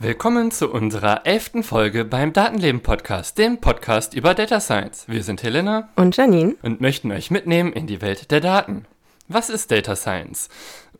Willkommen 0.00 0.50
zu 0.50 0.72
unserer 0.72 1.26
elften 1.26 1.62
Folge 1.62 2.06
beim 2.06 2.32
Datenleben 2.32 2.82
Podcast, 2.82 3.36
dem 3.36 3.60
Podcast 3.60 4.14
über 4.14 4.32
Data 4.32 4.60
Science. 4.60 5.04
Wir 5.08 5.22
sind 5.22 5.42
Helena 5.42 5.90
und 5.96 6.16
Janine 6.16 6.56
und 6.62 6.80
möchten 6.80 7.12
euch 7.12 7.30
mitnehmen 7.30 7.74
in 7.74 7.86
die 7.86 8.00
Welt 8.00 8.30
der 8.30 8.40
Daten. 8.40 8.86
Was 9.28 9.50
ist 9.50 9.70
Data 9.70 9.94
Science? 9.94 10.48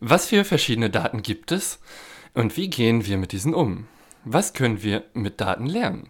Was 0.04 0.26
für 0.26 0.44
verschiedene 0.44 0.90
Daten 0.90 1.22
gibt 1.22 1.52
es? 1.52 1.78
Und 2.34 2.56
wie 2.56 2.68
gehen 2.68 3.06
wir 3.06 3.18
mit 3.18 3.30
diesen 3.30 3.54
um? 3.54 3.86
Was 4.24 4.52
können 4.52 4.82
wir 4.82 5.04
mit 5.14 5.40
Daten 5.40 5.64
lernen? 5.64 6.08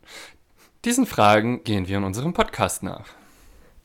Diesen 0.87 1.05
Fragen 1.05 1.63
gehen 1.65 1.89
wir 1.89 1.99
in 1.99 2.05
unserem 2.05 2.33
Podcast 2.33 2.83
nach. 2.83 3.05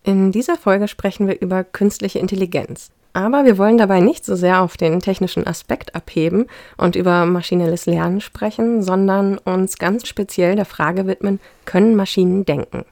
In 0.04 0.32
dieser 0.32 0.56
Folge 0.56 0.88
sprechen 0.88 1.28
wir 1.28 1.42
über 1.42 1.66
künstliche 1.66 2.20
Intelligenz. 2.20 2.90
Aber 3.12 3.44
wir 3.44 3.58
wollen 3.58 3.78
dabei 3.78 4.00
nicht 4.00 4.24
so 4.24 4.38
sehr 4.38 4.62
auf 4.62 4.78
den 4.78 5.02
technischen 5.02 5.46
Aspekt 5.46 5.94
abheben 5.94 6.46
und 6.78 6.96
über 6.96 7.26
maschinelles 7.26 7.86
Lernen 7.86 8.22
sprechen, 8.22 8.84
sondern 8.84 9.38
uns 9.40 9.78
ganz 9.78 10.08
speziell 10.08 10.56
der 10.56 10.64
Frage 10.64 11.06
widmen, 11.06 11.42
können 11.66 11.98
Maschinen 11.98 12.46
denken? 12.46 12.86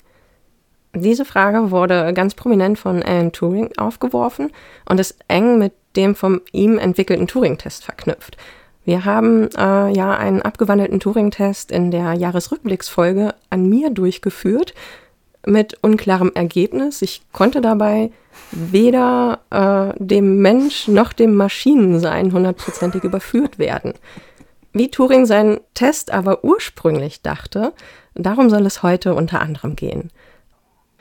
Diese 0.94 1.24
Frage 1.24 1.72
wurde 1.72 2.14
ganz 2.14 2.36
prominent 2.36 2.78
von 2.78 3.02
Alan 3.02 3.32
Turing 3.32 3.70
aufgeworfen 3.78 4.52
und 4.90 5.00
ist 5.00 5.18
eng 5.30 5.60
mit 5.60 5.72
dem 5.96 6.16
von 6.16 6.42
ihm 6.52 6.78
entwickelten 6.78 7.28
Turing-Test 7.28 7.86
verknüpft. 7.86 8.38
Wir 8.86 9.04
haben 9.04 9.50
äh, 9.58 9.90
ja 9.96 10.16
einen 10.16 10.44
abgewandelten 10.44 11.00
Turing-Test 11.00 11.72
in 11.72 11.90
der 11.90 12.14
Jahresrückblicksfolge 12.14 13.34
an 13.50 13.68
mir 13.68 13.90
durchgeführt 13.90 14.76
mit 15.46 15.78
unklarem 15.82 16.32
Ergebnis. 16.36 17.02
Ich 17.02 17.24
konnte 17.32 17.62
dabei 17.62 18.12
weder 18.52 19.40
äh, 19.50 19.98
dem 19.98 20.42
Mensch 20.42 20.88
noch 20.88 21.14
dem 21.14 21.36
Maschinensein 21.36 22.32
hundertprozentig 22.32 23.04
überführt 23.04 23.58
werden. 23.58 23.94
Wie 24.74 24.92
Turing 24.92 25.26
seinen 25.26 25.62
Test 25.74 26.12
aber 26.12 26.44
ursprünglich 26.44 27.22
dachte, 27.22 27.74
darum 28.14 28.50
soll 28.50 28.66
es 28.66 28.84
heute 28.84 29.16
unter 29.16 29.42
anderem 29.42 29.76
gehen. 29.76 30.12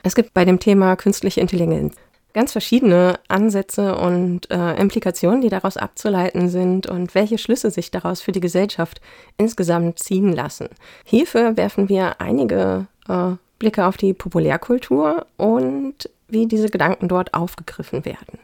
Es 0.01 0.15
gibt 0.15 0.33
bei 0.33 0.45
dem 0.45 0.59
Thema 0.59 0.95
künstliche 0.95 1.41
Intelligenz 1.41 1.95
ganz 2.35 2.51
verschiedene 2.51 3.17
Ansätze 3.29 3.95
und 3.95 4.51
äh, 4.51 4.75
Implikationen, 4.75 5.41
die 5.41 5.49
daraus 5.49 5.77
abzuleiten 5.77 6.49
sind 6.49 6.85
und 6.85 7.15
welche 7.15 7.37
Schlüsse 7.37 7.71
sich 7.71 7.91
daraus 7.91 8.21
für 8.21 8.33
die 8.33 8.41
Gesellschaft 8.41 8.99
insgesamt 9.37 9.99
ziehen 9.99 10.33
lassen. 10.33 10.67
Hierfür 11.05 11.55
werfen 11.55 11.87
wir 11.87 12.19
einige 12.19 12.87
äh, 13.07 13.31
Blicke 13.57 13.85
auf 13.85 13.95
die 13.95 14.13
Populärkultur 14.13 15.25
und 15.37 16.09
wie 16.27 16.45
diese 16.45 16.69
Gedanken 16.69 17.07
dort 17.07 17.33
aufgegriffen 17.33 18.03
werden. 18.03 18.37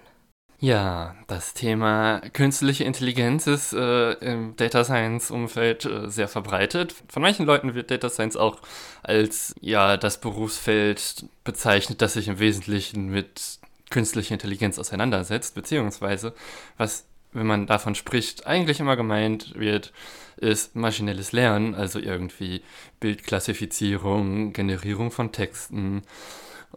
Ja, 0.60 1.16
das 1.28 1.54
Thema 1.54 2.22
künstliche 2.34 2.84
Intelligenz 2.84 3.48
ist 3.48 3.74
äh, 3.74 4.12
im 4.14 4.56
Data 4.56 4.84
Science 4.86 5.32
Umfeld 5.32 5.86
äh, 5.86 6.08
sehr 6.10 6.28
verbreitet. 6.28 6.94
Von 7.10 7.24
manchen 7.24 7.46
Leuten 7.48 7.74
wird 7.74 7.92
Data 7.92 8.10
Science 8.10 8.38
auch 8.38 8.60
als 9.02 9.54
ja 9.60 9.98
das 9.98 10.22
Berufsfeld 10.22 11.26
bezeichnet, 11.44 12.02
das 12.02 12.14
sich 12.14 12.28
im 12.28 12.38
Wesentlichen 12.40 13.10
mit 13.10 13.60
künstlicher 13.92 14.34
Intelligenz 14.34 14.80
auseinandersetzt, 14.80 15.54
beziehungsweise 15.54 16.34
was, 16.78 17.06
wenn 17.32 17.46
man 17.46 17.68
davon 17.68 17.94
spricht, 17.94 18.48
eigentlich 18.48 18.80
immer 18.80 18.96
gemeint 18.96 19.54
wird, 19.56 19.94
ist 20.38 20.76
maschinelles 20.76 21.32
Lernen, 21.32 21.76
also 21.76 22.00
irgendwie 22.00 22.64
Bildklassifizierung, 23.00 24.54
Generierung 24.54 25.12
von 25.12 25.32
Texten 25.32 26.02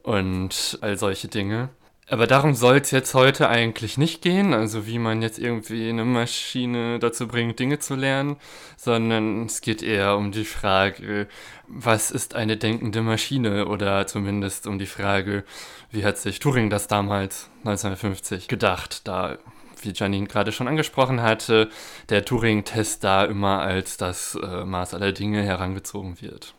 und 0.03 0.79
all 0.83 0.99
solche 0.99 1.29
Dinge. 1.29 1.71
Aber 2.07 2.27
darum 2.27 2.55
soll 2.55 2.77
es 2.77 2.91
jetzt 2.91 3.15
heute 3.15 3.49
eigentlich 3.49 3.97
nicht 3.97 4.21
gehen, 4.21 4.53
also 4.53 4.87
wie 4.87 4.99
man 4.99 5.23
jetzt 5.23 5.39
irgendwie 5.39 5.89
eine 5.89 6.05
Maschine 6.05 6.99
dazu 6.99 7.27
bringt, 7.27 7.59
Dinge 7.59 7.79
zu 7.79 7.95
lernen, 7.95 8.37
sondern 8.77 9.47
es 9.47 9.63
geht 9.63 9.83
eher 9.83 10.17
um 10.19 10.31
die 10.31 10.45
Frage, 10.45 11.29
was 11.67 12.11
ist 12.11 12.35
eine 12.35 12.59
denkende 12.59 13.01
Maschine 13.01 13.67
oder 13.67 14.07
zumindest 14.07 14.67
um 14.67 14.79
die 14.79 14.87
Frage, 14.87 15.45
wie 15.91 16.05
hat 16.05 16.19
sich 16.19 16.41
Turing 16.41 16.69
das 16.69 16.89
damals 16.89 17.49
1950 17.65 18.49
gedacht, 18.49 19.09
da 19.09 19.39
wie 19.83 19.93
Janine 19.95 20.27
gerade 20.27 20.53
schon 20.53 20.69
angesprochen 20.69 21.23
hatte, 21.23 21.71
der 22.09 22.25
Turing-Test 22.25 23.05
da 23.05 23.25
immer 23.25 23.61
als 23.61 23.97
das 23.97 24.35
äh, 24.43 24.65
Maß 24.65 24.95
aller 24.95 25.13
Dinge 25.13 25.43
herangezogen 25.43 26.21
wird. 26.21 26.55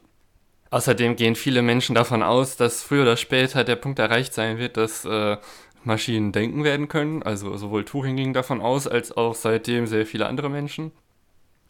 Außerdem 0.71 1.15
gehen 1.15 1.35
viele 1.35 1.61
Menschen 1.61 1.95
davon 1.95 2.23
aus, 2.23 2.57
dass 2.57 2.83
früher 2.83 3.03
oder 3.03 3.17
später 3.17 3.63
der 3.63 3.75
Punkt 3.75 3.99
erreicht 3.99 4.33
sein 4.33 4.57
wird, 4.57 4.77
dass 4.77 5.05
äh, 5.05 5.37
Maschinen 5.83 6.31
denken 6.31 6.63
werden 6.63 6.87
können. 6.87 7.23
Also 7.23 7.55
sowohl 7.57 7.85
Turing 7.85 8.15
ging 8.15 8.33
davon 8.33 8.61
aus, 8.61 8.87
als 8.87 9.15
auch 9.15 9.35
seitdem 9.35 9.87
sehr 9.87 10.05
viele 10.05 10.27
andere 10.27 10.49
Menschen. 10.49 10.91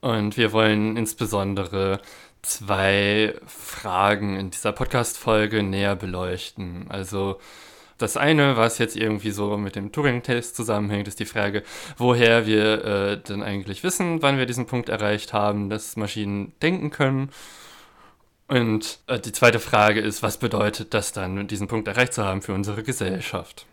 Und 0.02 0.38
wir 0.38 0.54
wollen 0.54 0.98
insbesondere 0.98 2.00
zwei 2.42 3.34
Fragen 3.48 4.38
in 4.38 4.52
dieser 4.52 4.72
Podcast-Folge 4.72 5.64
näher 5.64 5.96
beleuchten. 5.96 6.86
Also 6.90 7.40
das 7.98 8.18
eine, 8.18 8.58
was 8.58 8.78
jetzt 8.78 8.96
irgendwie 8.98 9.32
so 9.32 9.58
mit 9.58 9.76
dem 9.76 9.92
Turing-Test 9.92 10.56
zusammenhängt, 10.56 11.08
ist 11.08 11.20
die 11.20 11.26
Frage, 11.26 11.64
woher 11.98 12.46
wir 12.46 12.86
äh, 12.86 13.18
denn 13.18 13.42
eigentlich 13.42 13.84
wissen, 13.84 14.22
wann 14.22 14.38
wir 14.38 14.46
diesen 14.46 14.68
Punkt 14.68 14.90
erreicht 14.90 15.34
haben, 15.34 15.70
dass 15.70 15.96
Maschinen 15.96 16.54
denken 16.62 16.92
können. 16.92 17.30
Und 18.48 19.00
äh, 19.08 19.20
die 19.20 19.32
zweite 19.32 19.60
Frage 19.60 20.02
ist, 20.02 20.22
was 20.22 20.38
bedeutet 20.38 20.94
das 20.94 21.12
dann, 21.12 21.48
diesen 21.48 21.68
Punkt 21.68 21.88
erreicht 21.88 22.14
zu 22.14 22.24
haben 22.24 22.42
für 22.42 22.54
unsere 22.54 22.84
Gesellschaft? 22.84 23.66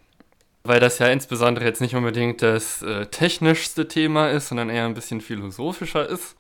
Weil 0.65 0.81
das 0.81 0.99
ja 0.99 1.09
insbesondere 1.09 1.65
jetzt 1.65 1.81
nicht 1.81 1.95
unbedingt 1.95 2.41
das 2.41 2.83
äh, 2.83 3.07
technischste 3.07 3.89
Thema 3.89 4.31
ist, 4.31 4.49
sondern 4.49 4.71
eher 4.71 4.87
ein 4.87 4.95
bisschen 4.95 5.21
philosophischer 5.21 6.09
ist. 6.09 6.37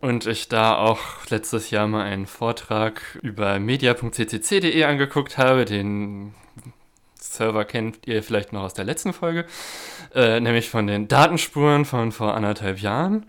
Und 0.00 0.26
ich 0.26 0.48
da 0.48 0.76
auch 0.76 1.00
letztes 1.28 1.70
Jahr 1.70 1.86
mal 1.86 2.04
einen 2.04 2.26
Vortrag 2.26 3.18
über 3.22 3.58
media.ccc.de 3.58 4.84
angeguckt 4.84 5.36
habe, 5.36 5.64
den 5.64 6.34
Server 7.14 7.64
kennt 7.64 8.06
ihr 8.06 8.22
vielleicht 8.22 8.52
noch 8.52 8.62
aus 8.62 8.74
der 8.74 8.84
letzten 8.84 9.12
Folge, 9.12 9.44
äh, 10.14 10.40
nämlich 10.40 10.70
von 10.70 10.86
den 10.86 11.08
Datenspuren 11.08 11.84
von 11.84 12.12
vor 12.12 12.34
anderthalb 12.34 12.78
Jahren. 12.78 13.26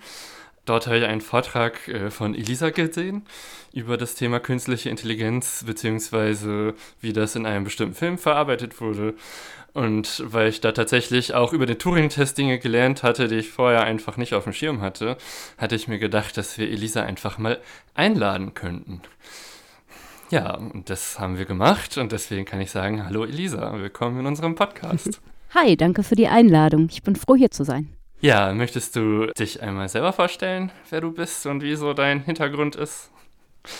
Dort 0.65 0.87
habe 0.87 0.97
ich 0.97 1.03
einen 1.03 1.21
Vortrag 1.21 1.87
äh, 1.89 2.09
von 2.09 2.35
Elisa 2.35 2.69
gesehen 2.69 3.25
über 3.73 3.97
das 3.97 4.15
Thema 4.15 4.39
künstliche 4.39 4.89
Intelligenz, 4.89 5.63
beziehungsweise 5.65 6.73
wie 7.01 7.11
das 7.11 7.35
in 7.35 7.45
einem 7.45 7.65
bestimmten 7.65 7.95
Film 7.95 8.17
verarbeitet 8.17 8.79
wurde. 8.79 9.15
Und 9.73 10.23
weil 10.25 10.49
ich 10.49 10.61
da 10.61 10.71
tatsächlich 10.71 11.33
auch 11.33 11.51
über 11.51 11.65
den 11.65 11.79
Turing-Test 11.79 12.37
Dinge 12.37 12.59
gelernt 12.59 13.03
hatte, 13.03 13.27
die 13.27 13.37
ich 13.37 13.49
vorher 13.49 13.83
einfach 13.83 14.17
nicht 14.17 14.35
auf 14.35 14.43
dem 14.43 14.53
Schirm 14.53 14.81
hatte, 14.81 15.17
hatte 15.57 15.75
ich 15.75 15.87
mir 15.87 15.97
gedacht, 15.97 16.37
dass 16.37 16.57
wir 16.57 16.69
Elisa 16.69 17.01
einfach 17.01 17.37
mal 17.39 17.59
einladen 17.95 18.53
könnten. 18.53 19.01
Ja, 20.29 20.55
und 20.55 20.89
das 20.89 21.19
haben 21.19 21.37
wir 21.37 21.45
gemacht 21.45 21.97
und 21.97 22.11
deswegen 22.11 22.45
kann 22.45 22.61
ich 22.61 22.71
sagen, 22.71 23.05
hallo 23.05 23.25
Elisa, 23.25 23.73
willkommen 23.79 24.19
in 24.21 24.25
unserem 24.27 24.55
Podcast. 24.55 25.19
Hi, 25.55 25.75
danke 25.75 26.03
für 26.03 26.15
die 26.15 26.27
Einladung. 26.27 26.87
Ich 26.89 27.03
bin 27.03 27.15
froh 27.15 27.35
hier 27.35 27.51
zu 27.51 27.63
sein. 27.63 27.89
Ja, 28.23 28.53
möchtest 28.53 28.95
du 28.95 29.25
dich 29.37 29.61
einmal 29.61 29.89
selber 29.89 30.13
vorstellen, 30.13 30.71
wer 30.89 31.01
du 31.01 31.11
bist 31.11 31.45
und 31.45 31.61
wie 31.61 31.75
so 31.75 31.93
dein 31.93 32.21
Hintergrund 32.21 32.73
ist? 32.77 33.11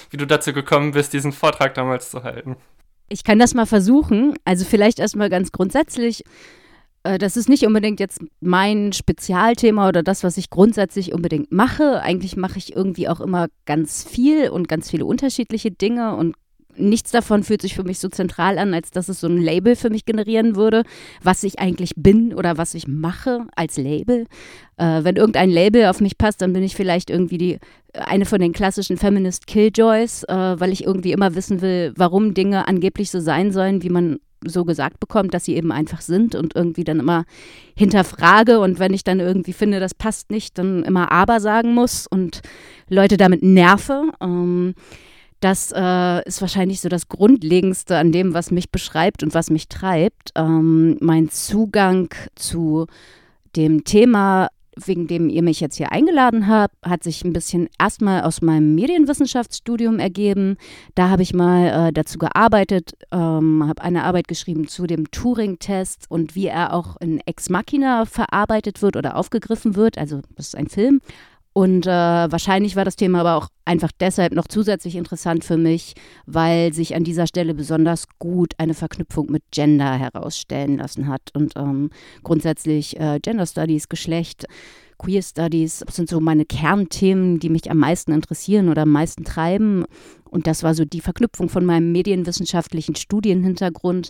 Wie 0.10 0.18
du 0.18 0.28
dazu 0.28 0.52
gekommen 0.52 0.92
bist, 0.92 1.14
diesen 1.14 1.32
Vortrag 1.32 1.74
damals 1.76 2.12
zu 2.12 2.24
halten? 2.24 2.58
Ich 3.08 3.24
kann 3.24 3.40
das 3.40 3.54
mal 3.54 3.66
versuchen. 3.66 4.34
Also 4.44 4.66
vielleicht 4.66 5.00
erstmal 5.00 5.30
ganz 5.30 5.54
grundsätzlich. 5.54 6.26
Äh, 7.04 7.20
das 7.20 7.38
ist 7.38 7.48
nicht 7.48 7.66
unbedingt 7.66 8.02
jetzt 8.02 8.20
mein 8.42 8.92
Spezialthema 8.92 9.88
oder 9.88 10.04
das, 10.04 10.26
was 10.26 10.36
ich 10.36 10.50
grundsätzlich 10.50 11.14
unbedingt 11.14 11.54
mache. 11.54 12.02
Eigentlich 12.02 12.36
mache 12.36 12.58
ich 12.58 12.76
irgendwie 12.76 13.08
auch 13.08 13.22
immer 13.22 13.48
ganz 13.66 14.04
viel 14.04 14.50
und 14.50 14.68
ganz 14.68 14.90
viele 14.90 15.06
unterschiedliche 15.06 15.72
Dinge 15.72 16.18
und 16.18 16.36
nichts 16.78 17.12
davon 17.12 17.44
fühlt 17.44 17.62
sich 17.62 17.76
für 17.76 17.84
mich 17.84 18.00
so 18.00 18.10
zentral 18.10 18.58
an, 18.58 18.74
als 18.74 18.92
dass 18.92 19.10
es 19.10 19.20
so 19.20 19.28
ein 19.28 19.38
Label 19.38 19.76
für 19.76 19.90
mich 19.90 20.06
generieren 20.06 20.56
würde, 20.56 20.84
was 21.22 21.44
ich 21.44 21.60
eigentlich 21.60 21.92
bin 21.96 22.34
oder 22.34 22.58
was 22.58 22.74
ich 22.74 22.88
mache 22.88 23.46
als 23.56 23.78
Label. 23.78 24.26
Äh, 24.78 25.04
wenn 25.04 25.16
irgendein 25.16 25.50
Label 25.50 25.86
auf 25.86 26.02
mich 26.02 26.18
passt, 26.18 26.42
dann 26.42 26.54
bin 26.54 26.64
ich 26.64 26.76
vielleicht 26.76 27.10
irgendwie 27.10 27.38
die 27.38 27.60
eine 27.94 28.26
von 28.26 28.40
den 28.40 28.54
klassischen 28.54 28.98
Feminist 28.98 29.48
Killjoys, 29.48 30.24
äh, 30.24 30.34
weil 30.60 30.72
ich 30.72 30.86
irgendwie 30.86 31.12
immer 31.12 31.36
wissen 31.36 31.62
will, 31.62 31.94
warum 31.96 32.34
Dinge 32.34 32.68
angeblich 32.68 33.12
so 33.12 33.20
sein 33.20 33.52
sollen, 33.52 33.84
wie 33.84 33.90
man 33.90 34.20
so 34.46 34.66
gesagt 34.66 35.00
bekommt, 35.00 35.34
dass 35.34 35.46
sie 35.46 35.56
eben 35.56 35.72
einfach 35.72 36.02
sind 36.02 36.36
und 36.36 36.56
irgendwie 36.56 36.84
dann 36.84 37.00
immer 37.00 37.26
hinterfrage 37.76 38.60
und 38.60 38.80
wenn 38.80 38.94
ich 38.94 39.04
dann 39.04 39.20
irgendwie 39.20 39.54
finde, 39.54 39.80
das 39.80 39.94
passt 39.94 40.32
nicht, 40.32 40.58
dann 40.58 40.84
immer 40.84 41.12
aber 41.12 41.40
sagen 41.40 41.74
muss 41.74 42.08
und 42.08 42.42
Leute 42.90 43.18
damit 43.18 43.44
nerve. 43.44 44.12
Ähm, 44.22 44.76
das 45.44 45.74
äh, 45.76 46.28
ist 46.28 46.42
wahrscheinlich 46.42 46.80
so 46.80 46.90
das 46.90 47.08
Grundlegendste 47.08 47.98
an 47.98 48.12
dem, 48.12 48.34
was 48.34 48.52
mich 48.52 48.70
beschreibt 48.70 49.24
und 49.24 49.34
was 49.34 49.50
mich 49.50 49.68
treibt. 49.68 50.32
Ähm, 50.36 50.98
mein 51.02 51.30
Zugang 51.30 52.14
zu 52.36 52.88
dem 53.56 53.84
Thema 53.84 54.50
wegen 54.76 55.08
dem 55.08 55.30
ihr 55.30 55.44
mich 55.44 55.60
jetzt 55.60 55.76
hier 55.76 55.92
eingeladen 55.92 56.48
habt, 56.48 56.76
hat 56.84 57.04
sich 57.04 57.24
ein 57.24 57.34
bisschen 57.34 57.70
erstmal 57.80 58.24
aus 58.24 58.42
meinem 58.42 58.76
Medienwissenschaftsstudium 58.76 60.00
ergeben. 60.00 60.58
Da 60.96 61.10
habe 61.10 61.22
ich 61.22 61.34
mal 61.34 61.90
äh, 61.90 61.94
dazu 61.94 62.18
gearbeitet, 62.18 62.94
ähm, 63.12 63.66
habe 63.68 63.82
eine 63.82 64.04
Arbeit 64.04 64.28
geschrieben 64.28 64.68
zu 64.68 64.88
dem 64.88 65.12
Turing-Test 65.12 66.06
und 66.10 66.36
wie 66.36 66.48
er 66.48 66.74
auch 66.74 66.98
in 67.00 67.20
Ex 67.26 67.50
Machina 67.50 68.06
verarbeitet 68.06 68.82
wird 68.82 68.96
oder 68.96 69.16
aufgegriffen 69.16 69.76
wird. 69.76 69.98
Also 69.98 70.22
das 70.36 70.48
ist 70.48 70.56
ein 70.56 70.68
Film. 70.68 71.02
Und 71.54 71.86
äh, 71.86 71.90
wahrscheinlich 71.90 72.76
war 72.76 72.84
das 72.84 72.96
Thema 72.96 73.20
aber 73.20 73.36
auch 73.36 73.48
einfach 73.64 73.92
deshalb 74.00 74.34
noch 74.34 74.48
zusätzlich 74.48 74.96
interessant 74.96 75.44
für 75.44 75.58
mich, 75.58 75.94
weil 76.26 76.74
sich 76.74 76.96
an 76.96 77.04
dieser 77.04 77.28
Stelle 77.28 77.54
besonders 77.54 78.06
gut 78.18 78.54
eine 78.58 78.74
Verknüpfung 78.74 79.32
mit 79.32 79.44
Gender 79.52 79.94
herausstellen 79.94 80.78
lassen 80.78 81.08
hat. 81.08 81.22
Und 81.36 81.54
ähm, 81.56 81.92
grundsätzlich 82.24 83.00
äh, 83.00 83.20
Gender 83.22 83.46
Studies, 83.46 83.88
Geschlecht, 83.88 84.48
Queer 84.98 85.22
Studies 85.22 85.84
sind 85.92 86.10
so 86.10 86.20
meine 86.20 86.46
Kernthemen, 86.46 87.40
die 87.40 87.50
mich 87.50 87.70
am 87.70 87.78
meisten 87.78 88.14
interessieren 88.14 88.70
oder 88.70 88.84
am 88.84 88.92
meisten 88.92 89.24
treiben. 89.24 89.86
Und 90.24 90.48
das 90.48 90.64
war 90.64 90.74
so 90.74 90.86
die 90.86 91.02
Verknüpfung 91.02 91.50
von 91.50 91.66
meinem 91.66 91.92
medienwissenschaftlichen 91.92 92.96
Studienhintergrund 92.96 94.10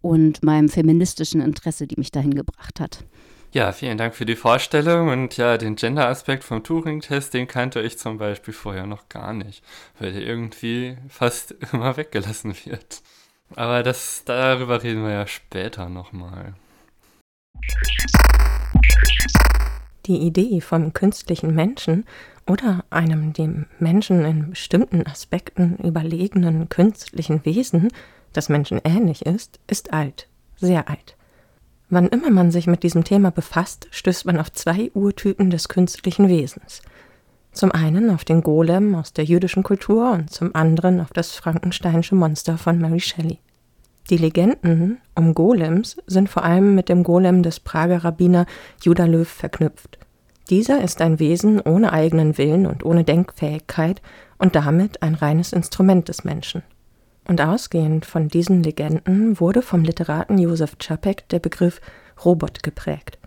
und 0.00 0.42
meinem 0.42 0.68
feministischen 0.68 1.40
Interesse, 1.40 1.86
die 1.86 1.96
mich 1.98 2.10
dahin 2.10 2.34
gebracht 2.34 2.80
hat. 2.80 3.04
Ja, 3.52 3.72
vielen 3.72 3.98
Dank 3.98 4.14
für 4.14 4.26
die 4.26 4.36
Vorstellung 4.36 5.08
und 5.08 5.36
ja, 5.36 5.58
den 5.58 5.74
Gender-Aspekt 5.74 6.44
vom 6.44 6.62
Turing-Test, 6.62 7.34
den 7.34 7.48
kannte 7.48 7.80
ich 7.80 7.98
zum 7.98 8.16
Beispiel 8.16 8.54
vorher 8.54 8.86
noch 8.86 9.08
gar 9.08 9.32
nicht, 9.32 9.64
weil 9.98 10.12
der 10.12 10.22
irgendwie 10.22 10.96
fast 11.08 11.50
immer 11.72 11.96
weggelassen 11.96 12.54
wird. 12.64 13.02
Aber 13.56 13.82
das, 13.82 14.22
darüber 14.24 14.84
reden 14.84 15.02
wir 15.02 15.10
ja 15.10 15.26
später 15.26 15.88
nochmal. 15.88 16.54
Die 20.06 20.18
Idee 20.18 20.60
vom 20.60 20.92
künstlichen 20.92 21.52
Menschen 21.52 22.06
oder 22.46 22.84
einem 22.90 23.32
dem 23.32 23.66
Menschen 23.80 24.24
in 24.24 24.50
bestimmten 24.50 25.04
Aspekten 25.08 25.76
überlegenen 25.78 26.68
künstlichen 26.68 27.44
Wesen, 27.44 27.88
das 28.32 28.48
Menschen 28.48 28.80
ähnlich 28.84 29.26
ist, 29.26 29.58
ist 29.66 29.92
alt, 29.92 30.28
sehr 30.56 30.88
alt. 30.88 31.16
Wann 31.90 32.06
immer 32.06 32.30
man 32.30 32.52
sich 32.52 32.68
mit 32.68 32.84
diesem 32.84 33.02
Thema 33.02 33.32
befasst, 33.32 33.88
stößt 33.90 34.24
man 34.24 34.38
auf 34.38 34.52
zwei 34.52 34.92
Urtypen 34.94 35.50
des 35.50 35.68
künstlichen 35.68 36.28
Wesens. 36.28 36.82
Zum 37.52 37.72
einen 37.72 38.10
auf 38.10 38.24
den 38.24 38.42
Golem 38.42 38.94
aus 38.94 39.12
der 39.12 39.24
jüdischen 39.24 39.64
Kultur 39.64 40.12
und 40.12 40.30
zum 40.30 40.54
anderen 40.54 41.00
auf 41.00 41.12
das 41.12 41.32
frankensteinische 41.32 42.14
Monster 42.14 42.58
von 42.58 42.78
Mary 42.78 43.00
Shelley. 43.00 43.40
Die 44.08 44.16
Legenden 44.16 44.98
um 45.16 45.34
Golems 45.34 45.96
sind 46.06 46.28
vor 46.28 46.44
allem 46.44 46.76
mit 46.76 46.88
dem 46.88 47.02
Golem 47.02 47.42
des 47.42 47.58
Prager 47.58 48.04
Rabbiner 48.04 48.46
Judah 48.82 49.06
Löw 49.06 49.28
verknüpft. 49.28 49.98
Dieser 50.48 50.82
ist 50.82 51.00
ein 51.00 51.18
Wesen 51.18 51.60
ohne 51.60 51.92
eigenen 51.92 52.38
Willen 52.38 52.66
und 52.66 52.84
ohne 52.84 53.02
Denkfähigkeit 53.02 54.00
und 54.38 54.54
damit 54.54 55.02
ein 55.02 55.14
reines 55.14 55.52
Instrument 55.52 56.08
des 56.08 56.22
Menschen. 56.22 56.62
Und 57.30 57.40
ausgehend 57.40 58.06
von 58.06 58.26
diesen 58.26 58.64
Legenden 58.64 59.38
wurde 59.38 59.62
vom 59.62 59.84
Literaten 59.84 60.36
Josef 60.36 60.76
Čapek 60.78 61.28
der 61.28 61.38
Begriff 61.38 61.80
Robot 62.24 62.64
geprägt, 62.64 63.20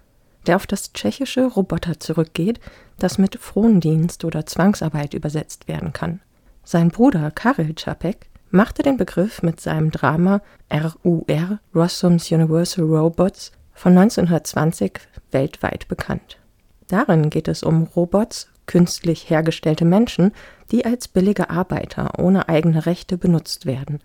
der 0.46 0.58
auf 0.58 0.68
das 0.68 0.92
tschechische 0.92 1.46
Roboter 1.46 2.02
zurückgeht, 2.02 2.60
das 3.00 3.18
mit 3.18 3.38
Frondienst 3.38 4.26
oder 4.26 4.46
Zwangsarbeit 4.46 5.14
übersetzt 5.14 5.70
werden 5.70 5.94
kann. 5.94 6.20
Sein 6.66 6.90
Bruder 6.90 7.32
Karel 7.32 7.76
Čapek 7.76 8.28
machte 8.52 8.84
den 8.84 8.98
Begriff 8.98 9.42
mit 9.42 9.62
seinem 9.62 9.90
Drama 9.90 10.42
RUR 10.70 11.60
Rossums 11.74 12.30
Universal 12.30 12.84
Robots 12.84 13.54
von 13.74 13.98
1920 13.98 15.00
weltweit 15.32 15.88
bekannt. 15.88 16.40
Darin 16.90 17.30
geht 17.30 17.48
es 17.48 17.64
um 17.64 17.84
Robots, 17.96 18.50
künstlich 18.66 19.30
hergestellte 19.30 19.86
Menschen, 19.86 20.32
die 20.72 20.86
als 20.86 21.08
billige 21.08 21.50
Arbeiter 21.50 22.20
ohne 22.20 22.50
eigene 22.50 22.86
Rechte 22.86 23.18
benutzt 23.18 23.66
werden. 23.66 24.00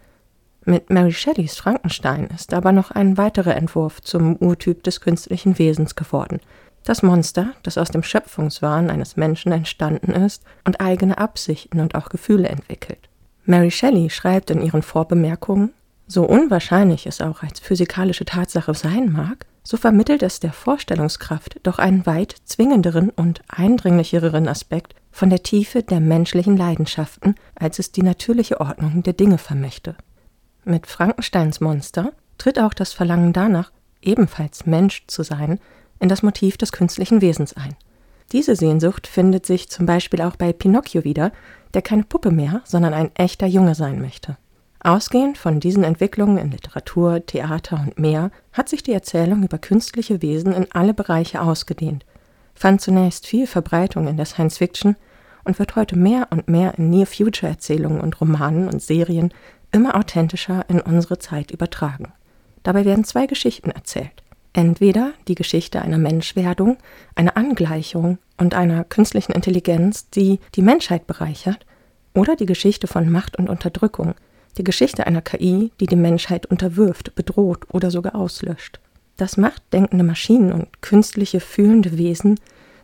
Mit 0.65 0.91
Mary 0.91 1.13
Shelleys 1.13 1.57
Frankenstein 1.57 2.27
ist 2.27 2.53
aber 2.53 2.73
noch 2.73 2.91
ein 2.91 3.17
weiterer 3.17 3.57
Entwurf 3.57 4.03
zum 4.03 4.37
Urtyp 4.37 4.83
des 4.83 5.01
künstlichen 5.01 5.59
Wesens 5.59 5.95
geworden. 5.95 6.41
Das 6.85 7.03
Monster, 7.03 7.55
das 7.63 7.79
aus 7.79 7.91
dem 7.91 8.03
Schöpfungswahn 8.03 8.91
eines 8.91 9.17
Menschen 9.17 9.53
entstanden 9.53 10.13
ist 10.13 10.43
und 10.65 10.81
eigene 10.81 11.19
Absichten 11.19 11.81
und 11.81 11.95
auch 11.95 12.09
Gefühle 12.09 12.49
entwickelt. 12.49 13.09
Mary 13.45 13.71
Shelley 13.71 14.11
schreibt 14.11 14.51
in 14.51 14.61
ihren 14.61 14.83
Vorbemerkungen, 14.83 15.73
so 16.07 16.25
unwahrscheinlich 16.25 17.07
es 17.07 17.21
auch 17.21 17.43
als 17.43 17.61
physikalische 17.61 18.25
Tatsache 18.25 18.75
sein 18.75 19.13
mag, 19.13 19.47
so 19.69 19.77
vermittelt 19.77 20.23
es 20.23 20.41
der 20.41 20.55
Vorstellungskraft 20.55 21.61
doch 21.63 21.79
einen 21.79 22.07
weit 22.07 22.35
zwingenderen 22.47 23.11
und 23.11 23.43
eindringlicheren 23.49 24.49
Aspekt 24.49 24.95
von 25.11 25.29
der 25.29 25.43
Tiefe 25.43 25.83
der 25.83 26.01
menschlichen 26.01 26.57
Leidenschaften, 26.57 27.35
als 27.55 27.79
es 27.79 27.93
die 27.93 28.03
natürliche 28.03 28.63
Ordnung 28.63 29.03
der 29.03 29.13
Dinge 29.13 29.37
vermöchte. 29.37 29.95
Mit 30.65 30.87
Frankensteins 30.87 31.61
Monster 31.61 32.13
tritt 32.39 32.59
auch 32.59 32.73
das 32.73 32.95
Verlangen 32.95 33.35
danach, 33.35 33.71
ebenfalls 34.01 34.65
Mensch 34.65 35.05
zu 35.07 35.23
sein, 35.23 35.61
in 36.01 36.09
das 36.09 36.23
Motiv 36.23 36.57
des 36.57 36.73
künstlichen 36.73 37.21
Wesens 37.21 37.53
ein. 37.53 37.77
Diese 38.33 38.57
Sehnsucht 38.57 39.07
findet 39.07 39.45
sich 39.45 39.69
zum 39.69 39.85
Beispiel 39.85 40.23
auch 40.23 40.37
bei 40.37 40.55
Pinocchio 40.55 41.05
wieder, 41.05 41.31
der 41.75 41.83
keine 41.83 42.05
Puppe 42.05 42.31
mehr, 42.31 42.63
sondern 42.65 42.95
ein 42.95 43.15
echter 43.17 43.47
Junge 43.47 43.75
sein 43.75 44.01
möchte. 44.01 44.39
Ausgehend 44.81 45.39
von 45.39 45.59
diesen 45.59 45.83
Entwicklungen 45.83 46.39
in 46.39 46.53
Literatur, 46.53 47.25
Theater 47.27 47.81
und 47.85 47.99
mehr 47.99 48.31
hat 48.53 48.69
sich 48.69 48.85
die 48.85 48.93
Erzählung 48.93 49.43
über 49.43 49.59
künstliche 49.59 50.23
Wesen 50.23 50.53
in 50.53 50.71
alle 50.71 50.95
Bereiche 50.95 51.43
ausgedehnt, 51.43 52.07
fand 52.55 52.81
zunächst 52.81 53.27
viel 53.27 53.49
Verbreitung 53.49 54.07
in 54.07 54.17
der 54.17 54.27
Science 54.27 54.59
Fiction 54.59 54.97
und 55.43 55.59
wird 55.59 55.75
heute 55.75 55.97
mehr 55.97 56.29
und 56.31 56.49
mehr 56.49 56.79
in 56.79 56.91
Near-Future-Erzählungen 56.91 58.01
und 58.01 58.21
Romanen 58.21 58.69
und 58.69 58.81
Serien 58.81 59.35
immer 59.73 59.97
authentischer 59.97 60.65
in 60.69 60.81
unsere 60.81 61.19
Zeit 61.19 61.51
übertragen. 61.51 62.13
Dabei 62.63 62.85
werden 62.85 63.05
zwei 63.05 63.27
Geschichten 63.27 63.71
erzählt. 63.71 64.23
Entweder 64.53 65.13
die 65.27 65.35
Geschichte 65.35 65.83
einer 65.83 65.99
Menschwerdung, 65.99 66.79
einer 67.17 67.37
Angleichung 67.37 68.19
und 68.37 68.55
einer 68.55 68.85
künstlichen 68.85 69.33
Intelligenz, 69.33 70.09
die 70.11 70.39
die 70.55 70.63
Menschheit 70.63 71.07
bereichert, 71.07 71.67
oder 72.15 72.37
die 72.37 72.47
Geschichte 72.47 72.87
von 72.87 73.11
Macht 73.11 73.37
und 73.39 73.49
Unterdrückung– 73.49 74.15
die 74.57 74.65
Geschichte 74.65 75.07
einer 75.07 75.23
KI, 75.23 75.73
die 75.81 75.87
die 75.87 75.97
Menschheit 75.97 76.47
unterwirft, 76.47 77.15
bedroht 77.15 77.67
oder 77.73 77.91
sogar 77.91 78.15
auslöscht. 78.15 78.81
Das 79.17 79.37
macht 79.37 79.63
denkende 79.73 80.05
Maschinen 80.05 80.53
und 80.53 80.81
künstliche 80.81 81.41
fühlende 81.41 81.99
Wesen 81.99 82.39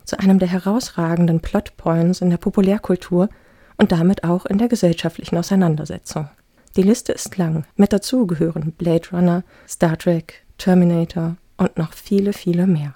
zu 0.05 0.19
einem 0.19 0.39
der 0.39 0.49
herausragenden 0.49 1.41
Plotpoints 1.41 2.21
in 2.21 2.31
der 2.31 2.37
Populärkultur 2.37 3.29
und 3.77 3.93
damit 3.93 4.25
auch 4.25 4.47
in 4.47 4.59
der 4.59 4.69
gesellschaftlichen 4.69 5.37
Auseinandersetzung. 5.37 6.29
Die 6.77 6.83
Liste 6.83 7.13
ist 7.13 7.37
lang. 7.37 7.65
Mit 7.77 7.93
dazu 7.93 8.27
gehören 8.27 8.73
Blade 8.73 9.09
Runner, 9.13 9.45
Star 9.67 9.97
Trek, 9.97 10.45
Terminator 10.59 11.37
und 11.57 11.79
noch 11.79 11.93
viele, 11.93 12.33
viele 12.33 12.67
mehr. 12.67 12.95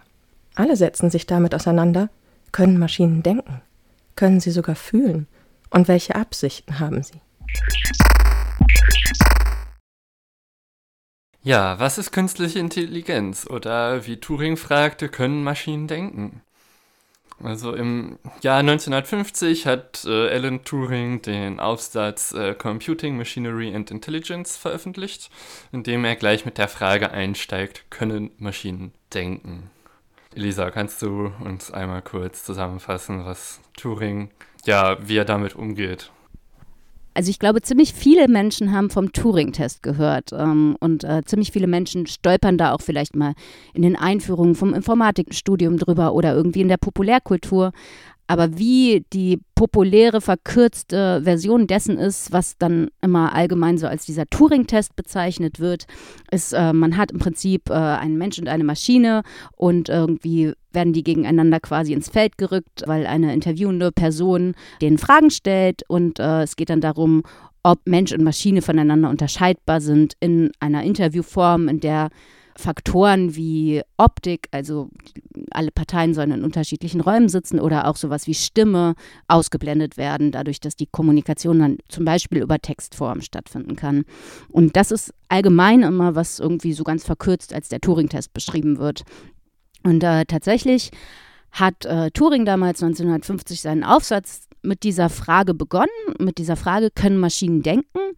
Alle 0.56 0.76
setzen 0.76 1.10
sich 1.10 1.26
damit 1.26 1.54
auseinander, 1.54 2.10
können 2.50 2.78
Maschinen 2.78 3.22
denken, 3.22 3.60
können 4.16 4.40
sie 4.40 4.50
sogar 4.50 4.74
fühlen 4.74 5.28
und 5.70 5.86
welche 5.86 6.16
Absichten 6.16 6.80
haben 6.80 7.04
sie. 7.04 7.20
Ja, 11.42 11.78
was 11.78 11.98
ist 11.98 12.10
künstliche 12.10 12.58
Intelligenz? 12.58 13.46
Oder 13.48 14.06
wie 14.06 14.18
Turing 14.18 14.56
fragte, 14.56 15.08
können 15.08 15.44
Maschinen 15.44 15.86
denken? 15.86 16.42
Also 17.42 17.72
im 17.72 18.18
Jahr 18.42 18.58
1950 18.58 19.66
hat 19.66 20.04
äh, 20.04 20.28
Alan 20.28 20.64
Turing 20.64 21.22
den 21.22 21.60
Aufsatz 21.60 22.32
äh, 22.32 22.54
Computing, 22.54 23.16
Machinery 23.16 23.72
and 23.72 23.92
Intelligence 23.92 24.56
veröffentlicht, 24.56 25.30
in 25.70 25.84
dem 25.84 26.04
er 26.04 26.16
gleich 26.16 26.44
mit 26.44 26.58
der 26.58 26.66
Frage 26.66 27.12
einsteigt, 27.12 27.84
können 27.90 28.32
Maschinen 28.38 28.92
denken? 29.14 29.70
Elisa, 30.34 30.72
kannst 30.72 31.00
du 31.00 31.32
uns 31.44 31.70
einmal 31.70 32.02
kurz 32.02 32.42
zusammenfassen, 32.44 33.24
was 33.24 33.60
Turing, 33.76 34.30
ja, 34.66 34.96
wie 35.00 35.16
er 35.16 35.24
damit 35.24 35.54
umgeht? 35.54 36.10
Also 37.18 37.30
ich 37.30 37.40
glaube, 37.40 37.62
ziemlich 37.62 37.94
viele 37.94 38.28
Menschen 38.28 38.72
haben 38.72 38.90
vom 38.90 39.10
Turing-Test 39.10 39.82
gehört 39.82 40.32
ähm, 40.32 40.76
und 40.78 41.02
äh, 41.02 41.22
ziemlich 41.24 41.50
viele 41.50 41.66
Menschen 41.66 42.06
stolpern 42.06 42.58
da 42.58 42.72
auch 42.72 42.80
vielleicht 42.80 43.16
mal 43.16 43.34
in 43.74 43.82
den 43.82 43.96
Einführungen 43.96 44.54
vom 44.54 44.72
Informatikstudium 44.72 45.78
drüber 45.78 46.14
oder 46.14 46.32
irgendwie 46.32 46.60
in 46.60 46.68
der 46.68 46.76
Populärkultur. 46.76 47.72
Aber 48.28 48.58
wie 48.58 49.06
die 49.12 49.40
populäre, 49.54 50.20
verkürzte 50.20 51.22
Version 51.24 51.66
dessen 51.66 51.98
ist, 51.98 52.30
was 52.30 52.58
dann 52.58 52.88
immer 53.00 53.34
allgemein 53.34 53.78
so 53.78 53.86
als 53.86 54.04
dieser 54.04 54.26
Turing-Test 54.26 54.94
bezeichnet 54.94 55.58
wird, 55.58 55.86
ist, 56.30 56.52
äh, 56.52 56.74
man 56.74 56.98
hat 56.98 57.10
im 57.10 57.18
Prinzip 57.18 57.70
äh, 57.70 57.72
einen 57.72 58.18
Mensch 58.18 58.38
und 58.38 58.48
eine 58.48 58.64
Maschine 58.64 59.22
und 59.56 59.88
irgendwie 59.88 60.52
werden 60.72 60.92
die 60.92 61.02
gegeneinander 61.02 61.58
quasi 61.58 61.94
ins 61.94 62.10
Feld 62.10 62.36
gerückt, 62.36 62.82
weil 62.84 63.06
eine 63.06 63.32
interviewende 63.32 63.90
Person 63.92 64.54
denen 64.82 64.98
Fragen 64.98 65.30
stellt 65.30 65.82
und 65.88 66.20
äh, 66.20 66.42
es 66.42 66.54
geht 66.54 66.68
dann 66.68 66.82
darum, 66.82 67.22
ob 67.62 67.80
Mensch 67.86 68.12
und 68.12 68.22
Maschine 68.22 68.60
voneinander 68.60 69.08
unterscheidbar 69.08 69.80
sind 69.80 70.14
in 70.20 70.52
einer 70.60 70.82
Interviewform, 70.82 71.68
in 71.68 71.80
der 71.80 72.10
Faktoren 72.58 73.36
wie 73.36 73.82
Optik, 73.98 74.48
also 74.50 74.90
alle 75.52 75.70
Parteien 75.70 76.12
sollen 76.12 76.32
in 76.32 76.42
unterschiedlichen 76.42 77.00
Räumen 77.00 77.28
sitzen 77.28 77.60
oder 77.60 77.86
auch 77.86 77.94
sowas 77.94 78.26
wie 78.26 78.34
Stimme 78.34 78.96
ausgeblendet 79.28 79.96
werden, 79.96 80.32
dadurch, 80.32 80.58
dass 80.58 80.74
die 80.74 80.88
Kommunikation 80.90 81.60
dann 81.60 81.78
zum 81.88 82.04
Beispiel 82.04 82.42
über 82.42 82.58
Textform 82.58 83.20
stattfinden 83.20 83.76
kann. 83.76 84.04
Und 84.48 84.74
das 84.74 84.90
ist 84.90 85.14
allgemein 85.28 85.82
immer, 85.84 86.16
was 86.16 86.40
irgendwie 86.40 86.72
so 86.72 86.82
ganz 86.82 87.04
verkürzt 87.04 87.54
als 87.54 87.68
der 87.68 87.80
Turing-Test 87.80 88.32
beschrieben 88.32 88.78
wird. 88.78 89.04
Und 89.84 90.02
äh, 90.02 90.24
tatsächlich 90.24 90.90
hat 91.52 91.84
äh, 91.84 92.10
Turing 92.10 92.44
damals 92.44 92.82
1950 92.82 93.60
seinen 93.60 93.84
Aufsatz 93.84 94.48
mit 94.62 94.82
dieser 94.82 95.10
Frage 95.10 95.54
begonnen, 95.54 95.86
mit 96.18 96.38
dieser 96.38 96.56
Frage, 96.56 96.90
können 96.90 97.18
Maschinen 97.18 97.62
denken? 97.62 98.16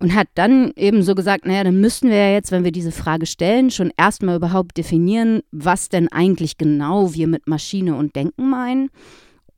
Und 0.00 0.14
hat 0.14 0.28
dann 0.36 0.72
eben 0.76 1.02
so 1.02 1.14
gesagt, 1.16 1.44
naja, 1.44 1.64
dann 1.64 1.80
müssten 1.80 2.08
wir 2.08 2.16
ja 2.16 2.32
jetzt, 2.32 2.52
wenn 2.52 2.62
wir 2.62 2.70
diese 2.70 2.92
Frage 2.92 3.26
stellen, 3.26 3.70
schon 3.70 3.92
erstmal 3.96 4.36
überhaupt 4.36 4.76
definieren, 4.76 5.42
was 5.50 5.88
denn 5.88 6.06
eigentlich 6.12 6.56
genau 6.56 7.14
wir 7.14 7.26
mit 7.26 7.48
Maschine 7.48 7.96
und 7.96 8.14
Denken 8.14 8.48
meinen. 8.48 8.90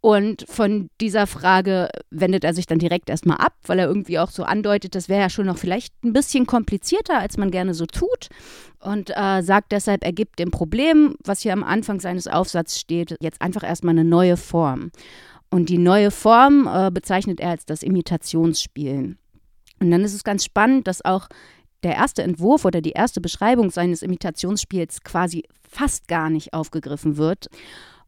Und 0.02 0.46
von 0.48 0.88
dieser 0.98 1.26
Frage 1.26 1.90
wendet 2.10 2.42
er 2.42 2.54
sich 2.54 2.66
dann 2.66 2.78
direkt 2.78 3.10
erstmal 3.10 3.36
ab, 3.36 3.52
weil 3.66 3.78
er 3.78 3.86
irgendwie 3.86 4.18
auch 4.18 4.30
so 4.30 4.44
andeutet, 4.44 4.94
das 4.94 5.10
wäre 5.10 5.20
ja 5.20 5.28
schon 5.28 5.44
noch 5.44 5.58
vielleicht 5.58 5.92
ein 6.02 6.14
bisschen 6.14 6.46
komplizierter, 6.46 7.18
als 7.18 7.36
man 7.36 7.50
gerne 7.50 7.74
so 7.74 7.84
tut. 7.84 8.28
Und 8.80 9.10
äh, 9.14 9.42
sagt 9.42 9.72
deshalb, 9.72 10.02
er 10.02 10.12
gibt 10.12 10.38
dem 10.38 10.50
Problem, 10.50 11.16
was 11.22 11.40
hier 11.40 11.52
am 11.52 11.62
Anfang 11.62 12.00
seines 12.00 12.28
Aufsatzes 12.28 12.80
steht, 12.80 13.14
jetzt 13.20 13.42
einfach 13.42 13.62
erstmal 13.62 13.92
eine 13.92 14.04
neue 14.04 14.38
Form. 14.38 14.90
Und 15.50 15.68
die 15.68 15.78
neue 15.78 16.10
Form 16.10 16.66
äh, 16.72 16.90
bezeichnet 16.90 17.38
er 17.38 17.50
als 17.50 17.66
das 17.66 17.82
Imitationsspiel. 17.82 19.16
Und 19.80 19.90
dann 19.90 20.04
ist 20.04 20.14
es 20.14 20.24
ganz 20.24 20.44
spannend, 20.44 20.86
dass 20.86 21.04
auch 21.04 21.28
der 21.82 21.94
erste 21.94 22.22
Entwurf 22.22 22.64
oder 22.64 22.80
die 22.80 22.92
erste 22.92 23.20
Beschreibung 23.20 23.70
seines 23.70 24.02
Imitationsspiels 24.02 25.02
quasi 25.02 25.44
fast 25.68 26.08
gar 26.08 26.30
nicht 26.30 26.52
aufgegriffen 26.52 27.16
wird. 27.16 27.48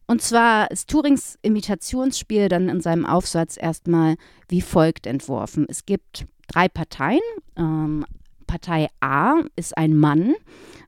Und 0.05 0.21
zwar 0.21 0.69
ist 0.69 0.89
Turings 0.89 1.39
Imitationsspiel 1.41 2.49
dann 2.49 2.69
in 2.69 2.81
seinem 2.81 3.05
Aufsatz 3.05 3.57
erstmal 3.57 4.15
wie 4.47 4.61
folgt 4.61 5.07
entworfen. 5.07 5.65
Es 5.67 5.85
gibt 5.85 6.25
drei 6.47 6.67
Parteien. 6.67 7.21
Ähm, 7.55 8.05
Partei 8.53 8.87
A 8.99 9.41
ist 9.55 9.75
ein 9.79 9.97
Mann, 9.97 10.35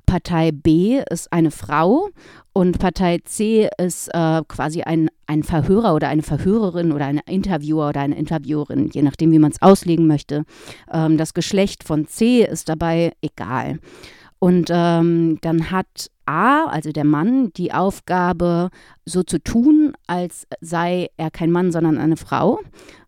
Partei 0.05 0.51
B 0.51 1.01
ist 1.09 1.33
eine 1.33 1.49
Frau 1.49 2.09
und 2.53 2.77
Partei 2.77 3.21
C 3.25 3.67
ist 3.79 4.07
äh, 4.13 4.43
quasi 4.47 4.83
ein, 4.83 5.09
ein 5.25 5.41
Verhörer 5.41 5.95
oder 5.95 6.07
eine 6.09 6.21
Verhörerin 6.21 6.91
oder 6.91 7.07
ein 7.07 7.21
Interviewer 7.25 7.89
oder 7.89 8.01
eine 8.01 8.15
Interviewerin, 8.15 8.91
je 8.93 9.01
nachdem, 9.01 9.31
wie 9.31 9.39
man 9.39 9.49
es 9.49 9.63
auslegen 9.63 10.05
möchte. 10.05 10.43
Ähm, 10.93 11.17
das 11.17 11.33
Geschlecht 11.33 11.83
von 11.83 12.07
C 12.07 12.43
ist 12.43 12.69
dabei 12.69 13.13
egal. 13.21 13.79
Und 14.45 14.67
ähm, 14.69 15.39
dann 15.41 15.71
hat 15.71 16.11
A, 16.27 16.65
also 16.65 16.91
der 16.91 17.03
Mann, 17.03 17.51
die 17.53 17.73
Aufgabe, 17.73 18.69
so 19.03 19.23
zu 19.23 19.39
tun, 19.39 19.93
als 20.05 20.45
sei 20.61 21.09
er 21.17 21.31
kein 21.31 21.49
Mann, 21.49 21.71
sondern 21.71 21.97
eine 21.97 22.15
Frau. 22.15 22.59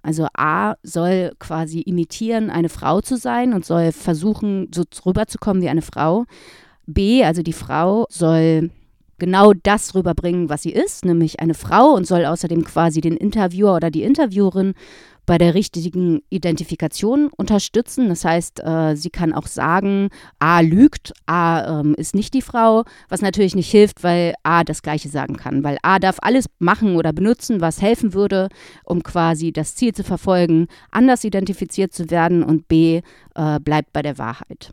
Also 0.02 0.26
A 0.36 0.78
soll 0.82 1.34
quasi 1.38 1.82
imitieren, 1.82 2.50
eine 2.50 2.70
Frau 2.70 3.02
zu 3.02 3.18
sein 3.18 3.54
und 3.54 3.66
soll 3.66 3.92
versuchen, 3.92 4.72
so 4.74 4.82
rüberzukommen 5.06 5.62
wie 5.62 5.70
eine 5.70 5.84
Frau. 5.84 6.26
B, 6.88 7.24
also 7.24 7.44
die 7.44 7.54
Frau, 7.54 8.08
soll 8.10 8.72
genau 9.20 9.54
das 9.54 9.94
rüberbringen, 9.94 10.50
was 10.50 10.64
sie 10.64 10.72
ist, 10.72 11.06
nämlich 11.06 11.40
eine 11.40 11.54
Frau 11.54 11.94
und 11.94 12.08
soll 12.08 12.26
außerdem 12.26 12.64
quasi 12.64 13.00
den 13.00 13.16
Interviewer 13.16 13.76
oder 13.76 13.92
die 13.92 14.02
Interviewerin 14.02 14.74
bei 15.28 15.38
der 15.38 15.54
richtigen 15.54 16.22
Identifikation 16.30 17.30
unterstützen. 17.36 18.10
Das 18.10 18.26
heißt, 18.26 18.62
äh, 18.64 18.96
sie 18.96 19.12
kann 19.12 19.34
auch 19.34 19.46
sagen, 19.46 20.10
A 20.40 20.62
lügt, 20.62 21.14
A 21.28 21.82
ähm, 21.82 21.94
ist 21.96 22.16
nicht 22.16 22.34
die 22.34 22.42
Frau, 22.42 22.86
was 23.10 23.22
natürlich 23.22 23.54
nicht 23.54 23.70
hilft, 23.70 24.04
weil 24.04 24.34
A 24.42 24.64
das 24.64 24.82
Gleiche 24.82 25.10
sagen 25.10 25.36
kann. 25.36 25.64
Weil 25.64 25.78
A 25.84 26.00
darf 26.00 26.18
alles 26.22 26.46
machen 26.58 26.96
oder 26.96 27.14
benutzen, 27.14 27.62
was 27.62 27.82
helfen 27.82 28.14
würde, 28.14 28.48
um 28.86 29.04
quasi 29.04 29.52
das 29.52 29.76
Ziel 29.76 29.94
zu 29.94 30.04
verfolgen, 30.04 30.68
anders 30.92 31.24
identifiziert 31.26 31.94
zu 31.94 32.10
werden 32.10 32.42
und 32.42 32.70
B 32.70 33.02
äh, 33.36 33.60
bleibt 33.60 33.92
bei 33.92 34.02
der 34.02 34.18
Wahrheit. 34.18 34.72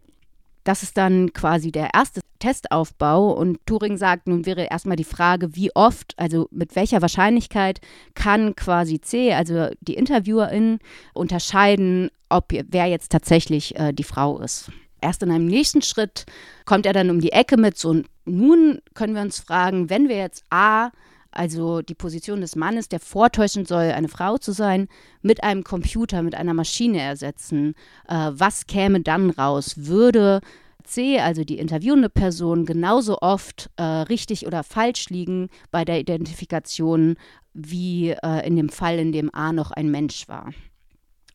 Das 0.65 0.83
ist 0.83 0.97
dann 0.97 1.33
quasi 1.33 1.71
der 1.71 1.91
erste 1.95 2.21
Testaufbau 2.39 3.33
und 3.33 3.65
Turing 3.67 3.97
sagt, 3.97 4.27
nun 4.27 4.45
wäre 4.47 4.65
erstmal 4.65 4.97
die 4.97 5.05
Frage, 5.05 5.55
wie 5.57 5.75
oft, 5.75 6.15
also 6.19 6.49
mit 6.51 6.75
welcher 6.75 7.03
Wahrscheinlichkeit 7.03 7.81
kann 8.15 8.55
quasi 8.55 9.01
C, 9.01 9.33
also 9.33 9.69
die 9.81 9.95
Interviewerin, 9.95 10.79
unterscheiden, 11.13 12.11
ob 12.29 12.53
wer 12.53 12.87
jetzt 12.87 13.13
tatsächlich 13.13 13.79
äh, 13.79 13.93
die 13.93 14.05
Frau 14.05 14.39
ist. 14.41 14.71
Erst 15.01 15.23
in 15.23 15.31
einem 15.31 15.47
nächsten 15.47 15.83
Schritt 15.83 16.25
kommt 16.65 16.87
er 16.87 16.95
dann 16.95 17.11
um 17.11 17.21
die 17.21 17.33
Ecke 17.33 17.59
mit 17.59 17.79
so, 17.79 18.03
nun 18.25 18.81
können 18.95 19.15
wir 19.15 19.23
uns 19.23 19.39
fragen, 19.39 19.91
wenn 19.91 20.09
wir 20.09 20.17
jetzt 20.17 20.45
A 20.51 20.91
also 21.35 21.83
die 21.83 21.95
Position 21.95 22.41
des 22.41 22.57
Mannes, 22.57 22.89
der 22.89 23.01
vortäuschen 23.01 23.67
soll, 23.67 23.91
eine 23.93 24.09
Frau 24.09 24.39
zu 24.39 24.53
sein, 24.53 24.89
mit 25.23 25.43
einem 25.43 25.65
Computer, 25.65 26.23
mit 26.23 26.35
einer 26.35 26.55
Maschine 26.55 27.01
ersetzen. 27.01 27.75
Äh, 28.09 28.31
was 28.33 28.67
käme 28.67 29.01
dann 29.01 29.31
raus? 29.31 29.75
Würde 29.77 30.41
C, 30.85 31.19
also 31.19 31.45
die 31.45 31.59
interviewende 31.59 32.11
Person, 32.11 32.67
genauso 32.67 33.19
oft 33.21 33.71
äh, 33.77 33.83
richtig 33.83 34.47
oder 34.47 34.63
falsch 34.63 35.09
liegen 35.09 35.49
bei 35.71 35.85
der 35.85 35.99
Identifikation, 35.99 37.17
wie 37.55 38.11
äh, 38.11 38.47
in 38.47 38.57
dem 38.57 38.69
Fall, 38.69 38.99
in 38.99 39.13
dem 39.13 39.35
A 39.35 39.53
noch 39.53 39.71
ein 39.71 39.91
Mensch 39.91 40.29
war. 40.29 40.53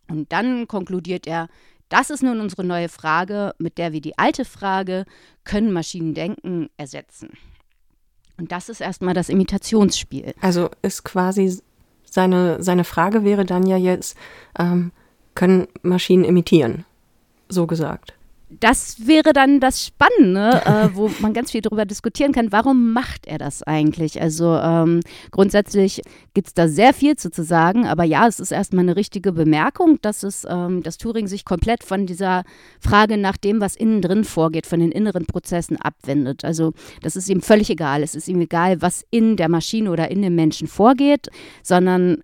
Und 0.10 0.32
dann 0.32 0.68
konkludiert 0.68 1.28
er, 1.28 1.50
das 1.90 2.12
ist 2.12 2.22
nun 2.22 2.40
unsere 2.40 2.64
neue 2.64 2.90
Frage, 2.90 3.54
mit 3.58 3.78
der 3.78 3.94
wir 3.94 4.02
die 4.02 4.18
alte 4.18 4.46
Frage, 4.46 5.06
können 5.44 5.74
Maschinen 5.74 6.14
denken, 6.14 6.70
ersetzen. 6.78 7.32
Und 8.40 8.52
das 8.52 8.70
ist 8.70 8.82
erstmal 8.82 9.14
das 9.14 9.30
Imitationsspiel. 9.30 10.34
Also 10.42 10.70
ist 10.82 11.04
quasi 11.04 11.60
seine, 12.06 12.64
seine 12.64 12.84
Frage 12.84 13.24
wäre 13.24 13.46
dann 13.46 13.68
ja 13.68 13.78
jetzt, 13.78 14.18
ähm, 14.58 14.92
können 15.36 15.68
Maschinen 15.84 16.24
imitieren? 16.24 16.86
So 17.50 17.68
gesagt 17.68 18.19
das 18.50 19.08
wäre 19.08 19.34
dann 19.34 19.60
das 19.60 19.86
Spannende, 19.86 20.62
äh, 20.66 20.90
wo 20.96 21.10
man 21.20 21.34
ganz 21.34 21.52
viel 21.52 21.62
darüber 21.62 21.86
diskutieren 21.86 22.32
kann, 22.32 22.52
warum 22.52 22.94
macht 22.94 23.28
er 23.28 23.38
das 23.38 23.64
eigentlich? 23.64 24.22
Also 24.22 24.56
ähm, 24.56 25.02
grundsätzlich 25.32 26.02
gibt 26.34 26.48
es 26.48 26.54
da 26.54 26.68
sehr 26.68 26.94
viel 26.94 27.16
zu, 27.16 27.32
zu 27.32 27.44
sagen, 27.44 27.86
aber 27.86 28.04
ja, 28.04 28.28
es 28.28 28.40
ist 28.40 28.52
erstmal 28.52 28.84
eine 28.84 28.96
richtige 28.96 29.32
Bemerkung, 29.32 30.00
dass 30.02 30.24
es, 30.24 30.46
ähm, 30.50 30.84
dass 30.84 30.98
Turing 30.98 31.28
sich 31.28 31.46
komplett 31.46 31.84
von 31.84 32.06
dieser 32.06 32.44
Frage 32.80 33.18
nach 33.18 33.38
dem, 33.38 33.62
was 33.62 33.76
innen 33.76 34.02
drin 34.02 34.24
vorgeht, 34.24 34.66
von 34.66 34.80
den 34.80 34.92
inneren 34.92 35.26
Prozessen 35.26 35.78
abwendet. 35.78 36.44
Also 36.44 36.74
das 37.02 37.16
ist 37.16 37.30
ihm 37.30 37.42
völlig 37.42 37.70
egal. 37.70 38.04
Es 38.04 38.16
ist 38.16 38.28
ihm 38.28 38.42
egal, 38.42 38.82
was 38.82 39.06
in 39.12 39.38
der 39.38 39.50
Maschine 39.50 39.92
oder 39.92 40.10
in 40.10 40.22
dem 40.22 40.36
Menschen 40.36 40.68
vorgeht, 40.68 41.28
sondern 41.64 42.24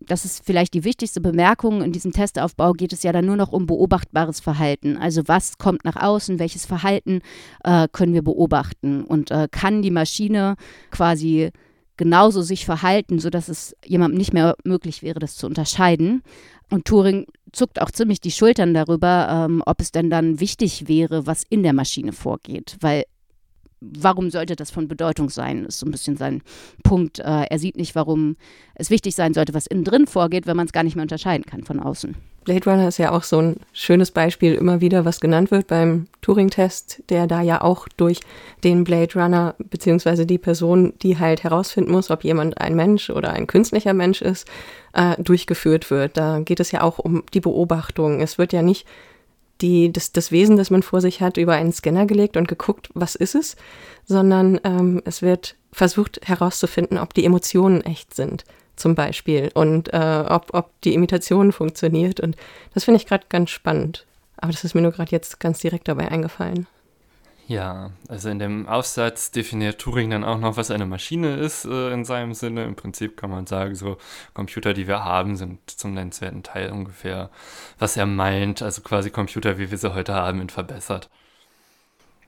das 0.00 0.24
ist 0.24 0.44
vielleicht 0.44 0.74
die 0.74 0.84
wichtigste 0.84 1.20
Bemerkung, 1.20 1.82
in 1.82 1.92
diesem 1.92 2.12
Testaufbau 2.12 2.72
geht 2.72 2.92
es 2.92 3.02
ja 3.02 3.12
dann 3.12 3.26
nur 3.26 3.36
noch 3.36 3.52
um 3.52 3.66
beobachtbares 3.66 4.40
Verhalten. 4.40 4.96
Also 4.96 5.22
was 5.26 5.58
kommt 5.58 5.84
nach 5.84 5.96
außen, 5.96 6.38
welches 6.38 6.66
Verhalten 6.66 7.20
äh, 7.62 7.88
können 7.90 8.14
wir 8.14 8.22
beobachten 8.22 9.04
und 9.04 9.30
äh, 9.30 9.48
kann 9.50 9.82
die 9.82 9.90
Maschine 9.90 10.56
quasi 10.90 11.50
genauso 11.96 12.42
sich 12.42 12.64
verhalten, 12.64 13.18
sodass 13.18 13.48
es 13.48 13.76
jemandem 13.84 14.18
nicht 14.18 14.32
mehr 14.32 14.56
möglich 14.64 15.02
wäre, 15.02 15.20
das 15.20 15.36
zu 15.36 15.46
unterscheiden. 15.46 16.22
Und 16.70 16.86
Turing 16.86 17.26
zuckt 17.52 17.80
auch 17.80 17.90
ziemlich 17.90 18.20
die 18.20 18.32
Schultern 18.32 18.74
darüber, 18.74 19.46
ähm, 19.46 19.62
ob 19.64 19.80
es 19.80 19.92
denn 19.92 20.10
dann 20.10 20.40
wichtig 20.40 20.88
wäre, 20.88 21.26
was 21.26 21.44
in 21.48 21.62
der 21.62 21.72
Maschine 21.72 22.12
vorgeht, 22.12 22.76
weil 22.80 23.04
warum 23.80 24.30
sollte 24.30 24.56
das 24.56 24.70
von 24.70 24.88
Bedeutung 24.88 25.30
sein, 25.30 25.64
ist 25.64 25.78
so 25.78 25.86
ein 25.86 25.90
bisschen 25.90 26.16
sein 26.16 26.42
Punkt. 26.82 27.18
Äh, 27.18 27.46
er 27.50 27.58
sieht 27.58 27.76
nicht, 27.76 27.94
warum 27.94 28.36
es 28.74 28.90
wichtig 28.90 29.14
sein 29.14 29.34
sollte, 29.34 29.54
was 29.54 29.66
innen 29.66 29.84
drin 29.84 30.06
vorgeht, 30.06 30.46
wenn 30.46 30.56
man 30.56 30.66
es 30.66 30.72
gar 30.72 30.82
nicht 30.82 30.96
mehr 30.96 31.02
unterscheiden 31.02 31.44
kann 31.44 31.64
von 31.64 31.80
außen. 31.80 32.16
Blade 32.44 32.70
Runner 32.70 32.88
ist 32.88 32.98
ja 32.98 33.10
auch 33.10 33.22
so 33.22 33.38
ein 33.38 33.56
schönes 33.72 34.10
Beispiel 34.10 34.54
immer 34.54 34.82
wieder, 34.82 35.06
was 35.06 35.20
genannt 35.20 35.50
wird 35.50 35.66
beim 35.66 36.08
Turing-Test, 36.20 37.02
der 37.08 37.26
da 37.26 37.40
ja 37.40 37.62
auch 37.62 37.88
durch 37.96 38.20
den 38.62 38.84
Blade 38.84 39.18
Runner 39.18 39.54
beziehungsweise 39.58 40.26
die 40.26 40.36
Person, 40.36 40.92
die 41.02 41.18
halt 41.18 41.42
herausfinden 41.42 41.90
muss, 41.90 42.10
ob 42.10 42.22
jemand 42.22 42.60
ein 42.60 42.74
Mensch 42.74 43.08
oder 43.08 43.32
ein 43.32 43.46
künstlicher 43.46 43.94
Mensch 43.94 44.20
ist, 44.20 44.46
äh, 44.92 45.20
durchgeführt 45.22 45.90
wird. 45.90 46.18
Da 46.18 46.40
geht 46.40 46.60
es 46.60 46.70
ja 46.70 46.82
auch 46.82 46.98
um 46.98 47.24
die 47.32 47.40
Beobachtung. 47.40 48.20
Es 48.20 48.36
wird 48.36 48.52
ja 48.52 48.60
nicht 48.60 48.86
die, 49.60 49.92
das, 49.92 50.12
das 50.12 50.32
Wesen, 50.32 50.56
das 50.56 50.70
man 50.70 50.82
vor 50.82 51.00
sich 51.00 51.20
hat, 51.20 51.36
über 51.36 51.54
einen 51.54 51.72
Scanner 51.72 52.06
gelegt 52.06 52.36
und 52.36 52.48
geguckt, 52.48 52.90
was 52.94 53.14
ist 53.14 53.34
es, 53.34 53.56
sondern 54.04 54.60
ähm, 54.64 55.02
es 55.04 55.22
wird 55.22 55.56
versucht 55.72 56.20
herauszufinden, 56.24 56.98
ob 56.98 57.14
die 57.14 57.24
Emotionen 57.24 57.80
echt 57.82 58.14
sind, 58.14 58.44
zum 58.76 58.94
Beispiel, 58.94 59.50
und 59.54 59.92
äh, 59.92 60.24
ob, 60.28 60.52
ob 60.52 60.80
die 60.82 60.94
Imitation 60.94 61.52
funktioniert. 61.52 62.20
Und 62.20 62.36
das 62.74 62.84
finde 62.84 63.00
ich 63.00 63.06
gerade 63.06 63.26
ganz 63.28 63.50
spannend. 63.50 64.06
Aber 64.36 64.52
das 64.52 64.64
ist 64.64 64.74
mir 64.74 64.82
nur 64.82 64.92
gerade 64.92 65.12
jetzt 65.12 65.40
ganz 65.40 65.60
direkt 65.60 65.88
dabei 65.88 66.08
eingefallen. 66.08 66.66
Ja, 67.46 67.90
also 68.08 68.30
in 68.30 68.38
dem 68.38 68.66
Aufsatz 68.66 69.30
definiert 69.30 69.78
Turing 69.78 70.08
dann 70.08 70.24
auch 70.24 70.38
noch, 70.38 70.56
was 70.56 70.70
eine 70.70 70.86
Maschine 70.86 71.36
ist 71.36 71.66
äh, 71.66 71.92
in 71.92 72.06
seinem 72.06 72.32
Sinne. 72.32 72.64
Im 72.64 72.74
Prinzip 72.74 73.18
kann 73.18 73.30
man 73.30 73.46
sagen, 73.46 73.74
so 73.74 73.98
Computer, 74.32 74.72
die 74.72 74.86
wir 74.88 75.04
haben, 75.04 75.36
sind 75.36 75.58
zum 75.70 75.92
nennenswerten 75.92 76.42
Teil 76.42 76.70
ungefähr, 76.70 77.30
was 77.78 77.98
er 77.98 78.06
meint. 78.06 78.62
Also 78.62 78.80
quasi 78.80 79.10
Computer, 79.10 79.58
wie 79.58 79.70
wir 79.70 79.76
sie 79.76 79.94
heute 79.94 80.14
haben, 80.14 80.40
in 80.40 80.48
verbessert. 80.48 81.10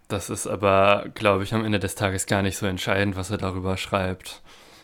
Das 0.09 0.31
ist 0.31 0.47
aber, 0.47 1.07
glaube 1.15 1.45
ich, 1.45 1.55
am 1.55 1.65
Ende 1.65 1.81
des 1.81 1.95
Tages 1.95 2.27
gar 2.27 2.43
nicht 2.43 2.59
so 2.59 2.67
entscheidend, 2.67 3.17
was 3.17 3.31
er 3.31 3.39
darüber 3.39 3.77
schreibt. 3.77 4.43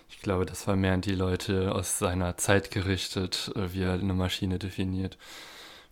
Ich 0.08 0.20
glaube, 0.20 0.46
das 0.46 0.66
war 0.66 0.76
mehr 0.76 0.94
an 0.94 1.00
die 1.02 1.14
Leute 1.14 1.72
aus 1.72 1.98
seiner 1.98 2.36
Zeit 2.38 2.70
gerichtet, 2.70 3.52
äh, 3.56 3.72
wie 3.74 3.82
er 3.82 3.94
eine 3.94 4.14
Maschine 4.14 4.58
definiert. 4.58 5.18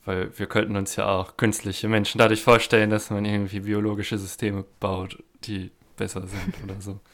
Weil 0.05 0.37
wir 0.39 0.47
könnten 0.47 0.77
uns 0.77 0.97
ja 0.97 1.09
auch 1.09 1.37
künstliche 1.37 1.89
Menschen 1.89 2.19
dadurch 2.19 2.43
vorstellen, 2.43 2.91
dass 2.91 3.11
man 3.11 3.25
irgendwie 3.25 3.61
biologische 3.61 4.19
Systeme 4.19 4.65
baut, 4.81 5.23
die 5.45 5.71
besser 5.97 6.27
sind 6.27 6.55
oder 6.65 6.81
so. 6.81 7.01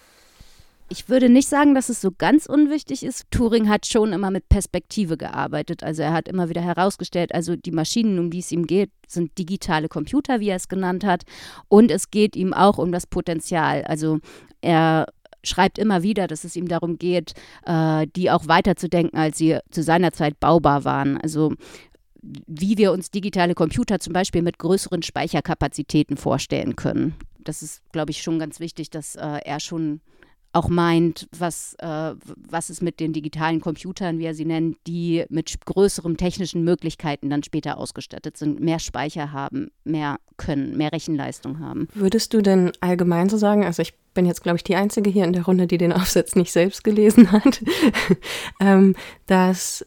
Ich 0.88 1.08
würde 1.08 1.28
nicht 1.28 1.48
sagen, 1.48 1.74
dass 1.74 1.88
es 1.88 2.00
so 2.00 2.12
ganz 2.16 2.46
unwichtig 2.46 3.02
ist. 3.02 3.24
Turing 3.32 3.68
hat 3.68 3.86
schon 3.86 4.12
immer 4.12 4.30
mit 4.30 4.48
Perspektive 4.48 5.16
gearbeitet. 5.16 5.82
Also 5.82 6.02
er 6.02 6.12
hat 6.12 6.28
immer 6.28 6.48
wieder 6.48 6.60
herausgestellt, 6.60 7.34
also 7.34 7.56
die 7.56 7.72
Maschinen, 7.72 8.20
um 8.20 8.30
die 8.30 8.38
es 8.38 8.52
ihm 8.52 8.68
geht, 8.68 8.90
sind 9.08 9.36
digitale 9.36 9.88
Computer, 9.88 10.38
wie 10.38 10.50
er 10.50 10.56
es 10.56 10.68
genannt 10.68 11.04
hat. 11.04 11.24
Und 11.66 11.90
es 11.90 12.12
geht 12.12 12.36
ihm 12.36 12.54
auch 12.54 12.78
um 12.78 12.92
das 12.92 13.08
Potenzial. 13.08 13.82
Also 13.82 14.20
er 14.60 15.06
schreibt 15.42 15.78
immer 15.78 16.04
wieder, 16.04 16.28
dass 16.28 16.44
es 16.44 16.54
ihm 16.54 16.68
darum 16.68 16.98
geht, 16.98 17.34
äh, 17.64 18.06
die 18.14 18.30
auch 18.30 18.46
weiterzudenken, 18.46 19.18
als 19.18 19.38
sie 19.38 19.58
zu 19.70 19.82
seiner 19.82 20.12
Zeit 20.12 20.38
baubar 20.38 20.84
waren. 20.84 21.20
Also 21.20 21.52
wie 22.46 22.78
wir 22.78 22.92
uns 22.92 23.10
digitale 23.10 23.54
Computer 23.54 23.98
zum 23.98 24.12
Beispiel 24.12 24.42
mit 24.42 24.58
größeren 24.58 25.02
Speicherkapazitäten 25.02 26.16
vorstellen 26.16 26.76
können. 26.76 27.14
Das 27.38 27.62
ist, 27.62 27.82
glaube 27.92 28.10
ich, 28.10 28.22
schon 28.22 28.38
ganz 28.38 28.60
wichtig, 28.60 28.90
dass 28.90 29.16
äh, 29.16 29.38
er 29.44 29.60
schon 29.60 30.00
auch 30.56 30.68
meint, 30.68 31.28
was, 31.38 31.74
äh, 31.80 32.14
was 32.48 32.70
es 32.70 32.80
mit 32.80 32.98
den 32.98 33.12
digitalen 33.12 33.60
Computern, 33.60 34.18
wie 34.18 34.24
er 34.24 34.34
sie 34.34 34.46
nennt, 34.46 34.78
die 34.86 35.24
mit 35.28 35.54
größeren 35.66 36.16
technischen 36.16 36.64
Möglichkeiten 36.64 37.28
dann 37.28 37.42
später 37.42 37.76
ausgestattet 37.76 38.38
sind, 38.38 38.58
mehr 38.60 38.78
Speicher 38.78 39.32
haben, 39.32 39.70
mehr 39.84 40.16
können, 40.38 40.76
mehr 40.76 40.92
Rechenleistung 40.92 41.60
haben. 41.60 41.88
Würdest 41.94 42.32
du 42.32 42.40
denn 42.40 42.72
allgemein 42.80 43.28
so 43.28 43.36
sagen, 43.36 43.64
also 43.64 43.82
ich 43.82 43.92
bin 44.14 44.24
jetzt, 44.24 44.42
glaube 44.42 44.56
ich, 44.56 44.64
die 44.64 44.76
Einzige 44.76 45.10
hier 45.10 45.24
in 45.24 45.34
der 45.34 45.44
Runde, 45.44 45.66
die 45.66 45.78
den 45.78 45.92
Aufsatz 45.92 46.34
nicht 46.34 46.52
selbst 46.52 46.84
gelesen 46.84 47.32
hat, 47.32 47.62
ähm, 48.60 48.96
dass 49.26 49.84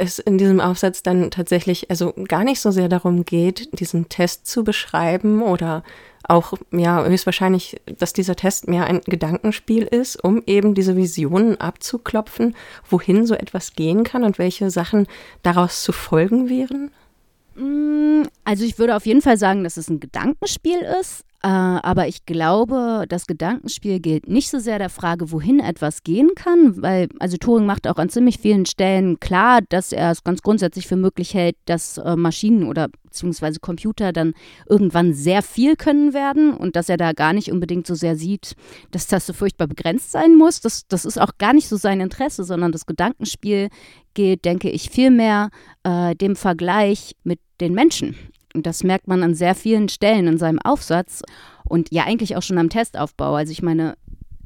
es 0.00 0.18
in 0.18 0.38
diesem 0.38 0.60
Aufsatz 0.60 1.02
dann 1.02 1.30
tatsächlich 1.30 1.90
also 1.90 2.12
gar 2.28 2.44
nicht 2.44 2.60
so 2.60 2.70
sehr 2.70 2.88
darum 2.88 3.24
geht, 3.24 3.78
diesen 3.78 4.08
Test 4.08 4.46
zu 4.46 4.64
beschreiben 4.64 5.42
oder 5.42 5.82
auch 6.22 6.54
ja 6.70 7.04
höchstwahrscheinlich, 7.04 7.80
dass 7.98 8.12
dieser 8.12 8.36
Test 8.36 8.68
mehr 8.68 8.84
ein 8.84 9.00
Gedankenspiel 9.04 9.84
ist, 9.84 10.22
um 10.22 10.42
eben 10.46 10.74
diese 10.74 10.96
Visionen 10.96 11.60
abzuklopfen, 11.60 12.54
wohin 12.88 13.26
so 13.26 13.34
etwas 13.34 13.74
gehen 13.74 14.04
kann 14.04 14.24
und 14.24 14.38
welche 14.38 14.70
Sachen 14.70 15.06
daraus 15.42 15.82
zu 15.82 15.92
folgen 15.92 16.48
wären? 16.48 16.90
Mm, 17.54 18.22
also 18.44 18.64
ich 18.64 18.78
würde 18.78 18.96
auf 18.96 19.06
jeden 19.06 19.22
Fall 19.22 19.38
sagen, 19.38 19.64
dass 19.64 19.76
es 19.76 19.88
ein 19.88 20.00
Gedankenspiel 20.00 20.80
ist, 21.00 21.24
aber 21.48 22.06
ich 22.06 22.26
glaube, 22.26 23.06
das 23.08 23.26
Gedankenspiel 23.26 23.98
gilt 24.00 24.28
nicht 24.28 24.50
so 24.50 24.58
sehr 24.58 24.78
der 24.78 24.90
Frage, 24.90 25.32
wohin 25.32 25.58
etwas 25.58 26.02
gehen 26.02 26.30
kann, 26.34 26.82
weil 26.82 27.08
also 27.18 27.38
Turing 27.38 27.64
macht 27.64 27.88
auch 27.88 27.96
an 27.96 28.10
ziemlich 28.10 28.38
vielen 28.38 28.66
Stellen 28.66 29.18
klar, 29.20 29.60
dass 29.68 29.92
er 29.92 30.10
es 30.10 30.22
ganz 30.22 30.42
grundsätzlich 30.42 30.86
für 30.86 30.96
möglich 30.96 31.32
hält, 31.32 31.56
dass 31.64 31.96
äh, 31.96 32.14
Maschinen 32.14 32.64
oder 32.64 32.88
beziehungsweise 33.04 33.58
Computer 33.58 34.12
dann 34.12 34.34
irgendwann 34.68 35.14
sehr 35.14 35.42
viel 35.42 35.76
können 35.76 36.12
werden 36.12 36.52
und 36.52 36.76
dass 36.76 36.90
er 36.90 36.98
da 36.98 37.12
gar 37.12 37.32
nicht 37.32 37.50
unbedingt 37.50 37.86
so 37.86 37.94
sehr 37.94 38.16
sieht, 38.16 38.54
dass 38.90 39.06
das 39.06 39.26
so 39.26 39.32
furchtbar 39.32 39.66
begrenzt 39.66 40.12
sein 40.12 40.36
muss. 40.36 40.60
Das, 40.60 40.86
das 40.88 41.06
ist 41.06 41.18
auch 41.18 41.38
gar 41.38 41.54
nicht 41.54 41.68
so 41.68 41.76
sein 41.76 42.00
Interesse, 42.00 42.44
sondern 42.44 42.70
das 42.70 42.84
Gedankenspiel 42.84 43.68
geht, 44.12 44.44
denke 44.44 44.70
ich, 44.70 44.90
vielmehr 44.90 45.50
äh, 45.84 46.14
dem 46.14 46.36
Vergleich 46.36 47.16
mit 47.24 47.40
den 47.60 47.74
Menschen. 47.74 48.14
Und 48.54 48.66
das 48.66 48.82
merkt 48.82 49.08
man 49.08 49.22
an 49.22 49.34
sehr 49.34 49.54
vielen 49.54 49.88
Stellen 49.88 50.26
in 50.26 50.38
seinem 50.38 50.58
Aufsatz 50.58 51.22
und 51.64 51.92
ja 51.92 52.04
eigentlich 52.04 52.36
auch 52.36 52.42
schon 52.42 52.58
am 52.58 52.68
Testaufbau. 52.68 53.34
Also 53.34 53.52
ich 53.52 53.62
meine, 53.62 53.96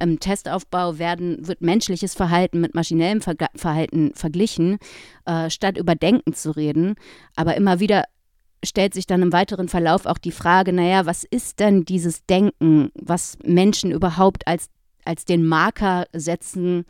im 0.00 0.20
Testaufbau 0.20 0.98
werden, 0.98 1.46
wird 1.46 1.60
menschliches 1.60 2.14
Verhalten 2.14 2.60
mit 2.60 2.74
maschinellem 2.74 3.20
Ver 3.20 3.34
Verhalten 3.54 4.12
verglichen, 4.14 4.78
äh, 5.24 5.48
statt 5.50 5.78
über 5.78 5.94
Denken 5.94 6.34
zu 6.34 6.50
reden. 6.50 6.94
Aber 7.36 7.56
immer 7.56 7.80
wieder 7.80 8.04
stellt 8.64 8.94
sich 8.94 9.06
dann 9.06 9.22
im 9.22 9.32
weiteren 9.32 9.68
Verlauf 9.68 10.06
auch 10.06 10.18
die 10.18 10.32
Frage, 10.32 10.72
naja, 10.72 11.06
was 11.06 11.24
ist 11.24 11.60
denn 11.60 11.84
dieses 11.84 12.24
Denken, 12.26 12.90
was 12.94 13.38
Menschen 13.44 13.90
überhaupt 13.90 14.46
als, 14.46 14.68
als 15.04 15.24
den 15.24 15.46
Marker 15.46 16.06
setzen, 16.12 16.84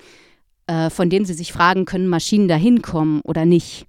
äh, 0.66 0.90
von 0.90 1.10
dem 1.10 1.24
sie 1.24 1.34
sich 1.34 1.52
fragen, 1.52 1.84
können 1.84 2.08
Maschinen 2.08 2.48
da 2.48 2.56
hinkommen 2.56 3.20
oder 3.22 3.44
nicht? 3.44 3.86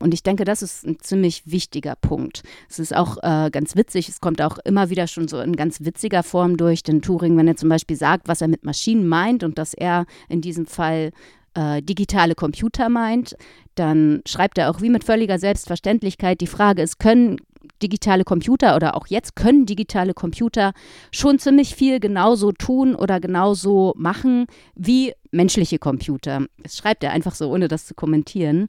Und 0.00 0.14
ich 0.14 0.22
denke, 0.22 0.44
das 0.44 0.62
ist 0.62 0.86
ein 0.86 0.98
ziemlich 1.00 1.42
wichtiger 1.46 1.96
Punkt. 1.96 2.42
Es 2.68 2.78
ist 2.78 2.94
auch 2.94 3.16
äh, 3.22 3.50
ganz 3.50 3.76
witzig, 3.76 4.08
es 4.08 4.20
kommt 4.20 4.40
auch 4.40 4.58
immer 4.58 4.90
wieder 4.90 5.06
schon 5.06 5.28
so 5.28 5.40
in 5.40 5.56
ganz 5.56 5.84
witziger 5.84 6.22
Form 6.22 6.56
durch, 6.56 6.82
denn 6.82 7.02
Turing, 7.02 7.36
wenn 7.36 7.48
er 7.48 7.56
zum 7.56 7.68
Beispiel 7.68 7.96
sagt, 7.96 8.28
was 8.28 8.40
er 8.40 8.48
mit 8.48 8.64
Maschinen 8.64 9.08
meint 9.08 9.42
und 9.42 9.58
dass 9.58 9.74
er 9.74 10.06
in 10.28 10.40
diesem 10.40 10.66
Fall 10.66 11.10
äh, 11.54 11.82
digitale 11.82 12.34
Computer 12.34 12.88
meint, 12.88 13.36
dann 13.74 14.22
schreibt 14.26 14.58
er 14.58 14.70
auch 14.70 14.80
wie 14.80 14.90
mit 14.90 15.04
völliger 15.04 15.38
Selbstverständlichkeit, 15.38 16.40
die 16.40 16.46
Frage 16.46 16.82
ist, 16.82 16.98
können 16.98 17.38
digitale 17.82 18.24
Computer 18.24 18.76
oder 18.76 18.96
auch 18.96 19.06
jetzt 19.06 19.36
können 19.36 19.66
digitale 19.66 20.14
Computer 20.14 20.72
schon 21.12 21.38
ziemlich 21.38 21.74
viel 21.74 22.00
genauso 22.00 22.52
tun 22.52 22.94
oder 22.94 23.20
genauso 23.20 23.94
machen 23.96 24.46
wie 24.74 25.12
menschliche 25.30 25.78
Computer. 25.78 26.46
Das 26.62 26.76
schreibt 26.76 27.04
er 27.04 27.12
einfach 27.12 27.34
so, 27.34 27.50
ohne 27.50 27.68
das 27.68 27.86
zu 27.86 27.94
kommentieren. 27.94 28.68